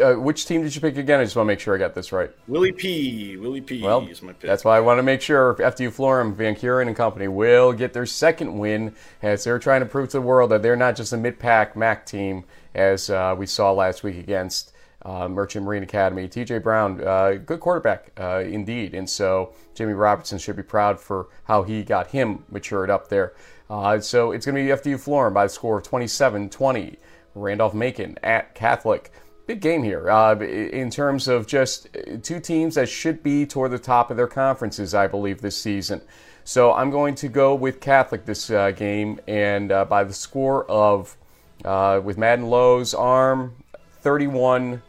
Uh, 0.00 0.14
which 0.14 0.46
team 0.46 0.62
did 0.62 0.74
you 0.74 0.80
pick 0.80 0.96
again? 0.96 1.20
I 1.20 1.24
just 1.24 1.36
want 1.36 1.46
to 1.46 1.48
make 1.48 1.60
sure 1.60 1.74
I 1.74 1.78
got 1.78 1.94
this 1.94 2.12
right. 2.12 2.30
Willie 2.48 2.72
P. 2.72 3.36
Willie 3.36 3.60
P. 3.60 3.82
Well, 3.82 4.06
is 4.06 4.22
my 4.22 4.32
pick. 4.32 4.48
That's 4.48 4.64
why 4.64 4.76
I 4.76 4.80
want 4.80 4.98
to 4.98 5.02
make 5.02 5.22
sure 5.22 5.54
FDU 5.54 5.94
Florham, 5.94 6.34
Van 6.34 6.54
Kuren, 6.54 6.86
and 6.86 6.96
company 6.96 7.28
will 7.28 7.72
get 7.72 7.92
their 7.92 8.06
second 8.06 8.58
win 8.58 8.94
as 9.22 9.44
they're 9.44 9.58
trying 9.58 9.80
to 9.80 9.86
prove 9.86 10.10
to 10.10 10.18
the 10.18 10.22
world 10.22 10.50
that 10.50 10.62
they're 10.62 10.76
not 10.76 10.96
just 10.96 11.12
a 11.12 11.16
mid-pack 11.16 11.76
MAC 11.76 12.04
team 12.04 12.44
as 12.74 13.08
uh, 13.08 13.34
we 13.36 13.46
saw 13.46 13.72
last 13.72 14.02
week 14.02 14.16
against 14.16 14.72
uh, 15.02 15.28
Merchant 15.28 15.64
Marine 15.64 15.82
Academy. 15.82 16.28
TJ 16.28 16.62
Brown, 16.62 17.02
uh, 17.02 17.34
good 17.34 17.60
quarterback 17.60 18.10
uh, 18.18 18.42
indeed. 18.44 18.92
And 18.94 19.08
so 19.08 19.54
Jimmy 19.74 19.92
Robertson 19.92 20.38
should 20.38 20.56
be 20.56 20.62
proud 20.62 21.00
for 21.00 21.28
how 21.44 21.62
he 21.62 21.84
got 21.84 22.08
him 22.08 22.44
matured 22.50 22.90
up 22.90 23.08
there. 23.08 23.34
Uh, 23.70 24.00
so 24.00 24.32
it's 24.32 24.44
going 24.44 24.56
to 24.56 24.62
be 24.62 24.80
FDU 24.80 24.96
Florham 24.96 25.32
by 25.32 25.44
the 25.44 25.50
score 25.50 25.78
of 25.78 25.84
27 25.84 26.50
20. 26.50 26.98
Randolph 27.36 27.74
Macon 27.74 28.18
at 28.22 28.54
Catholic. 28.54 29.12
Big 29.46 29.60
game 29.60 29.84
here 29.84 30.10
uh, 30.10 30.36
in 30.40 30.90
terms 30.90 31.28
of 31.28 31.46
just 31.46 31.88
two 32.22 32.40
teams 32.40 32.74
that 32.74 32.88
should 32.88 33.22
be 33.22 33.46
toward 33.46 33.70
the 33.70 33.78
top 33.78 34.10
of 34.10 34.16
their 34.16 34.26
conferences, 34.26 34.92
I 34.92 35.06
believe, 35.06 35.40
this 35.40 35.56
season. 35.56 36.00
So 36.42 36.72
I'm 36.72 36.90
going 36.90 37.14
to 37.16 37.28
go 37.28 37.54
with 37.54 37.80
Catholic 37.80 38.24
this 38.24 38.50
uh, 38.50 38.72
game, 38.72 39.20
and 39.26 39.70
uh, 39.70 39.84
by 39.84 40.04
the 40.04 40.12
score 40.12 40.64
of, 40.70 41.16
uh, 41.64 42.00
with 42.02 42.18
Madden 42.18 42.46
Lowe's 42.46 42.94
arm, 42.94 43.56
31 44.00 44.82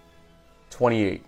28. 0.69 1.23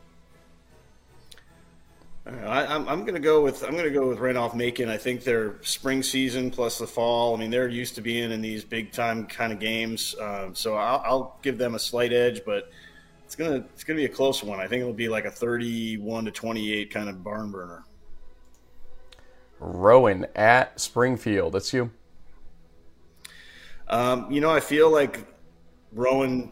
I, 2.27 2.75
am 2.75 2.87
I'm 2.87 3.01
going 3.01 3.15
to 3.15 3.19
go 3.19 3.41
with 3.41 3.63
I'm 3.63 3.71
going 3.71 3.85
to 3.85 3.89
go 3.89 4.07
with 4.07 4.19
Randolph 4.19 4.53
Macon. 4.53 4.89
I 4.89 4.97
think 4.97 5.23
their 5.23 5.55
spring 5.63 6.03
season 6.03 6.51
plus 6.51 6.77
the 6.77 6.85
fall. 6.85 7.35
I 7.35 7.39
mean, 7.39 7.49
they're 7.49 7.67
used 7.67 7.95
to 7.95 8.01
being 8.01 8.31
in 8.31 8.41
these 8.41 8.63
big 8.63 8.91
time 8.91 9.25
kind 9.25 9.51
of 9.51 9.59
games, 9.59 10.15
um, 10.21 10.53
so 10.53 10.75
I'll, 10.75 11.01
I'll, 11.05 11.39
give 11.41 11.57
them 11.57 11.73
a 11.73 11.79
slight 11.79 12.13
edge, 12.13 12.41
but 12.45 12.71
it's 13.29 13.35
gonna 13.35 13.63
it's 13.75 13.83
gonna 13.83 13.97
be 13.97 14.05
a 14.05 14.09
close 14.09 14.41
one. 14.41 14.59
I 14.59 14.65
think 14.65 14.81
it'll 14.81 14.91
be 14.91 15.07
like 15.07 15.25
a 15.25 15.29
31 15.29 16.25
to 16.25 16.31
28 16.31 16.91
kind 16.91 17.07
of 17.07 17.23
barn 17.23 17.51
burner. 17.51 17.83
Rowan 19.59 20.25
at 20.35 20.79
Springfield. 20.81 21.53
That's 21.53 21.71
you. 21.71 21.91
Um, 23.87 24.31
you 24.31 24.41
know, 24.41 24.49
I 24.49 24.59
feel 24.59 24.89
like 24.89 25.27
Rowan 25.93 26.51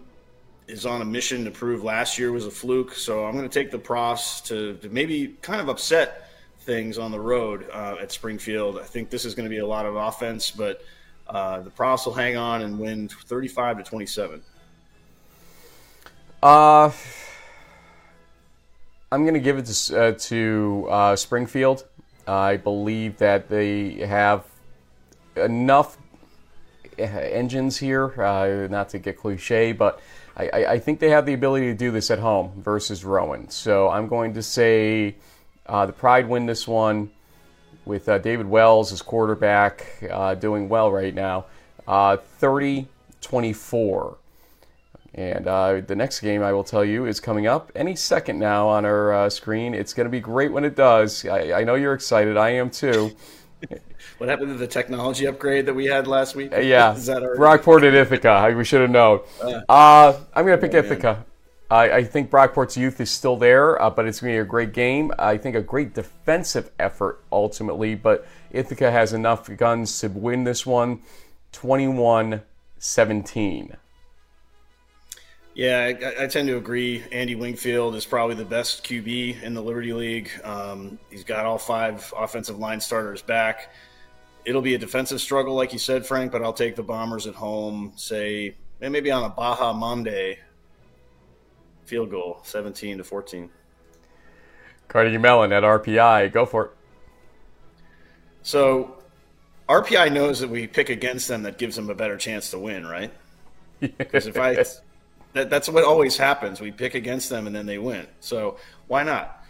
is 0.68 0.86
on 0.86 1.02
a 1.02 1.06
mission 1.06 1.44
to 1.46 1.50
prove 1.50 1.84
last 1.84 2.20
year 2.20 2.32
was 2.32 2.46
a 2.46 2.52
fluke. 2.52 2.94
So 2.94 3.26
I'm 3.26 3.36
going 3.36 3.50
to 3.50 3.60
take 3.60 3.72
the 3.72 3.80
Profs 3.80 4.40
to, 4.42 4.76
to 4.76 4.90
maybe 4.90 5.36
kind 5.42 5.60
of 5.60 5.70
upset 5.70 6.30
things 6.60 7.00
on 7.00 7.10
the 7.12 7.20
road 7.20 7.68
uh, 7.74 7.96
at 8.00 8.12
Springfield. 8.12 8.78
I 8.78 8.84
think 8.84 9.10
this 9.10 9.26
is 9.26 9.34
going 9.34 9.46
to 9.46 9.50
be 9.50 9.60
a 9.60 9.66
lot 9.66 9.88
of 9.88 9.96
offense, 9.96 10.52
but 10.52 10.84
uh, 11.26 11.62
the 11.62 11.72
Profs 11.72 12.06
will 12.06 12.14
hang 12.14 12.38
on 12.38 12.62
and 12.62 12.78
win 12.78 13.08
35 13.08 13.78
to 13.78 13.84
27. 13.84 14.44
Uh, 16.48 16.90
I'm 19.12 19.24
going 19.24 19.34
to 19.34 19.42
give 19.42 19.58
it 19.58 19.66
to, 19.66 20.00
uh, 20.00 20.12
to 20.14 20.88
uh, 20.90 21.16
Springfield. 21.18 21.86
I 22.26 22.56
believe 22.56 23.18
that 23.18 23.50
they 23.50 23.96
have 23.96 24.46
enough 25.36 25.98
uh, 26.98 27.02
engines 27.02 27.76
here, 27.76 28.14
uh, 28.22 28.66
not 28.72 28.88
to 28.92 28.98
get 28.98 29.18
cliche, 29.18 29.74
but 29.74 30.00
I, 30.38 30.46
I, 30.66 30.80
think 30.80 31.02
they 31.02 31.10
have 31.10 31.26
the 31.26 31.34
ability 31.34 31.66
to 31.66 31.74
do 31.74 31.92
this 31.92 32.10
at 32.12 32.20
home 32.20 32.54
versus 32.64 33.04
Rowan. 33.04 33.50
So 33.50 33.90
I'm 33.90 34.08
going 34.08 34.34
to 34.36 34.42
say 34.42 35.18
uh, 35.66 35.86
the 35.86 35.92
Pride 35.92 36.30
win 36.30 36.46
this 36.46 36.66
one 36.66 37.12
with 37.84 38.08
uh, 38.08 38.20
David 38.20 38.48
Wells 38.48 38.94
as 38.94 39.02
quarterback, 39.02 40.02
uh, 40.10 40.34
doing 40.36 40.70
well 40.70 40.94
right 40.94 41.14
now. 41.14 41.48
Uh, 41.86 42.16
30 42.16 42.88
24. 43.20 44.18
And 45.18 45.48
uh, 45.48 45.82
the 45.82 45.96
next 45.96 46.20
game 46.20 46.44
I 46.44 46.54
will 46.54 46.64
tell 46.64 46.86
you 46.86 47.08
is 47.08 47.20
coming 47.20 47.48
up 47.48 47.72
any 47.74 47.96
second 47.96 48.38
now 48.38 48.68
on 48.68 48.86
our 48.86 49.12
uh, 49.12 49.30
screen. 49.32 49.74
It's 49.74 49.92
going 49.92 50.06
to 50.06 50.12
be 50.12 50.20
great 50.20 50.52
when 50.52 50.64
it 50.64 50.76
does. 50.76 51.26
I, 51.26 51.54
I 51.54 51.64
know 51.64 51.74
you're 51.74 51.96
excited. 51.96 52.38
I 52.38 52.52
am 52.52 52.70
too. 52.70 53.16
what 54.20 54.30
happened 54.30 54.50
to 54.50 54.58
the 54.58 54.68
technology 54.68 55.26
upgrade 55.26 55.66
that 55.66 55.74
we 55.74 55.86
had 55.86 56.06
last 56.06 56.36
week? 56.36 56.54
Uh, 56.54 56.60
yeah, 56.60 56.94
Brockport 56.96 57.82
at 57.82 57.96
Ithaca. 57.96 58.54
We 58.56 58.64
should 58.64 58.82
have 58.82 58.92
known. 58.92 59.22
Uh, 59.42 59.62
uh 59.68 60.20
I'm 60.36 60.46
going 60.46 60.60
to 60.60 60.62
pick 60.62 60.76
oh, 60.76 60.86
Ithaca. 60.86 61.26
I, 61.72 61.92
I, 61.92 62.04
think 62.04 62.30
Brockport's 62.30 62.78
youth 62.78 63.02
is 63.02 63.10
still 63.10 63.36
there, 63.36 63.82
uh, 63.82 63.90
but 63.90 64.06
it's 64.06 64.22
going 64.22 64.34
to 64.34 64.38
be 64.38 64.42
a 64.42 64.46
great 64.46 64.72
game. 64.72 65.12
I 65.18 65.38
think 65.38 65.56
a 65.56 65.62
great 65.62 65.96
defensive 65.96 66.70
effort 66.78 67.24
ultimately, 67.32 67.96
but 67.96 68.26
Ithaca 68.52 68.92
has 68.92 69.14
enough 69.14 69.50
guns 69.58 70.00
to 70.00 70.10
win 70.10 70.44
this 70.44 70.66
one 70.66 71.02
21 71.54 72.44
17. 72.78 73.78
Yeah, 75.58 75.86
I, 75.86 76.26
I, 76.26 76.28
tend 76.28 76.48
to 76.50 76.58
agree. 76.58 77.04
Andy 77.12 77.34
Wingfield 77.34 77.96
is 77.96 78.06
probably 78.06 78.36
the 78.36 78.46
best 78.46 78.84
QB 78.84 79.42
in 79.42 79.56
the 79.56 79.62
Liberty 79.62 79.92
League. 79.92 80.30
Um, 80.44 81.00
he's 81.10 81.24
got 81.24 81.48
all 81.48 81.58
five 81.58 82.14
offensive 82.16 82.60
line 82.60 82.80
starters 82.80 83.24
back. 83.24 83.74
It'll 84.46 84.62
be 84.62 84.76
a 84.76 84.78
defensive 84.78 85.20
struggle, 85.20 85.56
like 85.56 85.74
you 85.74 85.80
said, 85.80 86.06
Frank, 86.06 86.32
but 86.32 86.44
I'll 86.44 86.54
take 86.54 86.76
the 86.76 86.84
Bombers 86.84 87.26
at 87.26 87.34
home, 87.34 87.94
say, 87.96 88.56
maybe 88.80 89.10
on 89.10 89.24
a 89.24 89.30
Baja 89.30 89.74
Monday 89.74 90.38
field 91.86 92.12
goal, 92.12 92.40
17 92.44 93.00
to 93.00 93.04
14. 93.04 93.50
Carnegie 94.88 95.18
Mellon 95.18 95.52
at 95.52 95.64
RPI. 95.64 96.32
Go 96.34 96.46
for 96.46 96.66
it. 96.66 96.72
So 98.44 99.00
RPI 99.68 100.14
knows 100.14 100.40
that 100.40 100.52
we 100.52 100.68
pick 100.68 100.90
against 100.90 101.28
them 101.28 101.42
that 101.44 101.58
gives 101.58 101.76
them 101.76 101.90
a 101.90 101.96
better 101.96 102.16
chance 102.16 102.52
to 102.52 102.60
win, 102.60 102.86
right? 102.86 103.12
Because 103.80 104.26
if 104.26 104.38
I 104.40 104.64
that, 105.34 105.50
that's 105.50 105.70
what 105.70 105.84
always 105.84 106.18
happens. 106.18 106.62
We 106.62 106.72
pick 106.72 106.96
against 106.96 107.30
them 107.30 107.48
and 107.48 107.56
then 107.56 107.66
they 107.66 107.78
win. 107.78 108.08
So 108.20 108.58
why 108.88 109.04
not? 109.04 109.44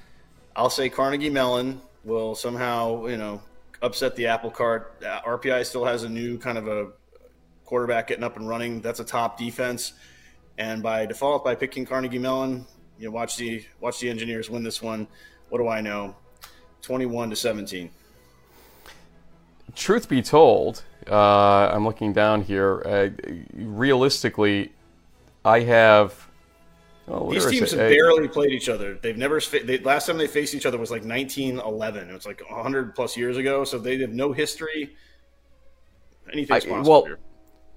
I'll 0.55 0.69
say 0.69 0.89
Carnegie 0.89 1.29
Mellon 1.29 1.81
will 2.03 2.35
somehow, 2.35 3.05
you 3.07 3.17
know, 3.17 3.41
upset 3.81 4.15
the 4.15 4.27
apple 4.27 4.51
cart. 4.51 5.01
Uh, 5.05 5.21
RPI 5.21 5.65
still 5.65 5.85
has 5.85 6.03
a 6.03 6.09
new 6.09 6.37
kind 6.37 6.57
of 6.57 6.67
a 6.67 6.87
quarterback 7.65 8.07
getting 8.07 8.23
up 8.23 8.37
and 8.37 8.47
running. 8.47 8.81
That's 8.81 8.99
a 8.99 9.05
top 9.05 9.37
defense. 9.37 9.93
And 10.57 10.81
by 10.81 11.05
default, 11.05 11.43
by 11.43 11.53
picking 11.53 11.85
Carnegie 11.85 12.17
Mellon, 12.17 12.65
you 12.97 13.05
know, 13.05 13.11
watch 13.11 13.37
the 13.37 13.63
watch 13.79 13.99
the 13.99 14.09
engineers 14.09 14.49
win 14.49 14.63
this 14.63 14.81
one. 14.81 15.07
What 15.49 15.59
do 15.59 15.67
I 15.67 15.81
know? 15.81 16.15
Twenty-one 16.81 17.29
to 17.29 17.35
seventeen. 17.35 17.91
Truth 19.75 20.09
be 20.09 20.23
told, 20.23 20.83
uh, 21.07 21.69
I'm 21.71 21.85
looking 21.85 22.13
down 22.13 22.41
here. 22.41 22.81
Uh, 22.83 23.09
realistically, 23.53 24.71
I 25.47 25.61
have. 25.61 26.27
Oh, 27.07 27.31
These 27.31 27.45
teams 27.45 27.71
have 27.71 27.89
barely 27.89 28.27
played 28.27 28.51
each 28.51 28.67
other. 28.67 28.95
They've 28.95 29.17
never. 29.17 29.39
They, 29.39 29.77
last 29.79 30.07
time 30.07 30.17
they 30.17 30.27
faced 30.27 30.53
each 30.53 30.65
other 30.65 30.77
was 30.77 30.91
like 30.91 31.05
1911. 31.05 32.09
It 32.09 32.13
was 32.13 32.25
like 32.25 32.41
100 32.49 32.93
plus 32.93 33.15
years 33.15 33.37
ago. 33.37 33.63
So 33.63 33.79
they 33.79 33.97
have 33.99 34.11
no 34.11 34.33
history. 34.33 34.95
Anything's 36.33 36.65
I, 36.65 36.69
possible 36.69 36.91
well, 36.91 37.05
here. 37.05 37.19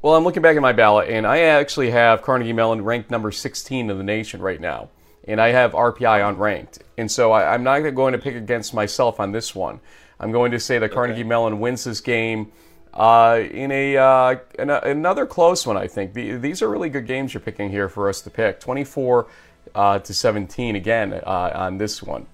Well, 0.02 0.14
I'm 0.16 0.24
looking 0.24 0.42
back 0.42 0.56
at 0.56 0.62
my 0.62 0.72
ballot, 0.72 1.10
and 1.10 1.26
I 1.26 1.40
actually 1.40 1.90
have 1.90 2.22
Carnegie 2.22 2.54
Mellon 2.54 2.82
ranked 2.82 3.10
number 3.10 3.30
16 3.30 3.90
in 3.90 3.98
the 3.98 4.02
nation 4.02 4.40
right 4.40 4.60
now, 4.60 4.88
and 5.28 5.38
I 5.38 5.48
have 5.48 5.72
RPI 5.72 6.34
unranked, 6.34 6.78
and 6.96 7.10
so 7.10 7.32
I, 7.32 7.54
am 7.54 7.62
not 7.62 7.80
going 7.94 8.14
to 8.14 8.18
pick 8.18 8.34
against 8.34 8.72
myself 8.72 9.20
on 9.20 9.30
this 9.30 9.54
one. 9.54 9.78
I'm 10.18 10.32
going 10.32 10.52
to 10.52 10.58
say 10.58 10.78
that 10.78 10.86
okay. 10.86 10.94
Carnegie 10.94 11.22
Mellon 11.22 11.60
wins 11.60 11.84
this 11.84 12.00
game 12.00 12.50
uh, 12.94 13.42
in 13.50 13.70
a 13.70 13.96
uh, 13.96 14.36
in 14.58 14.70
a, 14.70 14.80
another 14.80 15.26
close 15.26 15.66
one, 15.66 15.76
I 15.76 15.86
think 15.86 16.12
the, 16.12 16.36
these 16.36 16.62
are 16.62 16.68
really 16.68 16.88
good 16.88 17.06
games 17.06 17.32
you're 17.32 17.40
picking 17.40 17.70
here 17.70 17.88
for 17.88 18.08
us 18.08 18.20
to 18.22 18.30
pick. 18.30 18.60
24 18.60 19.26
uh, 19.74 19.98
to 20.00 20.14
17 20.14 20.76
again 20.76 21.12
uh, 21.12 21.50
on 21.54 21.78
this 21.78 22.02
one. 22.02 22.26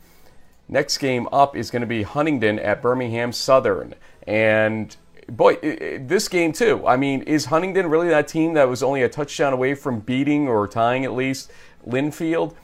Next 0.68 0.98
game 0.98 1.28
up 1.30 1.56
is 1.56 1.70
going 1.70 1.82
to 1.82 1.86
be 1.86 2.02
Huntingdon 2.02 2.58
at 2.58 2.82
Birmingham 2.82 3.32
Southern, 3.32 3.94
and 4.26 4.96
boy, 5.28 5.56
this 6.00 6.28
game 6.28 6.52
too. 6.52 6.86
I 6.86 6.96
mean, 6.96 7.22
is 7.22 7.46
Huntingdon 7.46 7.88
really 7.88 8.08
that 8.08 8.26
team 8.26 8.54
that 8.54 8.68
was 8.68 8.82
only 8.82 9.02
a 9.02 9.08
touchdown 9.08 9.52
away 9.52 9.74
from 9.74 10.00
beating 10.00 10.48
or 10.48 10.66
tying 10.66 11.04
at 11.04 11.12
least 11.12 11.52
Linfield? 11.86 12.54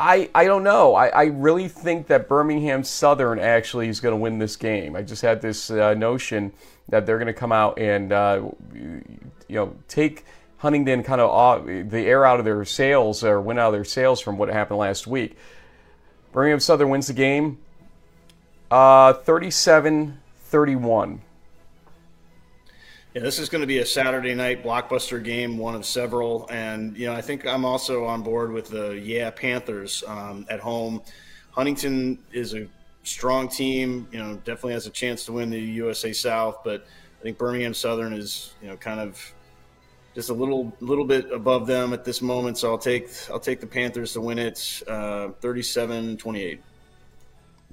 I, 0.00 0.30
I 0.34 0.46
don't 0.46 0.64
know. 0.64 0.94
I, 0.94 1.08
I 1.08 1.24
really 1.24 1.68
think 1.68 2.06
that 2.06 2.26
Birmingham 2.26 2.84
Southern 2.84 3.38
actually 3.38 3.88
is 3.88 4.00
going 4.00 4.14
to 4.14 4.16
win 4.16 4.38
this 4.38 4.56
game. 4.56 4.96
I 4.96 5.02
just 5.02 5.20
had 5.20 5.42
this 5.42 5.70
uh, 5.70 5.92
notion 5.92 6.52
that 6.88 7.04
they're 7.04 7.18
going 7.18 7.26
to 7.26 7.34
come 7.34 7.52
out 7.52 7.78
and 7.78 8.10
uh, 8.10 8.48
you 8.72 9.04
know 9.48 9.76
take 9.88 10.24
Huntingdon 10.56 11.02
kind 11.02 11.20
of 11.20 11.28
off, 11.28 11.66
the 11.66 12.06
air 12.06 12.24
out 12.24 12.38
of 12.38 12.46
their 12.46 12.64
sails 12.64 13.22
or 13.22 13.42
win 13.42 13.58
out 13.58 13.68
of 13.68 13.72
their 13.74 13.84
sails 13.84 14.20
from 14.20 14.38
what 14.38 14.48
happened 14.48 14.78
last 14.78 15.06
week. 15.06 15.36
Birmingham 16.32 16.60
Southern 16.60 16.88
wins 16.88 17.08
the 17.08 17.12
game 17.12 17.58
uh, 18.70 19.12
37 19.12 20.18
31. 20.44 21.20
Yeah, 23.12 23.22
this 23.22 23.40
is 23.40 23.48
going 23.48 23.62
to 23.62 23.66
be 23.66 23.78
a 23.78 23.86
Saturday 23.86 24.36
night 24.36 24.62
blockbuster 24.62 25.22
game, 25.22 25.58
one 25.58 25.74
of 25.74 25.84
several, 25.84 26.46
and 26.48 26.96
you 26.96 27.06
know 27.06 27.12
I 27.12 27.20
think 27.20 27.44
I'm 27.44 27.64
also 27.64 28.04
on 28.04 28.22
board 28.22 28.52
with 28.52 28.68
the 28.68 29.00
yeah 29.02 29.30
Panthers 29.30 30.04
um, 30.06 30.46
at 30.48 30.60
home. 30.60 31.02
Huntingdon 31.50 32.20
is 32.30 32.54
a 32.54 32.68
strong 33.02 33.48
team, 33.48 34.06
you 34.12 34.20
know, 34.20 34.36
definitely 34.44 34.74
has 34.74 34.86
a 34.86 34.90
chance 34.90 35.24
to 35.24 35.32
win 35.32 35.50
the 35.50 35.58
USA 35.58 36.12
South, 36.12 36.58
but 36.62 36.86
I 37.18 37.22
think 37.24 37.36
Birmingham 37.36 37.74
Southern 37.74 38.12
is 38.12 38.54
you 38.62 38.68
know 38.68 38.76
kind 38.76 39.00
of 39.00 39.20
just 40.14 40.30
a 40.30 40.34
little 40.34 40.72
little 40.78 41.04
bit 41.04 41.32
above 41.32 41.66
them 41.66 41.92
at 41.92 42.04
this 42.04 42.22
moment. 42.22 42.58
So 42.58 42.70
I'll 42.70 42.78
take 42.78 43.08
I'll 43.28 43.40
take 43.40 43.58
the 43.58 43.66
Panthers 43.66 44.12
to 44.12 44.20
win 44.20 44.38
it, 44.38 44.84
uh, 44.86 45.30
37-28 45.40 46.60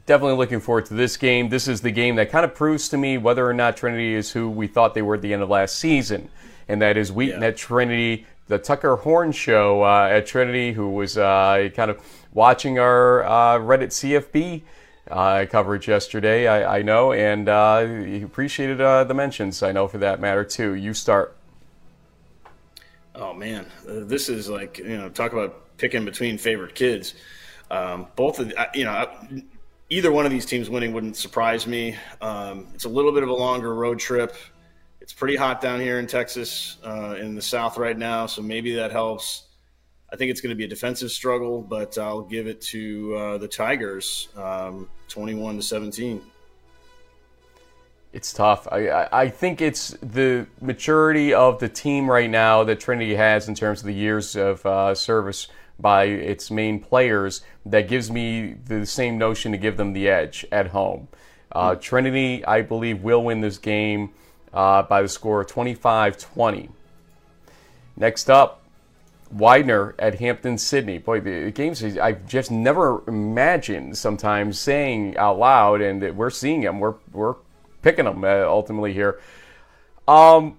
definitely 0.07 0.37
looking 0.37 0.59
forward 0.59 0.87
to 0.87 0.95
this 0.95 1.15
game. 1.15 1.49
This 1.49 1.67
is 1.67 1.81
the 1.81 1.91
game 1.91 2.15
that 2.15 2.31
kind 2.31 2.43
of 2.43 2.55
proves 2.55 2.89
to 2.89 2.97
me 2.97 3.19
whether 3.19 3.47
or 3.47 3.53
not 3.53 3.77
Trinity 3.77 4.15
is 4.15 4.31
who 4.31 4.49
we 4.49 4.65
thought 4.65 4.95
they 4.95 5.03
were 5.03 5.15
at 5.15 5.21
the 5.21 5.33
end 5.33 5.43
of 5.43 5.49
last 5.49 5.77
season, 5.77 6.29
and 6.67 6.81
that 6.81 6.97
is 6.97 7.11
Wheaton 7.11 7.41
yeah. 7.41 7.49
at 7.49 7.57
Trinity 7.57 8.25
the 8.47 8.57
Tucker 8.57 8.95
Horn 8.95 9.31
show 9.31 9.83
uh, 9.83 10.09
at 10.09 10.25
Trinity, 10.25 10.71
who 10.71 10.89
was 10.89 11.17
uh, 11.17 11.69
kind 11.75 11.91
of 11.91 11.99
watching 12.33 12.79
our 12.79 13.23
uh, 13.23 13.59
Reddit 13.59 13.89
CFB 13.89 14.61
uh, 15.11 15.45
coverage 15.49 15.87
yesterday, 15.87 16.47
I, 16.47 16.79
I 16.79 16.81
know, 16.81 17.11
and 17.11 17.47
uh, 17.47 17.85
he 17.85 18.21
appreciated 18.21 18.81
uh, 18.81 19.03
the 19.03 19.13
mentions, 19.13 19.63
I 19.63 19.71
know, 19.71 19.87
for 19.87 19.97
that 19.99 20.19
matter, 20.19 20.43
too. 20.43 20.73
You 20.73 20.93
start. 20.93 21.35
Oh, 23.15 23.33
man. 23.33 23.65
this 23.85 24.29
is 24.29 24.49
like, 24.49 24.77
you 24.77 24.97
know, 24.97 25.09
talk 25.09 25.33
about 25.33 25.77
picking 25.77 26.05
between 26.05 26.37
favorite 26.37 26.75
kids. 26.75 27.15
Um, 27.69 28.07
both 28.15 28.39
of, 28.39 28.53
you 28.73 28.85
know, 28.85 29.09
either 29.89 30.11
one 30.11 30.25
of 30.25 30.31
these 30.31 30.45
teams 30.45 30.69
winning 30.69 30.93
wouldn't 30.93 31.15
surprise 31.15 31.65
me. 31.67 31.95
Um, 32.21 32.67
it's 32.73 32.85
a 32.85 32.89
little 32.89 33.11
bit 33.11 33.23
of 33.23 33.29
a 33.29 33.33
longer 33.33 33.73
road 33.73 33.99
trip. 33.99 34.35
It's 35.01 35.13
pretty 35.13 35.37
hot 35.37 35.61
down 35.61 35.79
here 35.79 35.99
in 35.99 36.07
Texas, 36.07 36.77
uh, 36.83 37.15
in 37.19 37.35
the 37.35 37.41
South 37.41 37.77
right 37.77 37.97
now, 37.97 38.25
so 38.25 38.41
maybe 38.41 38.75
that 38.75 38.91
helps. 38.91 39.43
I 40.11 40.15
think 40.15 40.31
it's 40.31 40.41
going 40.41 40.51
to 40.51 40.55
be 40.55 40.65
a 40.65 40.67
defensive 40.67 41.11
struggle, 41.11 41.61
but 41.61 41.97
I'll 41.97 42.21
give 42.21 42.47
it 42.47 42.61
to 42.61 43.15
uh, 43.15 43.37
the 43.37 43.47
Tigers, 43.47 44.29
um, 44.35 44.89
twenty-one 45.07 45.57
to 45.57 45.61
seventeen. 45.61 46.21
It's 48.13 48.31
tough. 48.33 48.67
I, 48.71 49.07
I 49.11 49.29
think 49.29 49.61
it's 49.61 49.89
the 50.01 50.47
maturity 50.61 51.33
of 51.33 51.59
the 51.59 51.69
team 51.69 52.09
right 52.09 52.29
now 52.29 52.63
that 52.63 52.79
Trinity 52.79 53.15
has 53.15 53.49
in 53.49 53.53
terms 53.53 53.81
of 53.81 53.85
the 53.85 53.93
years 53.93 54.35
of 54.35 54.65
uh, 54.65 54.95
service 54.95 55.49
by 55.79 56.05
its 56.05 56.49
main 56.49 56.79
players 56.79 57.41
that 57.65 57.87
gives 57.87 58.09
me 58.09 58.55
the 58.65 58.85
same 58.85 59.17
notion 59.17 59.51
to 59.51 59.57
give 59.57 59.77
them 59.77 59.93
the 59.93 60.09
edge 60.09 60.45
at 60.51 60.67
home. 60.67 61.07
Uh, 61.51 61.75
Trinity, 61.75 62.43
I 62.45 62.61
believe, 62.61 63.01
will 63.01 63.23
win 63.23 63.41
this 63.41 63.57
game 63.57 64.11
uh, 64.53 64.83
by 64.83 65.01
the 65.01 65.07
score 65.07 65.41
of 65.41 65.47
25 65.47 66.17
20. 66.17 66.69
Next 67.95 68.29
up, 68.29 68.63
Widener 69.31 69.95
at 69.99 70.19
Hampden-Sydney. 70.19 70.99
Boy, 70.99 71.19
the 71.19 71.51
games 71.51 71.83
I 71.83 72.13
just 72.13 72.51
never 72.51 73.01
imagined 73.07 73.97
sometimes 73.97 74.59
saying 74.59 75.17
out 75.17 75.39
loud, 75.39 75.81
and 75.81 76.15
we're 76.15 76.29
seeing 76.29 76.61
them. 76.61 76.79
We're, 76.79 76.95
we're 77.11 77.35
picking 77.81 78.05
them 78.05 78.23
uh, 78.23 78.43
ultimately 78.43 78.93
here. 78.93 79.19
Um, 80.07 80.57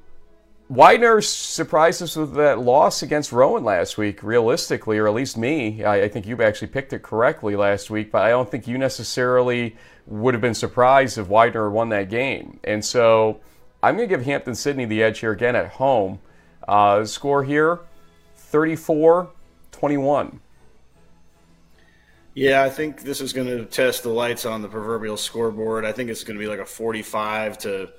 Widener 0.69 1.23
surprised 1.23 2.03
us 2.03 2.15
with 2.15 2.35
that 2.35 2.59
loss 2.59 3.03
against 3.03 3.33
Rowan 3.33 3.65
last 3.65 3.97
week, 3.97 4.23
realistically, 4.23 4.99
or 4.99 5.09
at 5.09 5.15
least 5.15 5.39
me. 5.39 5.83
I, 5.83 6.03
I, 6.03 6.09
think 6.09 6.27
you 6.27 6.43
actually 6.43 6.69
picked 6.69 6.93
it 6.93 7.03
correctly 7.03 7.57
last 7.57 7.89
week, 7.89 8.13
but 8.13 8.23
I 8.23 8.29
don't 8.29 8.51
think 8.51 8.69
you 8.69 8.77
necessarily 8.77 9.77
would 10.07 10.35
have 10.35 10.43
been 10.43 10.55
surprised 10.55 11.17
if 11.17 11.29
Widener 11.29 11.71
won 11.71 11.89
that 11.89 12.11
game. 12.11 12.61
And 12.65 12.85
so 12.85 13.41
I'm 13.83 13.97
going 13.97 14.09
to 14.09 14.15
give 14.15 14.27
Hampden-Sydney 14.27 14.85
the 14.85 15.03
edge 15.03 15.21
here 15.21 15.33
again 15.33 15.57
at 15.57 15.69
home. 15.73 16.21
Uh, 16.67 17.05
score 17.07 17.45
here 17.45 17.81
34 18.37 19.31
21. 19.73 20.41
Yeah, 22.35 22.63
I 22.63 22.69
think 22.69 23.03
this 23.03 23.21
is 23.21 23.33
going 23.33 23.49
to 23.49 23.65
test 23.65 24.03
the 24.03 24.11
lights 24.11 24.45
on 24.45 24.61
the 24.61 24.69
proverbial 24.69 25.17
scoreboard. 25.17 25.85
I 25.87 25.93
think 25.93 26.11
it's 26.11 26.25
going 26.25 26.39
to 26.39 26.41
be 26.43 26.47
like 26.47 26.61
a 26.61 26.67
45 26.67 27.59
to 27.59 27.91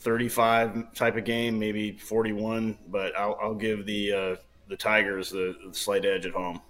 35 0.00 0.94
type 0.94 1.16
of 1.16 1.24
game, 1.24 1.58
maybe 1.58 1.92
41, 1.92 2.78
but 2.88 3.16
I'll, 3.16 3.38
I'll 3.40 3.54
give 3.54 3.86
the 3.86 4.12
uh, 4.12 4.36
the 4.68 4.76
Tigers 4.76 5.30
the, 5.30 5.56
the, 5.66 5.74
slight 5.74 6.04
edge 6.04 6.26
at 6.26 6.32
home. 6.32 6.60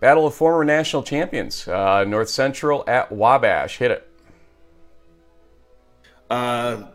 Battle 0.00 0.26
of 0.26 0.34
former 0.34 0.64
national 0.64 1.02
champions, 1.02 1.66
uh, 1.66 2.04
North 2.04 2.28
Central 2.28 2.84
at 2.86 3.10
Wabash. 3.10 3.78
Hit 3.78 3.92
it. 3.92 4.10
Uh, 6.28 6.88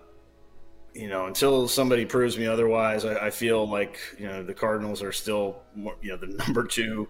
you 0.94 1.08
know, 1.08 1.26
until 1.26 1.68
somebody 1.68 2.06
proves 2.06 2.38
me 2.38 2.46
otherwise, 2.46 3.06
I, 3.06 3.28
I, 3.28 3.30
feel 3.30 3.68
like 3.68 4.00
you 4.20 4.28
know 4.28 4.44
the 4.44 4.54
Cardinals 4.54 5.02
are 5.02 5.12
still 5.12 5.62
you 5.76 6.10
know 6.10 6.18
the 6.18 6.28
number 6.46 6.64
two 6.64 7.08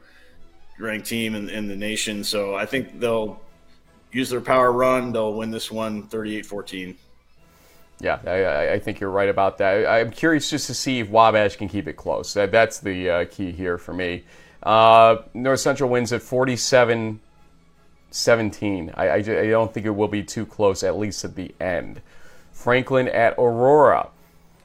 ranked 0.79 1.07
team 1.07 1.35
in, 1.35 1.49
in 1.49 1.67
the 1.67 1.75
nation. 1.75 2.23
So 2.23 2.55
I 2.55 2.65
think 2.65 2.99
they'll 2.99 3.41
use 4.11 4.29
their 4.29 4.41
power 4.41 4.71
run. 4.71 5.11
They'll 5.11 5.33
win 5.33 5.51
this 5.51 5.71
one 5.71 6.07
38-14. 6.07 6.95
Yeah, 8.01 8.19
I, 8.25 8.73
I, 8.73 8.79
think 8.79 9.01
you're 9.01 9.09
right 9.09 9.27
about 9.27 9.57
that. 9.57 9.85
I'm 9.85 10.09
curious 10.09 10.49
just 10.49 10.67
to 10.67 10.73
see 10.73 10.99
if 10.99 11.09
Wabash 11.09 11.57
can 11.57 11.67
keep 11.67 11.85
it 11.85 11.93
close. 11.93 12.33
That, 12.33 12.49
that's 12.49 12.79
the 12.79 13.09
uh, 13.09 13.25
key 13.25 13.51
here 13.51 13.77
for 13.77 13.93
me. 13.93 14.23
Uh, 14.63 15.17
North 15.33 15.59
Central 15.59 15.89
wins 15.89 16.13
at 16.13 16.21
47 16.21 17.19
17. 18.11 18.91
I, 18.95 19.07
I, 19.07 19.15
I, 19.15 19.21
don't 19.21 19.73
think 19.73 19.85
it 19.85 19.91
will 19.91 20.07
be 20.07 20.23
too 20.23 20.45
close, 20.45 20.81
at 20.81 20.97
least 20.97 21.23
at 21.23 21.35
the 21.35 21.53
end. 21.59 22.01
Franklin 22.51 23.07
at 23.07 23.35
Aurora. 23.37 24.09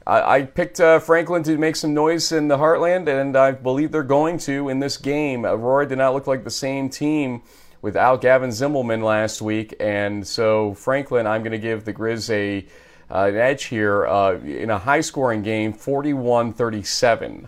I, 0.07 0.43
picked 0.43 0.79
uh, 0.79 0.99
Franklin 0.99 1.41
to 1.43 1.57
make 1.57 1.75
some 1.75 1.95
noise 1.95 2.31
in 2.31 2.47
the 2.47 2.57
Heartland, 2.57 3.07
and 3.07 3.35
I 3.35 3.51
believe 3.53 3.91
they're 3.91 4.03
going 4.03 4.37
to 4.39 4.69
in 4.69 4.79
this 4.79 4.97
game. 4.97 5.45
Aurora 5.47 5.87
did 5.87 5.97
not 5.97 6.13
look 6.13 6.27
like 6.27 6.43
the 6.43 6.51
same 6.51 6.89
team 6.89 7.41
without 7.81 8.21
Gavin 8.21 8.51
Zimmelman 8.51 9.03
last 9.03 9.41
week, 9.41 9.73
and 9.79 10.27
so 10.27 10.75
Franklin, 10.75 11.25
I'm 11.25 11.41
going 11.41 11.53
to 11.53 11.57
give 11.57 11.85
the 11.85 11.93
Grizz 11.93 12.29
a 12.29 12.67
uh, 13.09 13.25
an 13.25 13.35
edge 13.35 13.65
here 13.65 14.07
uh, 14.07 14.39
in 14.39 14.69
a 14.69 14.77
high 14.77 15.01
scoring 15.01 15.43
game, 15.43 15.73
41 15.73 16.53
37. 16.53 17.47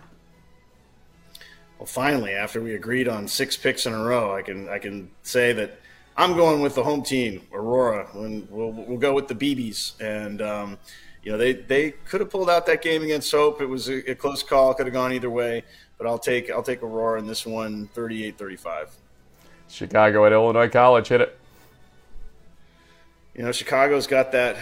Well, 1.78 1.86
finally, 1.86 2.32
after 2.32 2.60
we 2.60 2.74
agreed 2.74 3.08
on 3.08 3.28
six 3.28 3.56
picks 3.56 3.86
in 3.86 3.92
a 3.92 4.02
row, 4.02 4.34
I 4.34 4.42
can 4.42 4.68
I 4.68 4.78
can 4.78 5.10
say 5.22 5.52
that 5.52 5.80
I'm 6.16 6.34
going 6.34 6.60
with 6.60 6.74
the 6.74 6.82
home 6.82 7.02
team, 7.02 7.42
Aurora. 7.52 8.08
And 8.14 8.48
we'll 8.50 8.72
we'll 8.72 8.98
go 8.98 9.14
with 9.14 9.28
the 9.28 9.34
BBs, 9.34 10.00
and 10.00 10.42
um, 10.42 10.78
you 11.22 11.30
know 11.30 11.38
they 11.38 11.52
they 11.52 11.92
could 11.92 12.20
have 12.20 12.30
pulled 12.30 12.50
out 12.50 12.66
that 12.66 12.82
game 12.82 13.02
against 13.02 13.30
Hope. 13.30 13.60
It 13.60 13.66
was 13.66 13.88
a, 13.88 14.10
a 14.10 14.14
close 14.16 14.42
call, 14.42 14.74
could 14.74 14.86
have 14.86 14.92
gone 14.92 15.12
either 15.12 15.30
way, 15.30 15.62
but 15.96 16.06
I'll 16.06 16.18
take 16.18 16.50
I'll 16.50 16.64
take 16.64 16.82
Aurora 16.82 17.20
in 17.20 17.26
this 17.26 17.46
one, 17.46 17.88
38-35. 17.94 18.88
Chicago 19.68 20.24
at 20.24 20.32
Illinois 20.32 20.68
College, 20.68 21.08
hit 21.08 21.20
it. 21.20 21.38
You 23.36 23.44
know, 23.44 23.52
Chicago's 23.52 24.08
got 24.08 24.32
that 24.32 24.56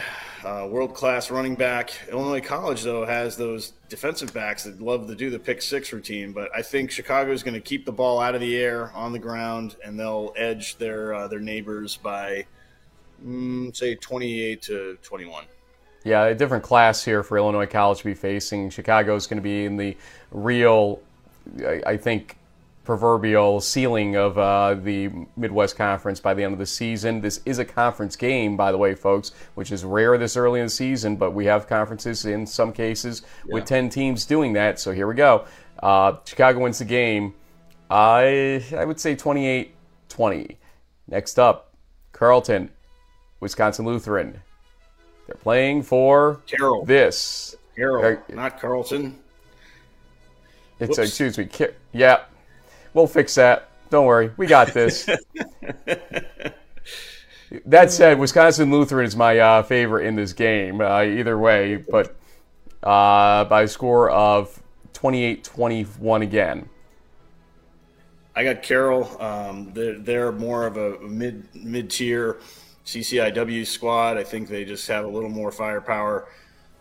uh, 0.46 0.66
world 0.68 0.94
class 0.94 1.30
running 1.30 1.56
back. 1.56 1.92
Illinois 2.08 2.40
College, 2.40 2.84
though, 2.84 3.04
has 3.04 3.36
those 3.36 3.72
defensive 3.88 4.32
backs 4.32 4.62
that 4.62 4.80
love 4.80 5.08
to 5.08 5.14
do 5.16 5.28
the 5.28 5.38
pick 5.38 5.60
six 5.60 5.92
routine. 5.92 6.32
But 6.32 6.50
I 6.54 6.62
think 6.62 6.92
Chicago 6.92 7.32
is 7.32 7.42
going 7.42 7.54
to 7.54 7.60
keep 7.60 7.84
the 7.84 7.92
ball 7.92 8.20
out 8.20 8.36
of 8.36 8.40
the 8.40 8.56
air 8.56 8.92
on 8.94 9.12
the 9.12 9.18
ground, 9.18 9.74
and 9.84 9.98
they'll 9.98 10.32
edge 10.36 10.76
their 10.76 11.14
uh, 11.14 11.26
their 11.26 11.40
neighbors 11.40 11.96
by 11.96 12.46
mm, 13.24 13.74
say 13.74 13.96
twenty 13.96 14.40
eight 14.40 14.62
to 14.62 14.96
twenty 15.02 15.24
one. 15.24 15.44
Yeah, 16.04 16.26
a 16.26 16.34
different 16.34 16.62
class 16.62 17.04
here 17.04 17.24
for 17.24 17.36
Illinois 17.36 17.66
College 17.66 17.98
to 17.98 18.04
be 18.04 18.14
facing. 18.14 18.70
Chicago 18.70 19.16
is 19.16 19.26
going 19.26 19.38
to 19.38 19.42
be 19.42 19.64
in 19.64 19.76
the 19.76 19.96
real, 20.30 21.00
I, 21.58 21.82
I 21.84 21.96
think, 21.96 22.38
proverbial 22.86 23.60
ceiling 23.60 24.16
of 24.16 24.38
uh, 24.38 24.74
the 24.74 25.10
Midwest 25.36 25.76
Conference 25.76 26.20
by 26.20 26.32
the 26.32 26.44
end 26.44 26.52
of 26.52 26.58
the 26.60 26.66
season. 26.66 27.20
This 27.20 27.40
is 27.44 27.58
a 27.58 27.64
conference 27.64 28.14
game, 28.14 28.56
by 28.56 28.70
the 28.70 28.78
way, 28.78 28.94
folks, 28.94 29.32
which 29.56 29.72
is 29.72 29.84
rare 29.84 30.16
this 30.16 30.36
early 30.36 30.60
in 30.60 30.66
the 30.66 30.70
season, 30.70 31.16
but 31.16 31.32
we 31.32 31.44
have 31.46 31.66
conferences 31.66 32.24
in 32.24 32.46
some 32.46 32.72
cases 32.72 33.22
yeah. 33.44 33.54
with 33.54 33.64
10 33.64 33.90
teams 33.90 34.24
doing 34.24 34.52
that. 34.52 34.78
So 34.78 34.92
here 34.92 35.08
we 35.08 35.16
go. 35.16 35.46
Uh, 35.82 36.16
Chicago 36.24 36.60
wins 36.60 36.78
the 36.78 36.84
game. 36.84 37.34
I, 37.90 38.64
I 38.74 38.84
would 38.84 39.00
say 39.00 39.16
28 39.16 39.74
20. 40.08 40.56
Next 41.08 41.38
up, 41.38 41.74
Carleton, 42.12 42.70
Wisconsin 43.40 43.84
Lutheran. 43.84 44.40
They're 45.26 45.36
playing 45.36 45.82
for 45.82 46.40
Carroll. 46.46 46.84
This. 46.84 47.56
Carroll, 47.74 48.18
not 48.28 48.60
Carleton. 48.60 49.18
It's, 50.78 50.98
excuse 50.98 51.36
me. 51.36 51.48
Yeah, 51.92 52.24
We'll 52.96 53.06
fix 53.06 53.34
that. 53.34 53.68
Don't 53.90 54.06
worry. 54.06 54.30
We 54.38 54.46
got 54.46 54.72
this. 54.72 55.04
that 57.66 57.92
said, 57.92 58.18
Wisconsin 58.18 58.70
Lutheran 58.70 59.04
is 59.04 59.14
my 59.14 59.38
uh, 59.38 59.62
favorite 59.62 60.06
in 60.06 60.16
this 60.16 60.32
game, 60.32 60.80
uh, 60.80 61.02
either 61.02 61.36
way, 61.36 61.76
but 61.76 62.16
uh, 62.82 63.44
by 63.44 63.64
a 63.64 63.68
score 63.68 64.08
of 64.08 64.62
28 64.94 65.44
21 65.44 66.22
again. 66.22 66.70
I 68.34 68.44
got 68.44 68.62
Carroll. 68.62 69.20
Um, 69.20 69.74
they're, 69.74 69.98
they're, 69.98 70.32
more 70.32 70.66
of 70.66 70.78
a 70.78 70.98
mid 71.00 71.54
mid 71.54 71.90
tier 71.90 72.38
CCIW 72.86 73.66
squad. 73.66 74.16
I 74.16 74.24
think 74.24 74.48
they 74.48 74.64
just 74.64 74.88
have 74.88 75.04
a 75.04 75.08
little 75.08 75.28
more 75.28 75.52
firepower. 75.52 76.30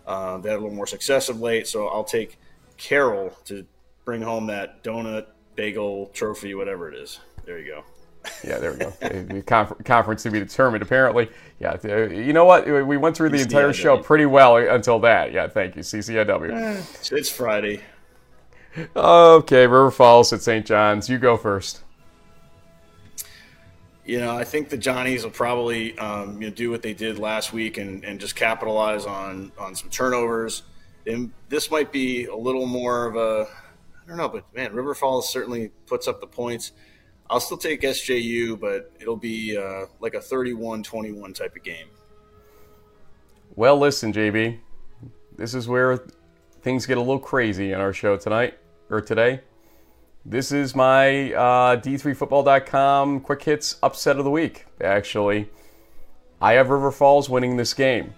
Uh, 0.08 0.38
they 0.38 0.48
had 0.48 0.60
a 0.60 0.62
little 0.62 0.78
more 0.78 0.88
success 0.88 1.28
of 1.28 1.42
late, 1.42 1.68
so 1.68 1.88
I'll 1.88 2.06
take 2.06 2.40
Carroll 2.78 3.32
to 3.44 3.66
bring 4.06 4.22
home 4.22 4.48
that 4.48 4.82
donut 4.82 5.26
bagel 5.56 6.08
trophy, 6.14 6.56
whatever 6.56 6.92
it 6.92 6.96
is. 6.96 7.20
There 7.46 7.60
you 7.60 7.68
go. 7.68 7.84
Yeah, 8.44 8.58
there 8.58 8.72
we 8.72 8.78
go. 8.80 8.90
the 9.00 9.84
conference 9.86 10.24
to 10.24 10.32
be 10.32 10.40
determined, 10.40 10.82
apparently. 10.82 11.30
Yeah, 11.60 11.78
you 12.10 12.34
know 12.34 12.46
what? 12.46 12.66
We 12.66 12.98
went 12.98 13.16
through 13.16 13.30
the 13.30 13.42
entire 13.42 13.74
show 13.74 13.98
pretty 13.98 14.26
well 14.26 14.58
until 14.58 15.00
that. 15.00 15.32
Yeah, 15.32 15.48
thank 15.48 15.76
you, 15.76 15.82
CCIW. 15.82 17.12
It's 17.12 17.30
Friday. 17.30 17.82
Okay, 18.96 19.68
River 19.68 19.92
Falls 19.92 20.34
at 20.34 20.42
St. 20.42 20.66
John's. 20.66 21.10
You 21.10 21.18
go 21.18 21.38
first. 21.38 21.82
You 24.06 24.20
know, 24.20 24.38
I 24.38 24.44
think 24.44 24.70
the 24.70 24.78
Johnnies 24.78 25.24
will 25.24 25.32
probably 25.32 25.98
um, 25.98 26.42
you 26.42 26.50
know, 26.50 26.54
do 26.54 26.70
what 26.70 26.82
they 26.82 26.94
did 26.94 27.18
last 27.18 27.54
week 27.54 27.78
and, 27.78 28.04
and 28.04 28.20
just 28.20 28.36
capitalize 28.36 29.06
on 29.06 29.52
on 29.58 29.74
some 29.76 29.90
turnovers 29.90 30.64
And 31.08 31.32
this 31.50 31.72
might 31.72 31.92
be 31.92 32.26
a 32.26 32.36
little 32.36 32.68
more 32.68 33.08
of 33.08 33.16
a 33.16 33.48
I 34.06 34.10
don't 34.10 34.18
know, 34.18 34.30
but 34.30 34.46
man, 34.56 34.74
River 34.74 34.94
Falls 34.94 35.32
certainly 35.32 35.72
puts 35.88 36.08
up 36.08 36.22
the 36.22 36.28
points. 36.28 36.74
I'll 37.30 37.40
still 37.40 37.58
take 37.58 37.82
SJU, 37.82 38.60
but 38.60 38.92
it'll 39.00 39.18
be 39.18 39.58
uh, 39.58 39.88
like 40.00 40.14
a 40.14 40.20
31-21 40.20 41.34
type 41.34 41.56
of 41.56 41.64
game. 41.64 41.88
Well, 43.56 43.80
listen, 43.80 44.14
JB, 44.14 44.60
this 45.36 45.56
is 45.56 45.68
where 45.68 46.06
things 46.62 46.86
get 46.86 46.98
a 46.98 47.02
little 47.02 47.20
crazy 47.20 47.72
in 47.72 47.80
our 47.80 47.94
show 47.94 48.16
tonight 48.18 48.60
or 48.90 49.02
today. 49.02 49.42
This 50.24 50.52
is 50.52 50.76
my 50.76 51.34
uh, 51.34 51.78
D3Football.com 51.78 53.22
quick 53.22 53.44
hits 53.44 53.78
upset 53.82 54.18
of 54.18 54.24
the 54.24 54.32
week. 54.32 54.66
Actually, 54.82 55.50
I 56.42 56.54
have 56.54 56.70
River 56.70 56.92
Falls 56.92 57.30
winning 57.30 57.58
this 57.58 57.74
game. 57.74 58.14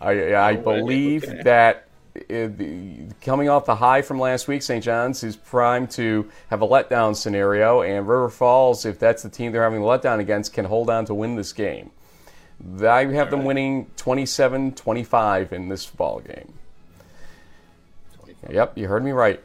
I, 0.00 0.34
I 0.34 0.56
believe 0.56 1.22
that 1.44 1.88
it, 2.14 3.20
coming 3.20 3.48
off 3.48 3.66
the 3.66 3.76
high 3.76 4.02
from 4.02 4.18
last 4.18 4.48
week, 4.48 4.62
St. 4.62 4.84
John's 4.84 5.22
is 5.24 5.36
primed 5.36 5.90
to 5.92 6.30
have 6.48 6.62
a 6.62 6.66
letdown 6.66 7.16
scenario, 7.16 7.82
and 7.82 8.06
River 8.06 8.28
Falls, 8.28 8.84
if 8.84 8.98
that's 8.98 9.22
the 9.22 9.28
team 9.28 9.52
they're 9.52 9.62
having 9.62 9.82
a 9.82 9.84
letdown 9.84 10.18
against, 10.18 10.52
can 10.52 10.64
hold 10.64 10.90
on 10.90 11.04
to 11.06 11.14
win 11.14 11.36
this 11.36 11.52
game. 11.52 11.90
I 12.82 13.06
have 13.06 13.30
them 13.30 13.44
winning 13.44 13.90
27 13.96 14.74
25 14.74 15.52
in 15.52 15.68
this 15.68 15.86
ball 15.86 16.20
game. 16.20 16.52
Yep, 18.50 18.78
you 18.78 18.88
heard 18.88 19.04
me 19.04 19.12
right. 19.12 19.42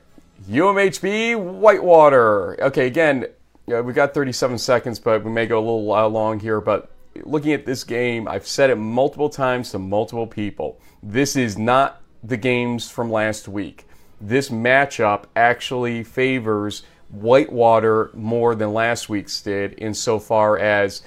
UMHB 0.49 1.39
Whitewater. 1.39 2.61
Okay, 2.63 2.87
again, 2.87 3.27
we've 3.65 3.95
got 3.95 4.13
37 4.13 4.57
seconds, 4.57 4.99
but 4.99 5.23
we 5.23 5.31
may 5.31 5.45
go 5.45 5.57
a 5.57 5.61
little 5.61 5.91
uh, 5.91 6.07
long 6.07 6.39
here. 6.39 6.61
But 6.61 6.91
looking 7.23 7.53
at 7.53 7.65
this 7.65 7.83
game, 7.83 8.27
I've 8.27 8.47
said 8.47 8.69
it 8.69 8.75
multiple 8.75 9.29
times 9.29 9.71
to 9.71 9.79
multiple 9.79 10.27
people. 10.27 10.79
This 11.01 11.35
is 11.35 11.57
not 11.57 12.01
the 12.23 12.37
games 12.37 12.89
from 12.89 13.11
last 13.11 13.47
week. 13.47 13.87
This 14.19 14.49
matchup 14.49 15.25
actually 15.35 16.03
favors 16.03 16.83
Whitewater 17.09 18.11
more 18.13 18.55
than 18.55 18.73
last 18.73 19.07
week's 19.07 19.41
did 19.41 19.75
insofar 19.77 20.57
as 20.57 21.03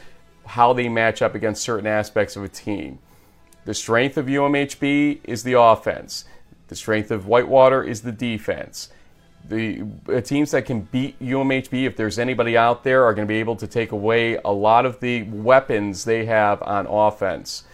how 0.47 0.73
they 0.73 0.89
match 0.89 1.21
up 1.23 1.35
against 1.35 1.63
certain 1.63 1.87
aspects 1.87 2.37
of 2.37 2.45
a 2.45 2.49
team. 2.49 2.99
The 3.65 3.75
strength 3.75 4.17
of 4.17 4.27
UMHB 4.27 5.21
is 5.25 5.43
the 5.43 5.61
offense. 5.61 6.25
The 6.69 6.77
strength 6.77 7.11
of 7.11 7.27
Whitewater 7.27 7.83
is 7.83 8.03
the 8.03 8.13
defense. 8.13 8.91
The 9.49 9.85
teams 10.25 10.53
that 10.53 10.67
can 10.67 10.83
beat 10.83 11.19
UMHB, 11.19 11.85
if 11.85 11.97
there's 11.97 12.19
anybody 12.19 12.57
out 12.57 12.85
there, 12.85 13.05
are 13.05 13.15
going 13.15 13.27
to 13.27 13.33
be 13.33 13.41
able 13.41 13.57
to 13.57 13.67
take 13.67 13.93
away 13.93 14.37
a 14.45 14.53
lot 14.53 14.87
of 14.87 15.01
the 15.01 15.23
weapons 15.25 16.05
they 16.05 16.27
have 16.27 16.63
on 16.63 16.87
offense. 16.87 17.65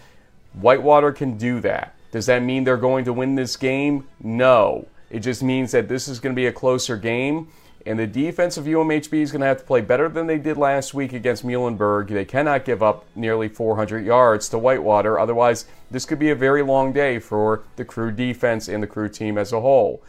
Whitewater 0.54 1.12
can 1.12 1.36
do 1.36 1.60
that. 1.60 1.95
Does 2.10 2.26
that 2.26 2.42
mean 2.42 2.64
they're 2.64 2.76
going 2.76 3.04
to 3.04 3.12
win 3.12 3.34
this 3.34 3.56
game? 3.56 4.06
No. 4.22 4.86
It 5.10 5.20
just 5.20 5.42
means 5.42 5.72
that 5.72 5.88
this 5.88 6.08
is 6.08 6.20
going 6.20 6.34
to 6.34 6.36
be 6.36 6.46
a 6.46 6.52
closer 6.52 6.96
game. 6.96 7.48
And 7.86 8.00
the 8.00 8.06
defense 8.06 8.56
of 8.56 8.64
UMHB 8.64 9.14
is 9.14 9.30
going 9.30 9.42
to 9.42 9.46
have 9.46 9.58
to 9.58 9.64
play 9.64 9.80
better 9.80 10.08
than 10.08 10.26
they 10.26 10.38
did 10.38 10.56
last 10.56 10.92
week 10.92 11.12
against 11.12 11.46
Muhlenberg. 11.46 12.08
They 12.08 12.24
cannot 12.24 12.64
give 12.64 12.82
up 12.82 13.04
nearly 13.14 13.48
400 13.48 14.04
yards 14.04 14.48
to 14.48 14.58
Whitewater. 14.58 15.20
Otherwise, 15.20 15.66
this 15.88 16.04
could 16.04 16.18
be 16.18 16.30
a 16.30 16.34
very 16.34 16.64
long 16.64 16.92
day 16.92 17.20
for 17.20 17.62
the 17.76 17.84
Cru 17.84 18.10
defense 18.10 18.66
and 18.66 18.82
the 18.82 18.88
Cru 18.88 19.08
team 19.08 19.38
as 19.38 19.52
a 19.52 19.60
whole. 19.60 20.02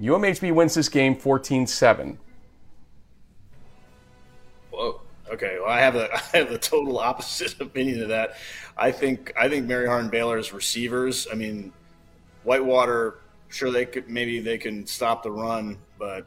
UMHB 0.00 0.54
wins 0.54 0.74
this 0.74 0.88
game 0.88 1.14
14 1.14 1.66
7. 1.66 2.18
Okay, 5.34 5.56
well, 5.60 5.68
I 5.68 5.80
have 5.80 5.96
a 5.96 6.14
I 6.14 6.38
have 6.38 6.50
the 6.50 6.58
total 6.58 6.98
opposite 6.98 7.60
opinion 7.60 8.02
of 8.02 8.08
that. 8.08 8.36
I 8.76 8.92
think 8.92 9.32
I 9.36 9.48
think 9.48 9.66
Mary 9.66 9.86
Hardin 9.86 10.10
Baylor's 10.10 10.52
receivers. 10.52 11.26
I 11.30 11.34
mean, 11.34 11.72
Whitewater. 12.44 13.18
Sure, 13.48 13.70
they 13.70 13.84
could 13.84 14.08
maybe 14.08 14.40
they 14.40 14.58
can 14.58 14.86
stop 14.86 15.22
the 15.22 15.30
run, 15.30 15.78
but 15.98 16.26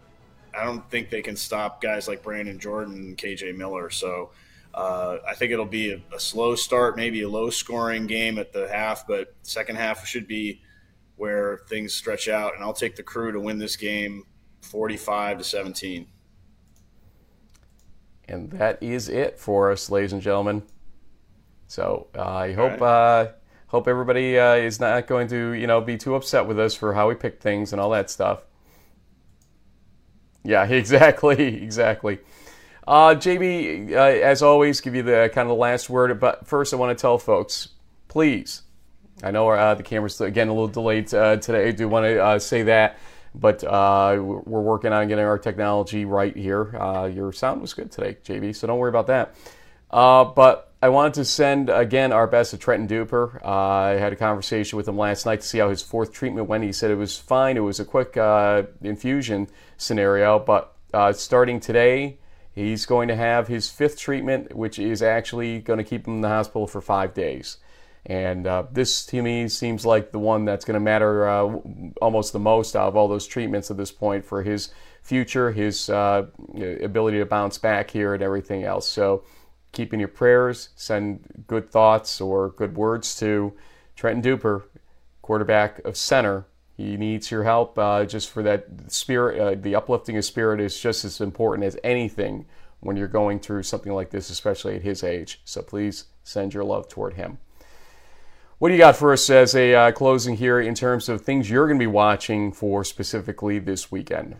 I 0.58 0.64
don't 0.64 0.90
think 0.90 1.10
they 1.10 1.22
can 1.22 1.36
stop 1.36 1.82
guys 1.82 2.08
like 2.08 2.24
Brandon 2.24 2.60
Jordan 2.60 2.94
and 2.96 3.18
KJ 3.18 3.56
Miller. 3.56 3.90
So 3.90 4.32
uh, 4.74 5.18
I 5.28 5.34
think 5.36 5.52
it'll 5.52 5.66
be 5.66 5.92
a, 5.92 6.16
a, 6.16 6.20
slow 6.20 6.56
start, 6.56 6.96
maybe 6.96 7.24
a 7.24 7.30
low 7.30 7.50
scoring 7.50 8.08
game 8.08 8.38
at 8.38 8.54
the 8.54 8.70
half, 8.70 9.08
but 9.08 9.34
second 9.42 9.76
half 9.76 10.06
should 10.06 10.28
be 10.28 10.62
where 11.18 11.62
things 11.68 11.94
stretch 11.94 12.30
out. 12.30 12.56
And 12.56 12.64
I'll 12.64 12.74
take 12.74 12.96
the 12.96 13.04
Cru 13.04 13.32
to 13.32 13.40
win 13.42 13.58
this 13.58 13.76
game, 13.76 14.24
forty-five 14.62 15.38
to 15.40 15.44
seventeen. 15.44 16.08
And 18.28 18.52
that 18.52 18.82
is 18.82 19.10
it 19.10 19.40
for 19.40 19.72
us, 19.72 19.90
ladies 19.90 20.14
and 20.14 20.22
gentlemen. 20.22 20.64
So 21.68 22.08
uh, 22.16 22.24
I 22.24 22.54
hope 22.54 22.82
right. 22.82 23.22
uh, 23.22 23.32
hope 23.68 23.88
everybody 23.88 24.38
uh, 24.40 24.56
is 24.56 24.80
not 24.80 25.08
going 25.08 25.28
to 25.30 25.52
you 25.52 25.68
know 25.68 25.82
be 25.82 25.98
too 25.98 26.16
upset 26.16 26.48
with 26.48 26.60
us 26.60 26.76
for 26.76 26.94
how 26.94 27.08
we 27.08 27.16
pick 27.16 27.42
things 27.42 27.72
and 27.72 27.82
all 27.82 27.92
that 27.92 28.10
stuff. 28.10 28.44
Yeah, 30.44 30.66
exactly, 30.70 31.62
exactly. 31.62 32.20
Uh, 32.88 33.16
JB, 33.16 33.92
uh, 33.92 33.96
as 33.96 34.42
always, 34.42 34.80
give 34.80 34.96
you 34.96 35.04
the 35.04 35.30
kind 35.34 35.46
of 35.46 35.50
the 35.50 35.62
last 35.62 35.90
word. 35.90 36.20
But 36.20 36.48
first, 36.48 36.74
I 36.74 36.78
want 36.78 36.98
to 36.98 37.02
tell 37.02 37.18
folks, 37.18 37.70
please. 38.08 38.62
I 39.24 39.32
know 39.32 39.50
uh, 39.50 39.74
the 39.74 39.84
camera's 39.84 40.22
again 40.22 40.48
a 40.48 40.54
little 40.54 40.68
delayed 40.68 41.08
today. 41.08 41.70
I 41.70 41.72
do 41.72 41.88
want 41.88 42.06
to 42.06 42.40
say 42.40 42.64
that 42.64 42.98
but 43.40 43.64
uh, 43.64 44.16
we're 44.20 44.62
working 44.62 44.94
on 44.94 45.08
getting 45.08 45.26
our 45.26 45.38
technology 45.38 46.06
right 46.06 46.36
here. 46.36 46.76
Uh, 46.78 47.06
your 47.06 47.32
sound 47.32 47.62
was 47.62 47.74
good 47.74 47.92
today, 47.92 48.18
JB, 48.26 48.56
so 48.56 48.68
don't 48.68 48.80
worry 48.80 48.90
about 48.90 49.08
that. 49.08 49.36
Uh, 49.92 50.26
but 50.26 50.74
I 50.82 50.90
wanted 50.90 51.16
to 51.16 51.26
send 51.26 51.70
again 51.70 52.12
our 52.12 52.28
best 52.28 52.52
to 52.52 52.58
Trenton 52.58 52.88
Toerper. 52.88 53.44
Uh, 53.44 53.48
I 53.48 53.90
had 53.94 54.14
a 54.14 54.16
conversation 54.16 54.78
with 54.78 54.88
him 54.88 54.98
last 54.98 55.26
night 55.26 55.42
to 55.42 55.48
see 55.48 55.58
how 55.60 55.70
his 55.70 55.82
fourth 55.82 56.12
treatment 56.12 56.48
went. 56.48 56.64
He 56.64 56.72
said 56.72 56.92
it 56.92 56.96
was 56.96 57.18
fine. 57.18 57.58
It 57.58 57.62
was 57.62 57.80
a 57.80 57.86
quick 57.86 58.18
uh, 58.18 58.64
infusion 58.82 59.48
scenario, 59.78 60.40
but 60.40 60.76
uh, 60.94 61.14
starting 61.14 61.60
today, 61.60 62.20
he's 62.54 62.86
going 62.86 63.08
to 63.08 63.16
have 63.16 63.48
his 63.48 63.70
fifth 63.70 64.00
treatment, 64.00 64.56
which 64.56 64.78
is 64.78 65.02
actually 65.02 65.60
going 65.60 65.78
to 65.78 65.84
keep 65.84 66.08
him 66.08 66.16
in 66.16 66.22
the 66.22 66.28
hospital 66.28 66.68
for 66.68 66.82
five 66.82 67.14
days. 67.14 67.58
And 68.08 68.48
uh, 68.48 68.64
this 68.72 69.06
to 69.08 69.22
me 69.22 69.50
seems 69.50 69.86
like 69.86 70.12
the 70.12 70.20
one 70.20 70.46
that's 70.46 70.64
going 70.64 70.76
to 70.76 70.80
matter 70.80 71.28
uh, 71.28 71.60
almost 72.02 72.32
the 72.32 72.40
most 72.40 72.74
out 72.74 72.88
of 72.88 72.96
all 72.96 73.10
those 73.10 73.28
treatments 73.28 73.70
at 73.70 73.76
this 73.76 73.92
point 73.92 74.24
for 74.24 74.44
his 74.44 74.70
future, 75.02 75.52
his 75.52 75.90
uh, 75.90 76.26
ability 76.82 77.18
to 77.20 77.26
bounce 77.26 77.58
back 77.58 77.92
here, 77.92 78.14
and 78.14 78.24
everything 78.24 78.64
else. 78.64 78.88
So, 78.88 79.26
keeping 79.74 80.00
your 80.00 80.08
prayers, 80.08 80.70
send 80.76 81.44
good 81.48 81.70
thoughts 81.70 82.22
or 82.22 82.52
good 82.52 82.78
words 82.78 83.14
to 83.20 83.54
Trenton 83.98 84.24
Toerper, 84.24 84.64
quarterback 85.22 85.80
of 85.80 85.98
Centre. 85.98 86.46
He 86.78 86.96
needs 86.96 87.30
your 87.30 87.44
help 87.44 87.78
uh, 87.78 88.06
just 88.06 88.30
for 88.30 88.42
that 88.44 88.68
spirit. 88.88 89.40
Uh, 89.40 89.62
the 89.62 89.76
uplifting 89.76 90.16
of 90.16 90.24
spirit 90.24 90.62
is 90.62 90.80
just 90.80 91.04
as 91.04 91.20
important 91.20 91.66
as 91.66 91.78
anything 91.84 92.46
when 92.80 92.96
you're 92.96 93.10
going 93.10 93.40
through 93.40 93.64
something 93.64 93.92
like 93.92 94.12
this, 94.12 94.30
especially 94.30 94.78
at 94.78 94.84
his 94.84 95.04
age. 95.04 95.42
So 95.44 95.62
please 95.62 96.06
send 96.24 96.54
your 96.54 96.64
love 96.64 96.88
toward 96.88 97.16
him. 97.16 97.40
What 98.60 98.70
do 98.70 98.74
you 98.74 98.80
got 98.80 98.96
for 98.96 99.14
us 99.14 99.30
as 99.30 99.54
a 99.54 99.76
uh, 99.76 99.92
closing 99.92 100.36
here 100.36 100.60
in 100.60 100.74
terms 100.74 101.10
of 101.10 101.22
things 101.22 101.48
you're 101.48 101.68
going 101.68 101.78
to 101.78 101.84
be 101.84 101.86
watching 101.86 102.52
for 102.52 102.84
specifically 102.84 103.60
this 103.60 103.92
weekend? 103.92 104.38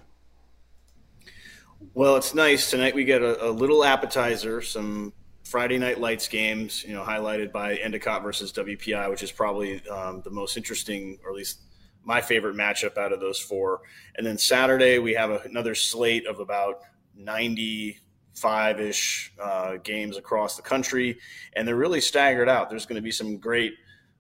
Well, 1.94 2.16
it's 2.16 2.34
nice 2.34 2.72
tonight. 2.72 2.96
We 2.96 3.06
get 3.06 3.22
a, 3.22 3.50
a 3.50 3.52
little 3.52 3.84
appetizer, 3.84 4.64
some 4.64 5.14
Friday 5.44 5.78
night 5.78 6.00
lights 6.00 6.28
games, 6.28 6.84
you 6.84 6.96
know, 6.96 7.04
highlighted 7.04 7.52
by 7.52 7.76
Endicott 7.76 8.24
versus 8.24 8.52
WPI, 8.54 9.08
which 9.08 9.22
is 9.22 9.32
probably 9.32 9.88
um, 9.88 10.24
the 10.24 10.32
most 10.32 10.58
interesting, 10.58 11.20
or 11.24 11.30
at 11.30 11.36
least 11.36 11.62
my 12.04 12.20
favorite 12.20 12.56
matchup 12.56 12.98
out 12.98 13.14
of 13.14 13.20
those 13.20 13.38
four. 13.38 13.82
And 14.16 14.26
then 14.26 14.40
Saturday 14.40 14.98
we 14.98 15.14
have 15.14 15.30
a, 15.30 15.42
another 15.42 15.76
slate 15.76 16.26
of 16.26 16.40
about 16.40 16.82
95 17.16 18.80
ish 18.80 19.32
uh, 19.40 19.78
games 19.84 20.18
across 20.18 20.56
the 20.56 20.64
country, 20.64 21.20
and 21.56 21.68
they're 21.68 21.76
really 21.76 22.02
staggered 22.02 22.50
out. 22.50 22.72
There's 22.72 22.88
going 22.88 22.96
to 22.96 23.04
be 23.04 23.12
some 23.12 23.38
great 23.38 23.76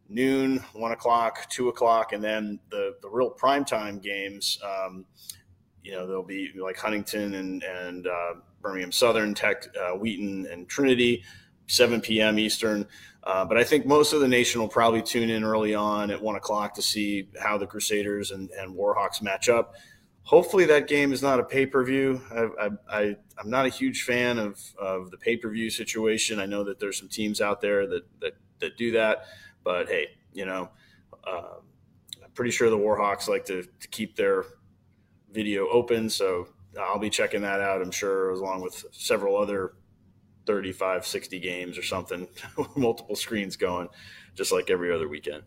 noon, 0.10 0.64
one 0.74 0.92
o'clock, 0.92 1.50
two 1.50 1.70
o'clock, 1.70 2.14
and 2.14 2.24
then 2.24 2.60
the 2.70 2.96
the 3.02 3.10
real 3.10 3.32
primetime 3.32 4.02
games. 4.02 4.60
Um, 4.64 5.06
you 5.84 5.94
know, 5.94 6.06
there'll 6.06 6.24
be 6.24 6.52
like 6.62 6.78
Huntingdon 6.78 7.36
and 7.36 7.64
and 7.64 8.08
uh, 8.08 8.34
Birmingham 8.62 8.92
Southern, 8.92 9.34
Tech, 9.34 9.66
uh, 9.80 9.92
Wheaton, 9.92 10.48
and 10.52 10.68
Trinity, 10.68 11.24
7 11.68 12.02
p.m. 12.02 12.40
Eastern. 12.40 12.86
Uh, 13.24 13.46
but 13.46 13.58
I 13.58 13.64
think 13.64 13.86
most 13.86 14.14
of 14.14 14.22
the 14.22 14.28
nation 14.28 14.62
will 14.62 14.70
probably 14.70 15.02
tune 15.02 15.30
in 15.30 15.44
early 15.44 15.76
on 15.76 16.12
at 16.12 16.22
one 16.22 16.36
o'clock 16.36 16.74
to 16.76 16.82
see 16.82 17.30
how 17.42 17.58
the 17.58 17.68
Crusaders 17.68 18.32
and, 18.32 18.50
and 18.52 18.76
Warhawks 18.76 19.22
match 19.22 19.50
up. 19.50 19.76
Hopefully, 20.24 20.66
that 20.66 20.88
game 20.88 21.14
is 21.14 21.22
not 21.22 21.40
a 21.40 21.44
pay 21.44 21.66
per 21.66 21.84
view. 21.84 22.22
I, 22.60 22.70
I, 22.90 23.02
am 23.40 23.50
not 23.50 23.66
a 23.66 23.70
huge 23.70 24.04
fan 24.04 24.38
of, 24.40 24.62
of 24.78 25.12
the 25.12 25.18
pay 25.18 25.38
per 25.38 25.50
view 25.50 25.70
situation. 25.70 26.40
I 26.40 26.46
know 26.46 26.64
that 26.66 26.80
there's 26.80 26.98
some 26.98 27.08
teams 27.08 27.40
out 27.40 27.62
there 27.62 27.88
that, 27.88 28.04
that, 28.20 28.34
that 28.60 28.78
do 28.78 28.92
that. 28.92 29.26
But 29.68 29.90
hey, 29.90 30.12
you 30.32 30.46
know, 30.46 30.70
uh, 31.28 31.58
I'm 32.24 32.32
pretty 32.34 32.52
sure 32.52 32.70
the 32.70 32.78
Warhawks 32.78 33.28
like 33.28 33.44
to, 33.48 33.64
to 33.64 33.88
keep 33.90 34.16
their 34.16 34.46
video 35.30 35.68
open. 35.68 36.10
So 36.10 36.48
I'll 36.80 37.00
be 37.00 37.10
checking 37.10 37.42
that 37.42 37.60
out, 37.60 37.82
I'm 37.82 37.92
sure, 37.92 38.30
along 38.30 38.62
with 38.62 38.86
several 38.94 39.36
other 39.36 39.74
35, 40.46 41.06
60 41.06 41.40
games 41.42 41.78
or 41.78 41.84
something, 41.84 42.30
multiple 42.78 43.18
screens 43.18 43.58
going, 43.58 43.90
just 44.36 44.54
like 44.54 44.70
every 44.70 44.90
other 44.90 45.10
weekend. 45.10 45.44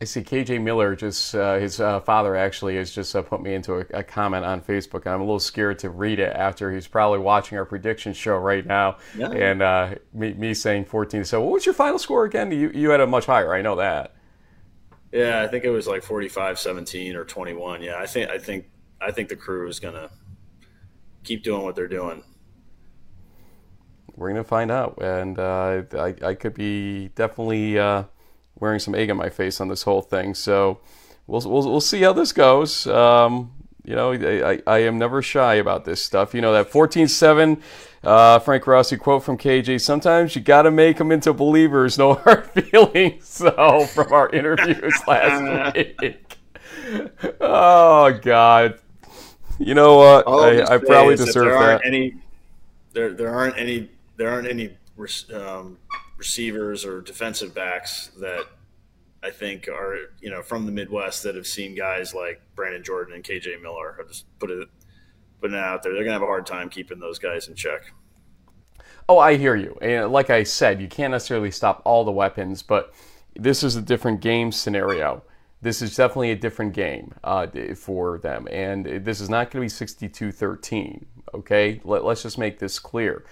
I 0.00 0.06
see 0.06 0.22
KJ 0.22 0.60
Miller 0.60 0.96
just 0.96 1.34
uh, 1.34 1.56
his 1.58 1.80
uh, 1.80 2.00
father 2.00 2.34
actually 2.34 2.76
has 2.76 2.90
just 2.90 3.14
uh, 3.14 3.22
put 3.22 3.40
me 3.40 3.54
into 3.54 3.74
a, 3.74 3.86
a, 3.94 4.02
comment 4.02 4.44
on 4.44 4.60
Facebook, 4.60 5.06
and 5.06 5.14
I'm 5.14 5.20
a 5.20 5.24
little 5.24 5.38
scared 5.38 5.78
to 5.80 5.90
read 5.90 6.18
it 6.18 6.34
after 6.34 6.72
he's 6.72 6.88
probably 6.88 7.20
watching 7.20 7.56
our 7.58 7.64
prediction 7.64 8.12
show 8.12 8.36
right 8.36 8.66
now, 8.66 8.98
yeah. 9.16 9.30
and 9.30 9.62
uh, 9.62 9.94
me, 10.12 10.34
me, 10.34 10.52
saying 10.52 10.86
14. 10.86 11.24
So, 11.24 11.40
what 11.40 11.52
was 11.52 11.64
your 11.64 11.74
final 11.74 11.98
score 11.98 12.24
again? 12.24 12.50
You 12.50 12.70
you 12.74 12.90
had 12.90 13.00
a 13.00 13.06
much 13.06 13.26
higher. 13.26 13.54
I 13.54 13.62
know 13.62 13.76
that. 13.76 14.14
Yeah, 15.12 15.42
I 15.42 15.46
think 15.46 15.64
it 15.64 15.70
was 15.70 15.86
like 15.86 16.02
45-17 16.02 17.14
or 17.14 17.24
21. 17.24 17.82
Yeah, 17.82 17.96
I 17.96 18.06
think 18.06 18.30
I 18.30 18.38
think 18.38 18.66
I 19.00 19.12
think 19.12 19.28
the 19.28 19.36
Cru 19.36 19.68
is 19.68 19.78
gonna 19.78 20.10
keep 21.22 21.44
doing 21.44 21.62
what 21.62 21.76
they're 21.76 21.86
doing. 21.86 22.24
We're 24.16 24.28
gonna 24.28 24.42
find 24.42 24.72
out, 24.72 24.98
and 25.00 25.38
uh, 25.38 25.82
I 25.94 26.14
I 26.20 26.34
could 26.34 26.54
be 26.54 27.08
definitely 27.14 27.78
uh, 27.78 28.04
wearing 28.58 28.78
some 28.78 28.94
egg 28.94 29.10
on 29.10 29.16
my 29.16 29.28
face 29.28 29.60
on 29.60 29.68
this 29.68 29.82
whole 29.82 30.02
thing. 30.02 30.34
So 30.34 30.80
we'll 31.26 31.40
we'll, 31.40 31.70
we'll 31.70 31.80
see 31.80 32.02
how 32.02 32.12
this 32.12 32.32
goes. 32.32 32.86
Um, 32.86 33.52
you 33.84 33.94
know, 33.94 34.12
I, 34.12 34.62
I 34.66 34.78
am 34.78 34.98
never 34.98 35.20
shy 35.20 35.54
about 35.54 35.84
this 35.84 36.02
stuff. 36.02 36.34
You 36.34 36.40
know, 36.40 36.52
that 36.54 36.70
14 36.70 37.06
7 37.06 37.62
uh, 38.02 38.38
Frank 38.38 38.66
Rossi 38.66 38.96
quote 38.96 39.22
from 39.22 39.38
KJ 39.38 39.80
sometimes 39.80 40.34
you 40.36 40.42
got 40.42 40.62
to 40.62 40.70
make 40.70 40.98
them 40.98 41.12
into 41.12 41.32
believers, 41.32 41.98
no 41.98 42.14
hard 42.24 42.46
feelings. 42.50 43.26
So, 43.28 43.86
from 43.86 44.12
our 44.12 44.30
interviews 44.30 44.94
last 45.06 45.76
week. 45.76 46.38
Oh, 47.40 48.18
God. 48.22 48.78
You 49.58 49.74
know 49.74 49.96
what? 49.96 50.28
I, 50.28 50.74
I 50.74 50.78
probably 50.78 51.16
deserve 51.16 51.44
there 51.46 51.58
that. 51.58 51.82
Any, 51.84 52.14
there, 52.92 53.12
there 53.12 53.30
aren't 53.30 53.56
any, 53.56 53.90
there 54.16 54.30
aren't 54.30 54.48
any 54.48 54.76
um, 55.32 55.78
receivers 56.16 56.84
or 56.84 57.00
defensive 57.00 57.54
backs 57.54 58.10
that 58.18 58.46
I 59.22 59.30
think 59.30 59.68
are 59.68 59.96
you 60.20 60.30
know 60.30 60.42
from 60.42 60.66
the 60.66 60.72
Midwest 60.72 61.22
that 61.22 61.34
have 61.34 61.46
seen 61.46 61.74
guys 61.74 62.14
like 62.14 62.40
Brandon 62.54 62.82
Jordan 62.84 63.14
and 63.14 63.24
KJ 63.24 63.60
Miller. 63.62 63.98
I 63.98 64.06
just 64.06 64.26
put 64.38 64.50
it 64.50 64.68
putting 65.40 65.56
it 65.56 65.60
out 65.60 65.82
there. 65.82 65.92
They're 65.92 66.04
gonna 66.04 66.14
have 66.14 66.22
a 66.22 66.26
hard 66.26 66.46
time 66.46 66.68
keeping 66.68 66.98
those 66.98 67.18
guys 67.18 67.48
in 67.48 67.54
check. 67.54 67.92
Oh, 69.08 69.18
I 69.18 69.36
hear 69.36 69.54
you. 69.54 69.76
And 69.82 70.10
like 70.10 70.30
I 70.30 70.44
said, 70.44 70.80
you 70.80 70.88
can't 70.88 71.10
necessarily 71.10 71.50
stop 71.50 71.82
all 71.84 72.04
the 72.04 72.10
weapons, 72.10 72.62
but 72.62 72.94
this 73.36 73.62
is 73.62 73.76
a 73.76 73.82
different 73.82 74.20
game 74.20 74.50
scenario. 74.50 75.22
This 75.60 75.82
is 75.82 75.96
definitely 75.96 76.30
a 76.30 76.36
different 76.36 76.74
game 76.74 77.14
uh, 77.22 77.46
for 77.74 78.18
them, 78.18 78.46
and 78.50 78.84
this 79.04 79.20
is 79.20 79.30
not 79.30 79.50
going 79.50 79.66
to 79.66 79.74
be 79.78 79.84
62-13. 79.86 81.04
Okay, 81.34 81.80
Let, 81.84 82.04
let's 82.04 82.22
just 82.22 82.36
make 82.36 82.58
this 82.58 82.78
clear. 82.78 83.24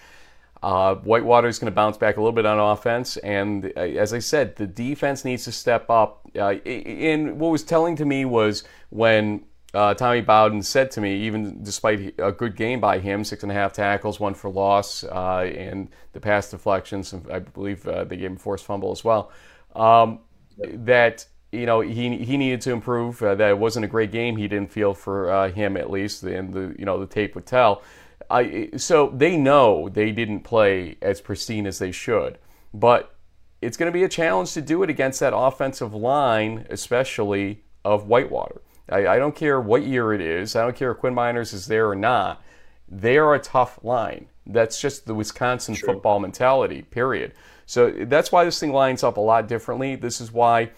Uh, 0.63 0.95
Whitewater 0.97 1.49
is 1.49 1.59
going 1.59 1.71
to 1.71 1.75
bounce 1.75 1.97
back 1.97 2.17
a 2.17 2.21
little 2.21 2.33
bit 2.33 2.47
on 2.47 2.59
offense, 2.59 3.17
and 3.19 3.73
uh, 3.77 3.81
as 3.81 4.13
I 4.13 4.21
said, 4.21 4.55
the 4.55 4.67
defense 4.67 5.25
needs 5.25 5.45
to 5.45 5.53
step 5.53 5.91
up. 5.91 6.29
Uh, 6.37 6.51
and 6.65 7.41
what 7.41 7.51
was 7.51 7.65
telling 7.65 7.97
to 7.97 8.05
me 8.05 8.25
was 8.25 8.63
when 8.91 9.45
uh, 9.75 9.95
Tommy 9.95 10.21
Bowden 10.21 10.63
said 10.63 10.93
to 10.93 11.01
me, 11.01 11.17
even 11.23 11.65
despite 11.65 12.15
a 12.19 12.31
good 12.31 12.55
game 12.55 12.79
by 12.79 13.01
him, 13.01 13.25
six 13.25 13.43
and 13.43 13.51
a 13.51 13.55
half 13.55 13.73
tackles, 13.73 14.21
one 14.21 14.35
for 14.35 14.51
loss, 14.51 15.03
uh, 15.03 15.51
and 15.53 15.89
the 16.13 16.21
pass 16.21 16.51
deflections, 16.51 17.13
I 17.31 17.41
believe 17.41 17.87
uh, 17.89 18.05
they 18.05 18.17
gave 18.17 18.31
him 18.31 18.37
forced 18.37 18.65
fumble 18.65 18.93
as 18.93 19.03
well, 19.03 19.33
um, 19.75 20.21
that 20.59 21.27
you 21.51 21.67
know 21.67 21.81
he 21.81 22.19
he 22.19 22.37
needed 22.37 22.61
to 22.63 22.73
improve. 22.73 23.19
that 23.19 23.41
it 23.41 23.59
wasn't 23.59 23.85
a 23.85 23.89
great 23.89 24.13
game. 24.13 24.37
He 24.37 24.47
didn't 24.47 24.71
feel 24.71 24.95
for 24.95 25.49
him 25.49 25.77
at 25.77 25.91
least, 25.91 26.23
and 26.23 26.53
the 26.53 26.75
you 26.79 26.85
know 26.85 27.01
the 27.01 27.07
tape 27.07 27.35
would 27.35 27.47
tell. 27.47 27.83
I, 28.31 28.71
so 28.77 29.13
they 29.15 29.37
know 29.37 29.89
they 29.89 30.13
didn't 30.13 30.41
play 30.41 30.97
as 31.03 31.21
pristine 31.21 31.67
as 31.67 31.79
they 31.79 31.93
should, 31.93 32.39
but 32.73 33.15
it's 33.61 33.77
going 33.77 33.91
to 33.91 33.97
be 33.97 34.05
a 34.05 34.09
challenge 34.09 34.53
to 34.55 34.61
do 34.61 34.83
it 34.83 34.91
against 34.91 35.21
that 35.21 35.37
offensive 35.37 35.95
line, 35.95 36.67
especially 36.71 37.63
of 37.85 38.09
Whitewater. 38.09 38.61
I, 38.89 39.07
I 39.07 39.19
don't 39.19 39.37
care 39.37 39.61
what 39.61 39.85
year 39.85 40.13
it 40.13 40.21
is. 40.21 40.57
I 40.57 40.63
don't 40.63 40.77
care 40.77 40.91
if 40.91 40.99
Quinn 40.99 41.15
Meinerz 41.15 41.55
is 41.55 41.67
there 41.67 41.89
or 41.89 41.95
not. 41.95 42.43
They 42.89 43.17
are 43.17 43.35
a 43.35 43.39
tough 43.39 43.79
line. 43.83 44.27
That's 44.47 44.81
just 44.81 45.07
the 45.07 45.15
Wisconsin 45.15 45.75
True. 45.75 45.95
football 45.95 46.19
mentality, 46.19 46.83
period. 46.83 47.33
So 47.67 47.91
that's 47.91 48.33
why 48.33 48.45
this 48.45 48.59
thing 48.59 48.73
lines 48.73 49.03
up 49.03 49.17
a 49.17 49.21
lot 49.21 49.49
differently. 49.49 49.95
This 49.95 50.21
is 50.21 50.33
why 50.33 50.71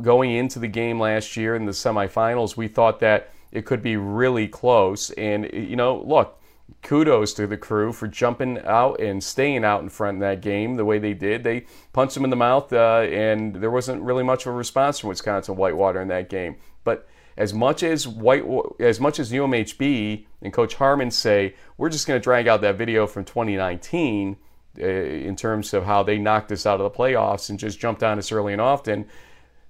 going 0.00 0.32
into 0.32 0.58
the 0.58 0.68
game 0.68 1.00
last 1.00 1.36
year 1.36 1.56
in 1.56 1.66
the 1.66 1.72
semifinals, 1.72 2.56
we 2.56 2.68
thought 2.68 3.00
that 3.00 3.30
it 3.52 3.66
could 3.66 3.82
be 3.82 3.96
really 3.96 4.46
close. 4.46 5.10
And, 5.10 5.50
you 5.52 5.76
know, 5.76 6.02
look, 6.02 6.39
kudos 6.82 7.34
to 7.34 7.46
the 7.46 7.56
Cru 7.56 7.92
for 7.92 8.08
jumping 8.08 8.58
out 8.64 9.00
and 9.00 9.22
staying 9.22 9.64
out 9.64 9.82
in 9.82 9.88
front 9.88 10.16
in 10.16 10.20
that 10.20 10.40
game 10.40 10.76
the 10.76 10.84
way 10.84 10.98
they 10.98 11.14
did. 11.14 11.44
They 11.44 11.66
punched 11.92 12.14
them 12.14 12.24
in 12.24 12.30
the 12.30 12.36
mouth, 12.36 12.72
uh, 12.72 13.06
and 13.10 13.56
there 13.56 13.70
wasn't 13.70 14.02
really 14.02 14.22
much 14.22 14.46
of 14.46 14.52
a 14.52 14.56
response 14.56 14.98
from 14.98 15.08
Wisconsin 15.08 15.56
Whitewater 15.56 16.00
in 16.00 16.08
that 16.08 16.28
game. 16.28 16.56
But 16.84 17.08
as 17.36 17.54
much 17.54 17.82
as 17.82 18.06
White, 18.06 18.44
as 18.78 19.00
much 19.00 19.18
as 19.18 19.32
UMHB 19.32 20.26
and 20.42 20.52
Coach 20.52 20.74
Harmon 20.74 21.10
say, 21.10 21.54
we're 21.76 21.88
just 21.88 22.06
going 22.06 22.18
to 22.18 22.22
drag 22.22 22.48
out 22.48 22.60
that 22.62 22.76
video 22.76 23.06
from 23.06 23.24
2019 23.24 24.36
uh, 24.78 24.84
in 24.84 25.36
terms 25.36 25.74
of 25.74 25.84
how 25.84 26.02
they 26.02 26.18
knocked 26.18 26.52
us 26.52 26.66
out 26.66 26.80
of 26.80 26.92
the 26.92 26.98
playoffs 26.98 27.50
and 27.50 27.58
just 27.58 27.78
jumped 27.78 28.02
on 28.02 28.18
us 28.18 28.32
early 28.32 28.52
and 28.52 28.60
often. 28.60 29.06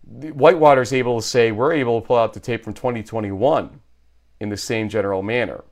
Whitewater 0.02 0.82
is 0.82 0.92
able 0.92 1.20
to 1.20 1.26
say 1.26 1.52
we're 1.52 1.72
able 1.72 2.00
to 2.00 2.06
pull 2.06 2.16
out 2.16 2.32
the 2.32 2.40
tape 2.40 2.64
from 2.64 2.74
2021 2.74 3.80
in 4.40 4.48
the 4.48 4.56
same 4.56 4.88
general 4.88 5.22
manner. 5.22 5.64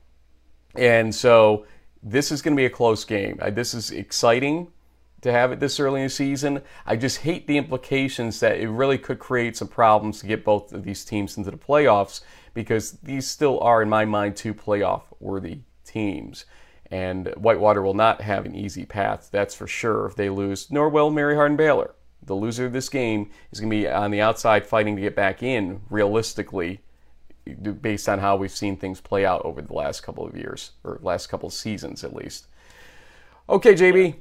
And 0.75 1.13
so 1.13 1.65
this 2.01 2.31
is 2.31 2.41
going 2.41 2.55
to 2.55 2.59
be 2.59 2.65
a 2.65 2.69
close 2.69 3.03
game. 3.03 3.39
This 3.51 3.73
is 3.73 3.91
exciting 3.91 4.71
to 5.21 5.31
have 5.31 5.51
it 5.51 5.59
this 5.59 5.79
early 5.79 6.01
in 6.01 6.05
the 6.05 6.09
season. 6.09 6.61
I 6.85 6.95
just 6.95 7.17
hate 7.17 7.45
the 7.45 7.57
implications 7.57 8.39
that 8.39 8.57
it 8.57 8.69
really 8.69 8.97
could 8.97 9.19
create 9.19 9.57
some 9.57 9.67
problems 9.67 10.19
to 10.19 10.27
get 10.27 10.45
both 10.45 10.71
of 10.71 10.83
these 10.83 11.03
teams 11.03 11.37
into 11.37 11.51
the 11.51 11.57
playoffs 11.57 12.21
because 12.53 12.93
these 13.03 13.27
still 13.27 13.59
are, 13.59 13.81
in 13.81 13.89
my 13.89 14.05
mind, 14.05 14.35
two 14.35 14.53
playoff 14.53 15.03
worthy 15.19 15.59
teams. 15.85 16.45
And 16.89 17.27
Whitewater 17.35 17.81
will 17.81 17.93
not 17.93 18.21
have 18.21 18.45
an 18.45 18.55
easy 18.55 18.85
path, 18.85 19.29
that's 19.31 19.53
for 19.53 19.67
sure, 19.67 20.05
if 20.05 20.15
they 20.15 20.29
lose, 20.29 20.71
nor 20.71 20.89
will 20.89 21.11
Mary 21.11 21.35
Hardin 21.35 21.57
Baylor. 21.57 21.93
The 22.23 22.33
loser 22.33 22.65
of 22.65 22.73
this 22.73 22.89
game 22.89 23.29
is 23.51 23.59
going 23.59 23.69
to 23.69 23.75
be 23.75 23.87
on 23.87 24.11
the 24.11 24.21
outside 24.21 24.65
fighting 24.65 24.95
to 24.95 25.01
get 25.01 25.15
back 25.15 25.43
in 25.43 25.81
realistically 25.89 26.81
based 27.53 28.07
on 28.09 28.19
how 28.19 28.35
we've 28.35 28.51
seen 28.51 28.77
things 28.77 29.01
play 29.01 29.25
out 29.25 29.43
over 29.45 29.61
the 29.61 29.73
last 29.73 30.01
couple 30.01 30.25
of 30.25 30.35
years 30.35 30.71
or 30.83 30.99
last 31.01 31.27
couple 31.27 31.47
of 31.47 31.53
seasons 31.53 32.03
at 32.03 32.15
least. 32.15 32.47
Okay, 33.47 33.73
JB, 33.73 34.15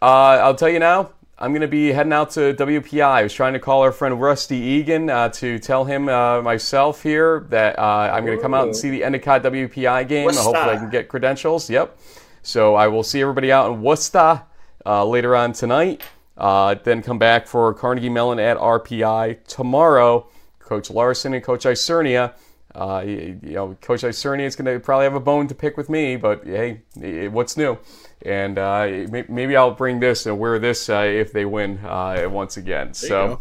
uh, 0.00 0.04
I'll 0.04 0.54
tell 0.54 0.68
you 0.68 0.78
now. 0.78 1.10
I'm 1.38 1.50
going 1.50 1.62
to 1.62 1.68
be 1.68 1.88
heading 1.88 2.12
out 2.12 2.30
to 2.32 2.54
WPI. 2.54 3.02
I 3.02 3.22
was 3.24 3.34
trying 3.34 3.54
to 3.54 3.58
call 3.58 3.82
our 3.82 3.90
friend 3.90 4.20
Rusty 4.20 4.56
Egan 4.56 5.10
uh, 5.10 5.28
to 5.30 5.58
tell 5.58 5.84
him 5.84 6.08
uh, 6.08 6.40
myself 6.40 7.02
here 7.02 7.46
that 7.48 7.78
uh, 7.78 8.10
I'm 8.12 8.24
going 8.24 8.38
to 8.38 8.42
come 8.42 8.54
out 8.54 8.66
and 8.66 8.76
see 8.76 8.90
the 8.90 9.02
Endicott 9.02 9.42
WPI 9.42 10.06
game. 10.06 10.26
Worcester. 10.26 10.42
Hopefully, 10.42 10.76
I 10.76 10.76
can 10.76 10.88
get 10.88 11.08
credentials. 11.08 11.68
Yep. 11.68 11.98
So 12.42 12.76
I 12.76 12.86
will 12.86 13.02
see 13.02 13.20
everybody 13.20 13.50
out 13.50 13.72
in 13.72 13.82
Worcester 13.82 14.42
uh, 14.86 15.04
later 15.04 15.34
on 15.34 15.52
tonight. 15.52 16.02
Uh, 16.36 16.76
then 16.82 17.02
come 17.02 17.18
back 17.18 17.46
for 17.46 17.74
Carnegie 17.74 18.08
Mellon 18.08 18.38
at 18.38 18.56
RPI 18.56 19.44
tomorrow. 19.46 20.28
Coach 20.64 20.90
Larson 20.90 21.34
and 21.34 21.42
Coach 21.42 21.64
Isernia. 21.64 22.34
Uh, 22.74 23.02
you, 23.04 23.38
you, 23.42 23.52
know, 23.52 23.76
Coach 23.82 24.02
Isernia 24.02 24.44
is 24.44 24.56
going 24.56 24.72
to 24.72 24.80
probably 24.82 25.04
have 25.04 25.14
a 25.14 25.20
bone 25.20 25.46
to 25.48 25.54
pick 25.54 25.76
with 25.76 25.90
me, 25.90 26.16
but 26.16 26.44
hey, 26.46 26.80
what's 27.28 27.56
new? 27.56 27.78
And 28.24 28.58
uh, 28.58 29.06
maybe 29.28 29.56
I'll 29.56 29.72
bring 29.72 30.00
this 30.00 30.24
and 30.26 30.38
wear 30.38 30.58
this 30.58 30.88
uh, 30.88 31.00
if 31.00 31.32
they 31.32 31.44
win 31.44 31.78
uh, 31.84 32.28
once 32.30 32.56
again. 32.56 32.88
There 32.88 32.94
so, 32.94 33.40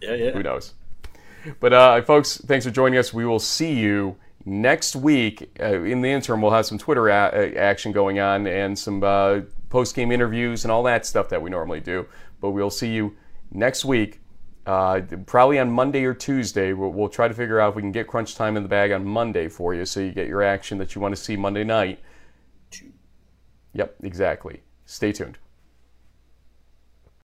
yeah, 0.00 0.14
yeah. 0.14 0.30
Who 0.30 0.42
knows? 0.42 0.72
But 1.60 1.74
uh, 1.74 2.02
folks, 2.02 2.38
thanks 2.38 2.64
for 2.64 2.70
joining 2.70 2.98
us. 2.98 3.12
We 3.12 3.26
will 3.26 3.38
see 3.38 3.74
you 3.74 4.16
next 4.46 4.96
week. 4.96 5.50
Uh, 5.60 5.82
in 5.82 6.00
the 6.00 6.08
interim, 6.08 6.40
we'll 6.40 6.52
have 6.52 6.64
some 6.64 6.78
Twitter 6.78 7.08
a- 7.08 7.54
action 7.56 7.92
going 7.92 8.18
on 8.18 8.46
and 8.46 8.78
some 8.78 9.00
post 9.68 9.94
game 9.94 10.10
interviews 10.10 10.64
and 10.64 10.72
all 10.72 10.84
that 10.84 11.04
stuff 11.04 11.28
that 11.28 11.42
we 11.42 11.50
normally 11.50 11.80
do. 11.80 12.06
But 12.40 12.52
we'll 12.52 12.70
see 12.70 12.90
you 12.90 13.16
next 13.52 13.84
week 13.84 14.20
uh, 14.66 15.00
probably 15.26 15.58
on 15.58 15.70
Monday 15.70 16.04
or 16.04 16.14
Tuesday. 16.14 16.72
We'll, 16.72 16.90
we'll, 16.90 17.08
try 17.08 17.28
to 17.28 17.34
figure 17.34 17.60
out 17.60 17.70
if 17.70 17.74
we 17.76 17.82
can 17.82 17.92
get 17.92 18.06
crunch 18.06 18.34
time 18.34 18.56
in 18.56 18.62
the 18.62 18.68
bag 18.68 18.92
on 18.92 19.04
Monday 19.04 19.48
for 19.48 19.74
you 19.74 19.84
so 19.84 20.00
you 20.00 20.10
get 20.12 20.26
your 20.26 20.42
action 20.42 20.78
that 20.78 20.94
you 20.94 21.00
want 21.00 21.14
to 21.14 21.20
see 21.20 21.36
Monday 21.36 21.64
night. 21.64 22.00
Yep, 23.74 23.96
exactly. 24.02 24.62
Stay 24.86 25.12
tuned. 25.12 25.38